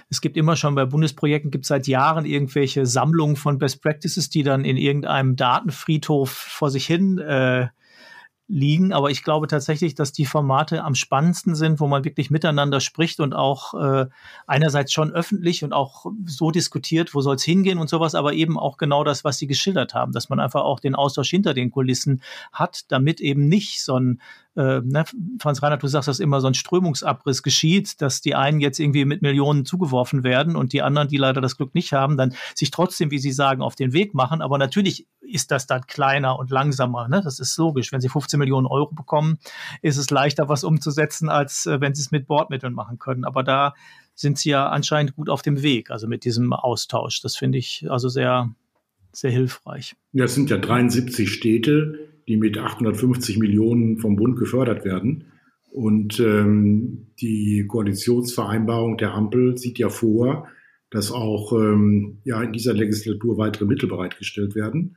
es 0.08 0.20
gibt 0.20 0.36
immer 0.36 0.56
schon 0.56 0.74
bei 0.74 0.84
Bundesprojekten, 0.84 1.50
gibt 1.50 1.64
es 1.64 1.68
seit 1.68 1.86
Jahren 1.86 2.24
irgendwelche 2.24 2.86
Sammlungen 2.86 3.36
von 3.36 3.58
Best 3.58 3.82
Practices, 3.82 4.30
die 4.30 4.42
dann 4.42 4.64
in 4.64 4.76
irgendeinem 4.76 5.36
Datenfriedhof 5.36 6.30
vor 6.30 6.70
sich 6.70 6.86
hin 6.86 7.18
äh, 7.18 7.68
liegen. 8.46 8.92
Aber 8.92 9.10
ich 9.10 9.22
glaube 9.22 9.46
tatsächlich, 9.46 9.94
dass 9.94 10.12
die 10.12 10.26
Formate 10.26 10.84
am 10.84 10.94
spannendsten 10.94 11.54
sind, 11.54 11.80
wo 11.80 11.86
man 11.86 12.04
wirklich 12.04 12.30
miteinander 12.30 12.80
spricht 12.80 13.20
und 13.20 13.34
auch 13.34 13.74
äh, 13.74 14.06
einerseits 14.46 14.92
schon 14.92 15.12
öffentlich 15.12 15.64
und 15.64 15.72
auch 15.72 16.06
so 16.26 16.50
diskutiert, 16.50 17.14
wo 17.14 17.20
soll 17.20 17.36
es 17.36 17.44
hingehen 17.44 17.78
und 17.78 17.88
sowas, 17.88 18.14
aber 18.14 18.34
eben 18.34 18.58
auch 18.58 18.76
genau 18.76 19.02
das, 19.04 19.24
was 19.24 19.38
Sie 19.38 19.46
geschildert 19.46 19.94
haben, 19.94 20.12
dass 20.12 20.28
man 20.28 20.40
einfach 20.40 20.62
auch 20.62 20.80
den 20.80 20.94
Austausch 20.94 21.30
hinter 21.30 21.54
den 21.54 21.70
Kulissen 21.70 22.22
hat, 22.52 22.84
damit 22.88 23.20
eben 23.20 23.48
nicht 23.48 23.82
so 23.82 23.98
ein 23.98 24.20
äh, 24.56 24.80
ne, 24.80 25.04
Franz 25.40 25.62
Reinhardt, 25.62 25.82
du 25.82 25.88
sagst, 25.88 26.08
dass 26.08 26.20
immer 26.20 26.40
so 26.40 26.46
ein 26.46 26.54
Strömungsabriss 26.54 27.42
geschieht, 27.42 28.00
dass 28.00 28.20
die 28.20 28.34
einen 28.34 28.60
jetzt 28.60 28.78
irgendwie 28.78 29.04
mit 29.04 29.22
Millionen 29.22 29.64
zugeworfen 29.64 30.22
werden 30.22 30.54
und 30.54 30.72
die 30.72 30.82
anderen, 30.82 31.08
die 31.08 31.16
leider 31.16 31.40
das 31.40 31.56
Glück 31.56 31.74
nicht 31.74 31.92
haben, 31.92 32.16
dann 32.16 32.34
sich 32.54 32.70
trotzdem, 32.70 33.10
wie 33.10 33.18
Sie 33.18 33.32
sagen, 33.32 33.62
auf 33.62 33.74
den 33.74 33.92
Weg 33.92 34.14
machen. 34.14 34.42
Aber 34.42 34.58
natürlich 34.58 35.06
ist 35.20 35.50
das 35.50 35.66
dann 35.66 35.86
kleiner 35.86 36.38
und 36.38 36.50
langsamer. 36.50 37.08
Ne? 37.08 37.20
Das 37.22 37.40
ist 37.40 37.56
logisch. 37.56 37.90
Wenn 37.92 38.00
Sie 38.00 38.08
15 38.08 38.38
Millionen 38.38 38.66
Euro 38.66 38.92
bekommen, 38.94 39.38
ist 39.82 39.96
es 39.96 40.10
leichter, 40.10 40.48
was 40.48 40.62
umzusetzen, 40.62 41.28
als 41.28 41.66
äh, 41.66 41.80
wenn 41.80 41.94
Sie 41.94 42.02
es 42.02 42.10
mit 42.10 42.26
Bordmitteln 42.26 42.74
machen 42.74 42.98
können. 42.98 43.24
Aber 43.24 43.42
da 43.42 43.74
sind 44.14 44.38
Sie 44.38 44.50
ja 44.50 44.68
anscheinend 44.68 45.16
gut 45.16 45.28
auf 45.28 45.42
dem 45.42 45.62
Weg, 45.62 45.90
also 45.90 46.06
mit 46.06 46.24
diesem 46.24 46.52
Austausch. 46.52 47.20
Das 47.22 47.36
finde 47.36 47.58
ich 47.58 47.86
also 47.90 48.08
sehr, 48.08 48.54
sehr 49.12 49.30
hilfreich. 49.32 49.96
Ja, 50.12 50.26
es 50.26 50.34
sind 50.34 50.50
ja 50.50 50.58
73 50.58 51.28
Städte, 51.28 52.13
die 52.28 52.36
mit 52.36 52.58
850 52.58 53.38
Millionen 53.38 53.98
vom 53.98 54.16
Bund 54.16 54.38
gefördert 54.38 54.84
werden. 54.84 55.24
Und 55.70 56.20
ähm, 56.20 57.08
die 57.20 57.66
Koalitionsvereinbarung 57.66 58.96
der 58.96 59.14
Ampel 59.14 59.58
sieht 59.58 59.78
ja 59.78 59.88
vor, 59.88 60.46
dass 60.90 61.10
auch 61.10 61.52
ähm, 61.52 62.18
ja, 62.24 62.40
in 62.42 62.52
dieser 62.52 62.72
Legislatur 62.72 63.38
weitere 63.38 63.64
Mittel 63.64 63.88
bereitgestellt 63.88 64.54
werden. 64.54 64.96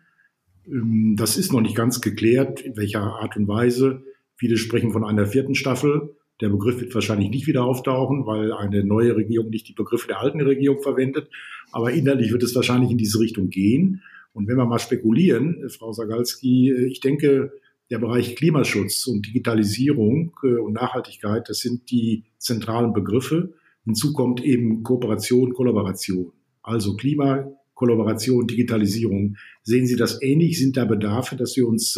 Ähm, 0.67 1.15
das 1.17 1.38
ist 1.38 1.51
noch 1.51 1.61
nicht 1.61 1.75
ganz 1.75 2.01
geklärt, 2.01 2.61
in 2.61 2.78
welcher 2.78 3.01
Art 3.01 3.36
und 3.36 3.47
Weise. 3.47 4.03
Viele 4.36 4.57
sprechen 4.57 4.91
von 4.91 5.03
einer 5.03 5.25
vierten 5.25 5.55
Staffel. 5.55 6.15
Der 6.41 6.49
Begriff 6.49 6.80
wird 6.80 6.93
wahrscheinlich 6.93 7.32
nicht 7.32 7.47
wieder 7.47 7.63
auftauchen, 7.63 8.28
weil 8.28 8.53
eine 8.53 8.84
neue 8.84 9.15
Regierung 9.15 9.49
nicht 9.49 9.67
die 9.67 9.73
Begriffe 9.73 10.07
der 10.07 10.19
alten 10.19 10.39
Regierung 10.41 10.84
verwendet. 10.84 11.30
Aber 11.71 11.91
innerlich 11.91 12.32
wird 12.32 12.43
es 12.43 12.53
wahrscheinlich 12.53 12.91
in 12.91 12.99
diese 12.99 13.19
Richtung 13.19 13.49
gehen. 13.49 14.03
Und 14.34 14.47
wenn 14.47 14.57
wir 14.57 14.65
mal 14.65 14.80
spekulieren, 14.80 15.63
äh, 15.63 15.69
Frau 15.69 15.91
Sagalski, 15.91 16.69
äh, 16.69 16.86
ich 16.86 16.99
denke, 16.99 17.51
der 17.89 17.99
Bereich 17.99 18.36
Klimaschutz 18.36 19.07
und 19.07 19.25
Digitalisierung 19.25 20.34
äh, 20.43 20.57
und 20.57 20.73
Nachhaltigkeit, 20.73 21.49
das 21.49 21.59
sind 21.59 21.89
die 21.89 22.23
zentralen 22.38 22.93
Begriffe. 22.93 23.53
Hinzu 23.86 24.13
kommt 24.13 24.43
eben 24.43 24.84
Kooperation, 24.84 25.53
Kollaboration. 25.53 26.32
Also 26.61 26.95
Klima, 26.95 27.51
Kollaboration, 27.73 28.47
Digitalisierung. 28.47 29.38
Sehen 29.63 29.88
Sie 29.88 29.95
das 29.95 30.21
ähnlich? 30.21 30.59
Sind 30.59 30.75
da 30.75 30.86
Bedarfe, 30.86 31.36
dass 31.38 31.55
wir 31.55 31.67
uns 31.67 31.97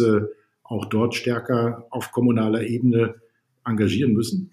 auch 0.62 0.84
dort 0.84 1.16
stärker 1.16 1.86
auf 1.90 2.12
kommunaler 2.12 2.62
Ebene 2.62 3.16
engagieren 3.64 4.12
müssen? 4.12 4.52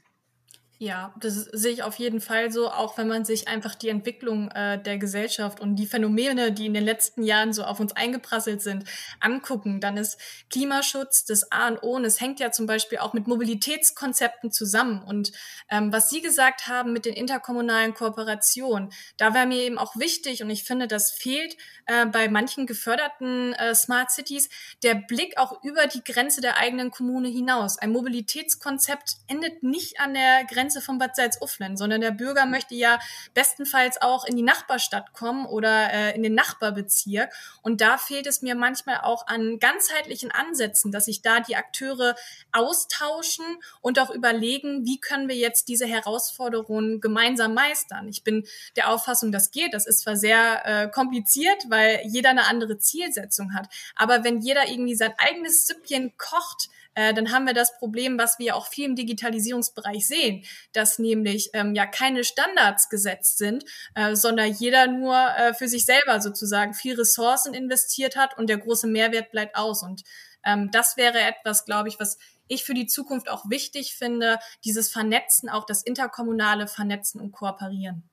Ja, 0.79 1.11
das 1.19 1.33
sehe 1.33 1.71
ich 1.71 1.81
auf 1.81 1.95
jeden 1.95 2.21
Fall 2.21 2.51
so, 2.51 2.69
auch 2.69 2.99
wenn 2.99 3.07
man 3.07 3.25
sich 3.25 3.47
einfach 3.47 3.73
die 3.73 3.89
Entwicklung 3.89 4.51
äh, 4.51 4.79
der 4.79 4.99
Gesellschaft 4.99 5.59
und 5.59 5.75
die 5.75 5.87
Phänomene, 5.87 6.51
die 6.51 6.67
in 6.67 6.75
den 6.75 6.83
letzten 6.83 7.23
Jahren 7.23 7.51
so 7.51 7.63
auf 7.63 7.79
uns 7.79 7.93
eingeprasselt 7.93 8.61
sind, 8.61 8.83
angucken, 9.19 9.81
dann 9.81 9.97
ist 9.97 10.19
Klimaschutz 10.51 11.25
das 11.25 11.51
A 11.51 11.69
und 11.69 11.81
O 11.81 11.95
und 11.95 12.05
es 12.05 12.21
hängt 12.21 12.39
ja 12.39 12.51
zum 12.51 12.67
Beispiel 12.67 12.99
auch 12.99 13.13
mit 13.13 13.25
Mobilitätskonzepten 13.25 14.51
zusammen. 14.51 15.01
Und 15.01 15.31
ähm, 15.71 15.91
was 15.91 16.11
Sie 16.11 16.21
gesagt 16.21 16.67
haben 16.67 16.93
mit 16.93 17.05
den 17.05 17.15
interkommunalen 17.15 17.95
Kooperationen, 17.95 18.91
da 19.17 19.33
wäre 19.33 19.47
mir 19.47 19.63
eben 19.63 19.79
auch 19.79 19.95
wichtig 19.95 20.43
und 20.43 20.51
ich 20.51 20.63
finde, 20.63 20.87
das 20.87 21.11
fehlt 21.11 21.57
äh, 21.87 22.05
bei 22.05 22.29
manchen 22.29 22.67
geförderten 22.67 23.53
äh, 23.53 23.73
Smart 23.73 24.11
Cities, 24.11 24.47
der 24.83 24.93
Blick 24.93 25.39
auch 25.39 25.63
über 25.63 25.87
die 25.87 26.03
Grenze 26.03 26.39
der 26.39 26.57
eigenen 26.57 26.91
Kommune 26.91 27.29
hinaus. 27.29 27.79
Ein 27.79 27.93
Mobilitätskonzept 27.93 29.15
endet 29.27 29.63
nicht 29.63 29.99
an 29.99 30.13
der 30.13 30.45
Grenze 30.45 30.66
Grenze 30.67 30.81
von 30.81 30.97
Bad 30.97 31.15
Salzuflen, 31.15 31.77
sondern 31.77 32.01
der 32.01 32.11
Bürger 32.11 32.45
möchte 32.45 32.75
ja 32.75 32.99
bestenfalls 33.33 34.01
auch 34.01 34.25
in 34.25 34.35
die 34.35 34.43
Nachbarstadt 34.43 35.13
kommen 35.13 35.45
oder 35.45 35.93
äh, 35.93 36.13
in 36.13 36.23
den 36.23 36.35
Nachbarbezirk. 36.35 37.31
Und 37.61 37.79
da 37.79 37.97
fehlt 37.97 38.27
es 38.27 38.41
mir 38.41 38.53
manchmal 38.53 38.97
auch 38.97 39.27
an 39.27 39.59
ganzheitlichen 39.59 40.29
Ansätzen, 40.29 40.91
dass 40.91 41.05
sich 41.05 41.21
da 41.21 41.39
die 41.39 41.55
Akteure 41.55 42.15
austauschen 42.51 43.45
und 43.79 43.97
auch 43.97 44.09
überlegen, 44.09 44.85
wie 44.85 44.99
können 44.99 45.29
wir 45.29 45.37
jetzt 45.37 45.69
diese 45.69 45.85
Herausforderungen 45.85 46.99
gemeinsam 46.99 47.53
meistern. 47.53 48.09
Ich 48.09 48.25
bin 48.25 48.45
der 48.75 48.89
Auffassung, 48.89 49.31
das 49.31 49.51
geht. 49.51 49.73
Das 49.73 49.87
ist 49.87 50.01
zwar 50.01 50.17
sehr 50.17 50.65
äh, 50.65 50.89
kompliziert, 50.89 51.63
weil 51.69 52.01
jeder 52.03 52.31
eine 52.31 52.47
andere 52.47 52.77
Zielsetzung 52.77 53.53
hat. 53.53 53.69
Aber 53.95 54.25
wenn 54.25 54.41
jeder 54.41 54.67
irgendwie 54.67 54.95
sein 54.95 55.13
eigenes 55.17 55.65
Süppchen 55.65 56.11
kocht, 56.17 56.67
äh, 56.97 57.13
dann 57.13 57.31
haben 57.31 57.45
wir 57.45 57.53
das 57.53 57.77
Problem, 57.77 58.17
was 58.17 58.39
wir 58.39 58.55
auch 58.55 58.67
viel 58.67 58.85
im 58.85 58.95
Digitalisierungsbereich 58.95 60.07
sehen. 60.07 60.43
dass 60.73 60.99
nämlich 60.99 61.51
ähm, 61.53 61.75
ja 61.75 61.85
keine 61.85 62.23
Standards 62.23 62.89
gesetzt 62.89 63.37
sind, 63.37 63.63
äh, 63.93 64.15
sondern 64.15 64.51
jeder 64.51 64.87
nur 64.87 65.15
äh, 65.15 65.53
für 65.53 65.67
sich 65.67 65.85
selber 65.85 66.21
sozusagen 66.21 66.73
viel 66.73 66.95
Ressourcen 66.95 67.53
investiert 67.53 68.15
hat 68.15 68.37
und 68.37 68.49
der 68.49 68.57
große 68.57 68.87
Mehrwert 68.87 69.31
bleibt 69.31 69.55
aus. 69.55 69.83
Und 69.83 70.03
ähm, 70.43 70.71
das 70.71 70.97
wäre 70.97 71.19
etwas, 71.19 71.65
glaube 71.65 71.89
ich, 71.89 71.99
was 71.99 72.17
ich 72.47 72.63
für 72.63 72.73
die 72.73 72.87
Zukunft 72.87 73.29
auch 73.29 73.49
wichtig 73.49 73.93
finde, 73.93 74.39
dieses 74.65 74.89
Vernetzen, 74.89 75.49
auch 75.49 75.65
das 75.65 75.83
interkommunale 75.83 76.67
Vernetzen 76.67 77.21
und 77.21 77.31
Kooperieren. 77.31 78.03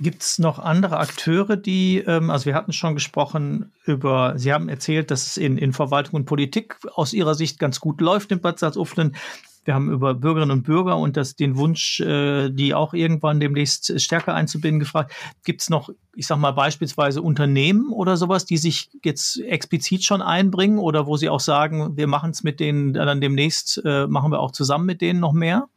Gibt 0.00 0.22
es 0.22 0.38
noch 0.38 0.60
andere 0.60 0.98
Akteure, 0.98 1.56
die, 1.56 1.98
ähm, 1.98 2.30
also 2.30 2.46
wir 2.46 2.54
hatten 2.54 2.72
schon 2.72 2.94
gesprochen 2.94 3.72
über, 3.84 4.34
Sie 4.36 4.52
haben 4.52 4.68
erzählt, 4.68 5.10
dass 5.10 5.26
es 5.26 5.36
in, 5.36 5.58
in 5.58 5.72
Verwaltung 5.72 6.14
und 6.14 6.24
Politik 6.24 6.76
aus 6.94 7.12
Ihrer 7.12 7.34
Sicht 7.34 7.58
ganz 7.58 7.80
gut 7.80 8.00
läuft 8.00 8.30
in 8.30 8.40
Bad 8.40 8.60
Salzuflen. 8.60 9.16
Wir 9.64 9.74
haben 9.74 9.90
über 9.90 10.14
Bürgerinnen 10.14 10.52
und 10.52 10.62
Bürger 10.62 10.96
und 10.96 11.16
das, 11.16 11.34
den 11.34 11.56
Wunsch, 11.56 11.98
äh, 12.00 12.48
die 12.48 12.74
auch 12.74 12.94
irgendwann 12.94 13.40
demnächst 13.40 14.00
stärker 14.00 14.34
einzubinden, 14.34 14.78
gefragt. 14.78 15.12
Gibt 15.44 15.62
es 15.62 15.68
noch, 15.68 15.90
ich 16.14 16.28
sag 16.28 16.38
mal, 16.38 16.52
beispielsweise 16.52 17.20
Unternehmen 17.20 17.92
oder 17.92 18.16
sowas, 18.16 18.44
die 18.44 18.56
sich 18.56 18.90
jetzt 19.02 19.40
explizit 19.40 20.04
schon 20.04 20.22
einbringen 20.22 20.78
oder 20.78 21.06
wo 21.06 21.16
sie 21.16 21.28
auch 21.28 21.40
sagen, 21.40 21.96
wir 21.96 22.06
machen 22.06 22.30
es 22.30 22.44
mit 22.44 22.60
denen 22.60 22.92
dann 22.92 23.20
demnächst, 23.20 23.82
äh, 23.84 24.06
machen 24.06 24.30
wir 24.30 24.38
auch 24.38 24.52
zusammen 24.52 24.86
mit 24.86 25.00
denen 25.00 25.18
noch 25.18 25.32
mehr? 25.32 25.68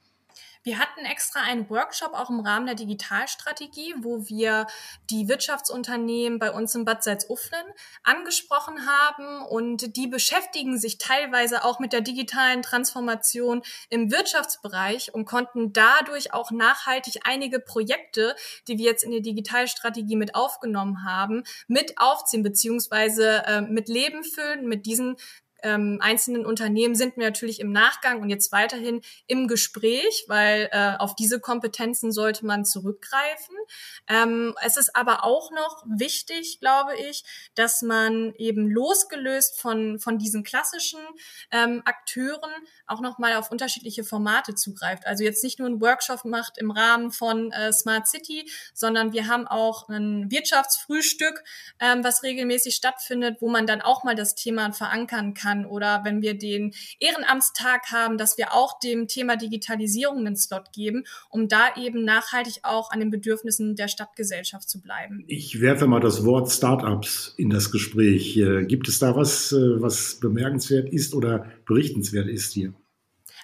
Wir 0.64 0.78
hatten 0.78 1.05
extra 1.05 1.41
einen 1.41 1.68
Workshop 1.72 2.14
auch 2.14 2.30
im 2.30 2.39
Rahmen 2.39 2.68
der 2.68 2.76
Digitalstrategie, 2.76 3.95
wo 3.97 4.28
wir 4.28 4.68
die 5.09 5.28
Wirtschaftsunternehmen 5.28 6.38
bei 6.38 6.51
uns 6.51 6.76
in 6.76 6.86
Bad 6.86 7.03
Salzuflen 7.03 7.66
angesprochen 8.03 8.86
haben. 8.86 9.43
Und 9.47 9.95
die 9.95 10.05
beschäftigen 10.05 10.78
sich 10.78 10.99
teilweise 10.99 11.66
auch 11.66 11.80
mit 11.80 11.93
der 11.93 12.01
digitalen 12.01 12.62
Transformation 12.62 13.64
im 13.89 14.12
Wirtschaftsbereich 14.12 15.12
und 15.16 15.26
konnten 15.26 15.74
dadurch 15.74 16.32
auch 16.32 16.51
nachhaltig 16.51 17.22
einige 17.24 17.59
Projekte, 17.59 18.36
die 18.68 18.78
wir 18.78 18.86
jetzt 18.86 19.03
in 19.03 19.12
der 19.12 19.22
Digitalstrategie 19.22 20.16
mit 20.16 20.36
aufgenommen 20.36 21.03
haben, 21.03 21.43
mit 21.68 21.97
aufziehen 21.97 22.43
beziehungsweise 22.43 23.43
äh, 23.47 23.62
mit 23.62 23.89
Leben 23.89 24.24
füllen, 24.24 24.68
mit 24.68 24.86
diesen 24.86 25.18
ähm, 25.64 25.97
einzelnen 26.01 26.45
Unternehmen 26.45 26.95
sind 26.95 27.18
wir 27.18 27.26
natürlich 27.26 27.59
im 27.59 27.72
Nachgang 27.72 28.22
und 28.22 28.30
jetzt 28.30 28.51
weiterhin 28.51 29.01
im 29.28 29.47
Gespräch, 29.47 30.26
weil 30.28 30.70
äh, 30.72 30.97
auf 30.97 31.16
diese 31.16 31.39
Kompetenzen 31.39 32.12
sollte 32.12 32.45
man 32.45 32.66
zurückgreifen. 32.66 33.55
Ähm, 34.07 34.55
es 34.64 34.78
ist 34.78 34.95
aber 34.95 35.24
auch 35.24 35.51
noch 35.51 35.84
wichtig, 35.88 36.59
glaube 36.59 36.95
ich, 36.95 37.24
dass 37.55 37.82
man 37.82 38.34
eben 38.36 38.70
losgelöst 38.70 39.59
von, 39.59 39.99
von 39.99 40.18
diesen 40.18 40.43
klassischen 40.43 40.99
ähm, 41.51 41.82
Akteuren 41.86 42.51
auch 42.88 43.01
noch 43.01 43.20
mal 43.20 43.36
auf 43.36 43.51
unterschiedliche 43.51 44.03
Formate 44.03 44.55
zugreift. 44.55 45.05
Also 45.05 45.24
jetzt 45.24 45.43
nicht 45.43 45.59
nur 45.59 45.68
einen 45.68 45.82
Workshop 45.82 46.26
macht 46.26 46.57
im 46.57 46.72
Rahmen 46.72 47.12
von 47.12 47.51
äh, 47.51 47.72
Smart 47.72 48.07
City, 48.07 48.49
sondern 48.74 49.14
wir 49.14 49.28
haben 49.28 49.47
auch 49.47 49.89
ein 49.89 50.30
Wirtschaftsfrühstück, 50.32 51.43
ähm, 51.80 52.03
was 52.03 52.24
regelmäßig 52.24 52.76
stattfindet, 52.76 53.38
wo 53.41 53.49
man 53.49 53.68
dann 53.68 53.82
auch 53.82 54.03
mal 54.03 54.16
das 54.16 54.36
Thema 54.36 54.72
verankern 54.74 55.34
kann 55.34 55.51
kann 55.52 55.66
oder 55.66 56.02
wenn 56.04 56.22
wir 56.22 56.38
den 56.38 56.74
Ehrenamtstag 56.99 57.91
haben, 57.91 58.18
dass 58.18 58.38
wir 58.38 58.54
auch 58.54 58.80
dem 58.80 59.08
Thema 59.08 59.36
Digitalisierung 59.36 60.20
einen 60.20 60.36
Slot 60.36 60.72
geben, 60.74 61.04
um 61.30 61.47
da 61.47 61.76
eben 61.78 62.04
nachhaltig 62.04 62.60
auch 62.64 62.91
an 62.91 62.99
den 62.99 63.10
Bedürfnissen 63.10 63.76
der 63.76 63.88
Stadtgesellschaft 63.88 64.70
zu 64.70 64.82
bleiben. 64.82 65.24
Ich 65.28 65.62
werfe 65.62 65.88
mal 65.88 65.99
das 65.99 66.26
Wort 66.26 66.52
Startups 66.52 67.34
in 67.38 67.49
das 67.49 67.72
Gespräch. 67.72 68.38
Äh, 68.38 68.66
gibt 68.66 68.88
es 68.88 68.99
da 68.99 69.16
was, 69.16 69.52
äh, 69.52 69.82
was 69.82 70.20
bemerkenswert 70.20 70.89
ist 70.91 71.14
oder 71.14 71.45
berichtenswert 71.66 72.28
ist 72.28 72.54
hier? 72.54 72.74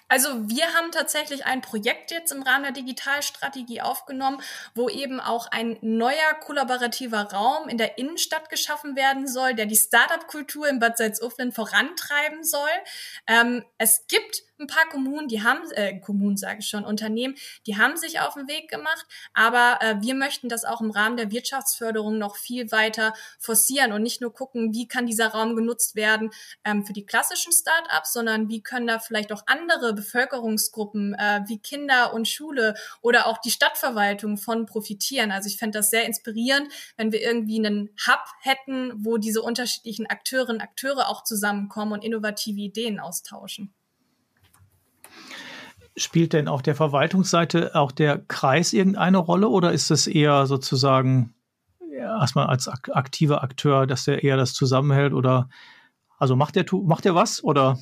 Also 0.08 0.48
wir 0.48 0.72
haben 0.74 0.90
tatsächlich 0.90 1.44
ein 1.44 1.60
Projekt 1.60 2.10
jetzt 2.10 2.32
im 2.32 2.42
Rahmen 2.42 2.64
der 2.64 2.72
Digitalstrategie 2.72 3.82
aufgenommen, 3.82 4.40
wo 4.74 4.88
eben 4.88 5.20
auch 5.20 5.46
ein 5.50 5.76
neuer 5.82 6.34
kollaborativer 6.40 7.30
Raum 7.32 7.68
in 7.68 7.76
der 7.76 7.98
Innenstadt 7.98 8.48
geschaffen 8.48 8.96
werden 8.96 9.28
soll, 9.28 9.54
der 9.54 9.66
die 9.66 9.76
Startup-Kultur 9.76 10.66
in 10.68 10.78
Bad 10.78 10.96
Salzuflen 10.96 11.52
vorantreiben 11.52 12.42
soll. 12.42 12.70
Ähm, 13.26 13.64
es 13.76 14.06
gibt 14.08 14.42
ein 14.58 14.66
paar 14.66 14.88
Kommunen, 14.88 15.28
die 15.28 15.42
haben, 15.42 15.60
äh, 15.72 15.98
Kommunen 16.00 16.36
sage 16.36 16.60
ich 16.60 16.68
schon, 16.68 16.84
Unternehmen, 16.84 17.34
die 17.66 17.76
haben 17.76 17.96
sich 17.96 18.20
auf 18.20 18.34
den 18.34 18.48
Weg 18.48 18.68
gemacht, 18.68 19.06
aber 19.34 19.78
äh, 19.80 19.96
wir 20.00 20.14
möchten 20.14 20.48
das 20.48 20.64
auch 20.64 20.80
im 20.80 20.90
Rahmen 20.90 21.16
der 21.16 21.30
Wirtschaftsförderung 21.30 22.18
noch 22.18 22.36
viel 22.36 22.70
weiter 22.72 23.14
forcieren 23.38 23.92
und 23.92 24.02
nicht 24.02 24.20
nur 24.20 24.32
gucken, 24.32 24.72
wie 24.74 24.88
kann 24.88 25.06
dieser 25.06 25.28
Raum 25.28 25.56
genutzt 25.56 25.96
werden 25.96 26.30
ähm, 26.64 26.84
für 26.84 26.92
die 26.92 27.06
klassischen 27.06 27.52
Start-ups, 27.52 28.12
sondern 28.12 28.48
wie 28.48 28.62
können 28.62 28.86
da 28.86 28.98
vielleicht 28.98 29.32
auch 29.32 29.42
andere 29.46 29.94
Bevölkerungsgruppen 29.94 31.14
äh, 31.14 31.40
wie 31.46 31.58
Kinder 31.58 32.12
und 32.12 32.28
Schule 32.28 32.74
oder 33.00 33.26
auch 33.26 33.38
die 33.38 33.50
Stadtverwaltung 33.50 34.36
von 34.36 34.66
profitieren. 34.66 35.30
Also 35.30 35.48
ich 35.48 35.56
fände 35.56 35.78
das 35.78 35.90
sehr 35.90 36.04
inspirierend, 36.04 36.72
wenn 36.96 37.12
wir 37.12 37.20
irgendwie 37.20 37.58
einen 37.58 37.90
Hub 38.06 38.24
hätten, 38.40 38.92
wo 39.04 39.18
diese 39.18 39.42
unterschiedlichen 39.42 40.06
Akteurinnen 40.06 40.60
Akteure 40.60 41.08
auch 41.08 41.24
zusammenkommen 41.24 41.92
und 41.92 42.04
innovative 42.04 42.60
Ideen 42.60 43.00
austauschen. 43.00 43.74
Spielt 45.98 46.32
denn 46.32 46.48
auf 46.48 46.62
der 46.62 46.74
Verwaltungsseite 46.74 47.74
auch 47.74 47.92
der 47.92 48.18
Kreis 48.18 48.72
irgendeine 48.72 49.18
Rolle 49.18 49.48
oder 49.48 49.72
ist 49.72 49.90
es 49.90 50.06
eher 50.06 50.46
sozusagen 50.46 51.34
erstmal 51.90 52.46
als 52.46 52.68
aktiver 52.68 53.42
Akteur, 53.42 53.86
dass 53.86 54.04
der 54.04 54.22
eher 54.22 54.36
das 54.36 54.54
zusammenhält 54.54 55.12
oder 55.12 55.48
also 56.18 56.36
macht 56.36 56.56
der 56.56 56.64
macht 56.72 57.04
der 57.04 57.14
was 57.14 57.42
oder? 57.42 57.78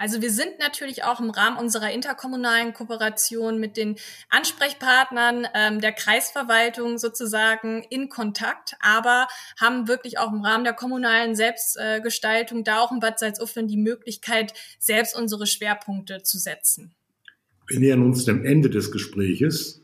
Also 0.00 0.22
wir 0.22 0.30
sind 0.30 0.58
natürlich 0.58 1.04
auch 1.04 1.20
im 1.20 1.28
Rahmen 1.28 1.58
unserer 1.58 1.92
interkommunalen 1.92 2.72
Kooperation 2.72 3.60
mit 3.60 3.76
den 3.76 3.96
Ansprechpartnern 4.30 5.46
ähm, 5.54 5.82
der 5.82 5.92
Kreisverwaltung 5.92 6.96
sozusagen 6.96 7.84
in 7.90 8.08
Kontakt, 8.08 8.76
aber 8.80 9.28
haben 9.60 9.88
wirklich 9.88 10.18
auch 10.18 10.32
im 10.32 10.40
Rahmen 10.40 10.64
der 10.64 10.72
kommunalen 10.72 11.34
Selbstgestaltung 11.34 12.64
da 12.64 12.80
auch 12.80 12.92
in 12.92 13.00
Bad 13.00 13.18
Salzuflen 13.18 13.68
die 13.68 13.76
Möglichkeit, 13.76 14.54
selbst 14.78 15.14
unsere 15.14 15.46
Schwerpunkte 15.46 16.22
zu 16.22 16.38
setzen. 16.38 16.94
Wir 17.66 17.80
nähern 17.80 18.02
uns 18.02 18.24
dem 18.24 18.42
Ende 18.42 18.70
des 18.70 18.92
Gespräches. 18.92 19.82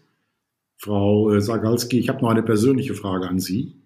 Frau 0.78 1.30
äh, 1.30 1.42
Sagalski, 1.42 1.98
ich 1.98 2.08
habe 2.08 2.22
noch 2.22 2.30
eine 2.30 2.42
persönliche 2.42 2.94
Frage 2.94 3.28
an 3.28 3.38
Sie. 3.38 3.82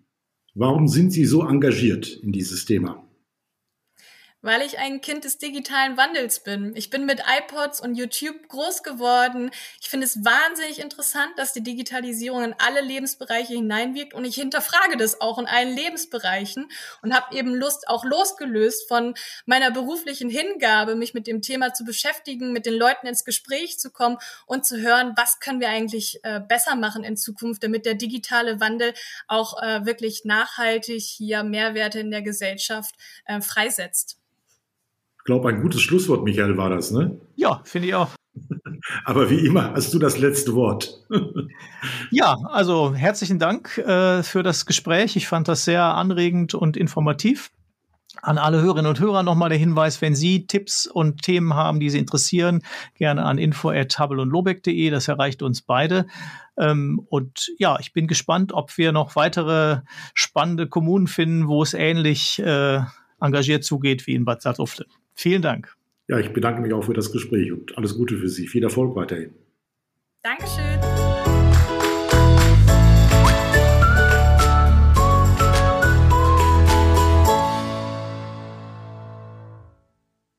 Warum 0.54 0.86
sind 0.86 1.10
Sie 1.10 1.24
so 1.24 1.42
engagiert 1.42 2.06
in 2.06 2.30
dieses 2.30 2.66
Thema? 2.66 3.04
Weil 4.42 4.62
ich 4.62 4.78
ein 4.78 5.00
Kind 5.00 5.24
des 5.24 5.38
digitalen 5.38 5.96
Wandels 5.96 6.40
bin. 6.40 6.74
Ich 6.74 6.90
bin 6.90 7.04
mit 7.04 7.20
iPods 7.20 7.80
und 7.80 7.94
YouTube 7.94 8.48
groß 8.48 8.82
geworden. 8.82 9.50
Ich 9.80 9.88
finde 9.88 10.06
es 10.06 10.24
wahnsinnig 10.24 10.80
interessant, 10.80 11.30
dass 11.36 11.52
die 11.52 11.62
Digitalisierung 11.62 12.44
in 12.44 12.54
alle 12.58 12.80
Lebensbereiche 12.80 13.54
hineinwirkt 13.54 14.14
und 14.14 14.24
ich 14.24 14.36
hinterfrage 14.36 14.96
das 14.96 15.20
auch 15.20 15.38
in 15.38 15.46
allen 15.46 15.74
Lebensbereichen 15.74 16.68
und 17.02 17.14
habe 17.14 17.36
eben 17.36 17.54
Lust, 17.54 17.88
auch 17.88 18.04
losgelöst 18.04 18.88
von 18.88 19.14
meiner 19.44 19.70
beruflichen 19.70 20.30
Hingabe, 20.30 20.94
mich 20.94 21.14
mit 21.14 21.26
dem 21.26 21.42
Thema 21.42 21.74
zu 21.74 21.84
beschäftigen, 21.84 22.52
mit 22.52 22.66
den 22.66 22.74
Leuten 22.74 23.06
ins 23.06 23.24
Gespräch 23.24 23.78
zu 23.78 23.90
kommen 23.90 24.18
und 24.46 24.64
zu 24.64 24.78
hören, 24.78 25.12
was 25.16 25.40
können 25.40 25.60
wir 25.60 25.68
eigentlich 25.68 26.20
äh, 26.22 26.40
besser 26.40 26.76
machen 26.76 27.04
in 27.04 27.16
Zukunft, 27.16 27.62
damit 27.62 27.84
der 27.84 27.94
digitale 27.94 28.60
Wandel 28.60 28.94
auch 29.28 29.60
äh, 29.62 29.84
wirklich 29.84 30.24
nachhaltig 30.24 31.02
hier 31.02 31.42
Mehrwerte 31.42 32.00
in 32.00 32.10
der 32.10 32.22
Gesellschaft 32.22 32.94
äh, 33.26 33.40
freisetzt 33.40 34.20
glaube, 35.24 35.48
ein 35.48 35.62
gutes 35.62 35.80
Schlusswort, 35.82 36.24
Michael, 36.24 36.56
war 36.56 36.70
das, 36.70 36.90
ne? 36.90 37.20
Ja, 37.36 37.60
finde 37.64 37.88
ich 37.88 37.94
auch. 37.94 38.10
Aber 39.04 39.30
wie 39.30 39.44
immer 39.46 39.72
hast 39.74 39.92
du 39.92 39.98
das 39.98 40.18
letzte 40.18 40.54
Wort. 40.54 41.04
ja, 42.10 42.36
also 42.48 42.94
herzlichen 42.94 43.38
Dank 43.38 43.78
äh, 43.78 44.22
für 44.22 44.42
das 44.42 44.66
Gespräch. 44.66 45.16
Ich 45.16 45.28
fand 45.28 45.48
das 45.48 45.64
sehr 45.64 45.82
anregend 45.82 46.54
und 46.54 46.76
informativ. 46.76 47.50
An 48.22 48.38
alle 48.38 48.60
Hörerinnen 48.60 48.88
und 48.88 49.00
Hörer 49.00 49.22
nochmal 49.22 49.48
der 49.48 49.58
Hinweis, 49.58 50.02
wenn 50.02 50.14
Sie 50.14 50.46
Tipps 50.46 50.86
und 50.86 51.22
Themen 51.22 51.54
haben, 51.54 51.80
die 51.80 51.90
Sie 51.90 51.98
interessieren, 51.98 52.62
gerne 52.94 53.24
an 53.24 53.38
info.tabel 53.38 54.28
Das 54.90 55.08
erreicht 55.08 55.42
uns 55.42 55.62
beide. 55.62 56.06
Ähm, 56.58 57.00
und 57.08 57.50
ja, 57.58 57.78
ich 57.80 57.92
bin 57.92 58.08
gespannt, 58.08 58.52
ob 58.52 58.76
wir 58.76 58.92
noch 58.92 59.16
weitere 59.16 59.80
spannende 60.12 60.66
Kommunen 60.68 61.06
finden, 61.06 61.48
wo 61.48 61.62
es 61.62 61.72
ähnlich 61.72 62.38
äh, 62.40 62.80
engagiert 63.20 63.64
zugeht 63.64 64.06
wie 64.06 64.14
in 64.14 64.24
Bad 64.24 64.42
Salzuflen. 64.42 64.88
Vielen 65.20 65.42
Dank. 65.42 65.76
Ja, 66.08 66.18
ich 66.18 66.32
bedanke 66.32 66.62
mich 66.62 66.72
auch 66.72 66.84
für 66.84 66.94
das 66.94 67.12
Gespräch 67.12 67.52
und 67.52 67.76
alles 67.76 67.94
Gute 67.94 68.16
für 68.16 68.30
Sie. 68.30 68.48
Viel 68.48 68.62
Erfolg 68.62 68.96
weiterhin. 68.96 69.34
Dankeschön. 70.22 70.80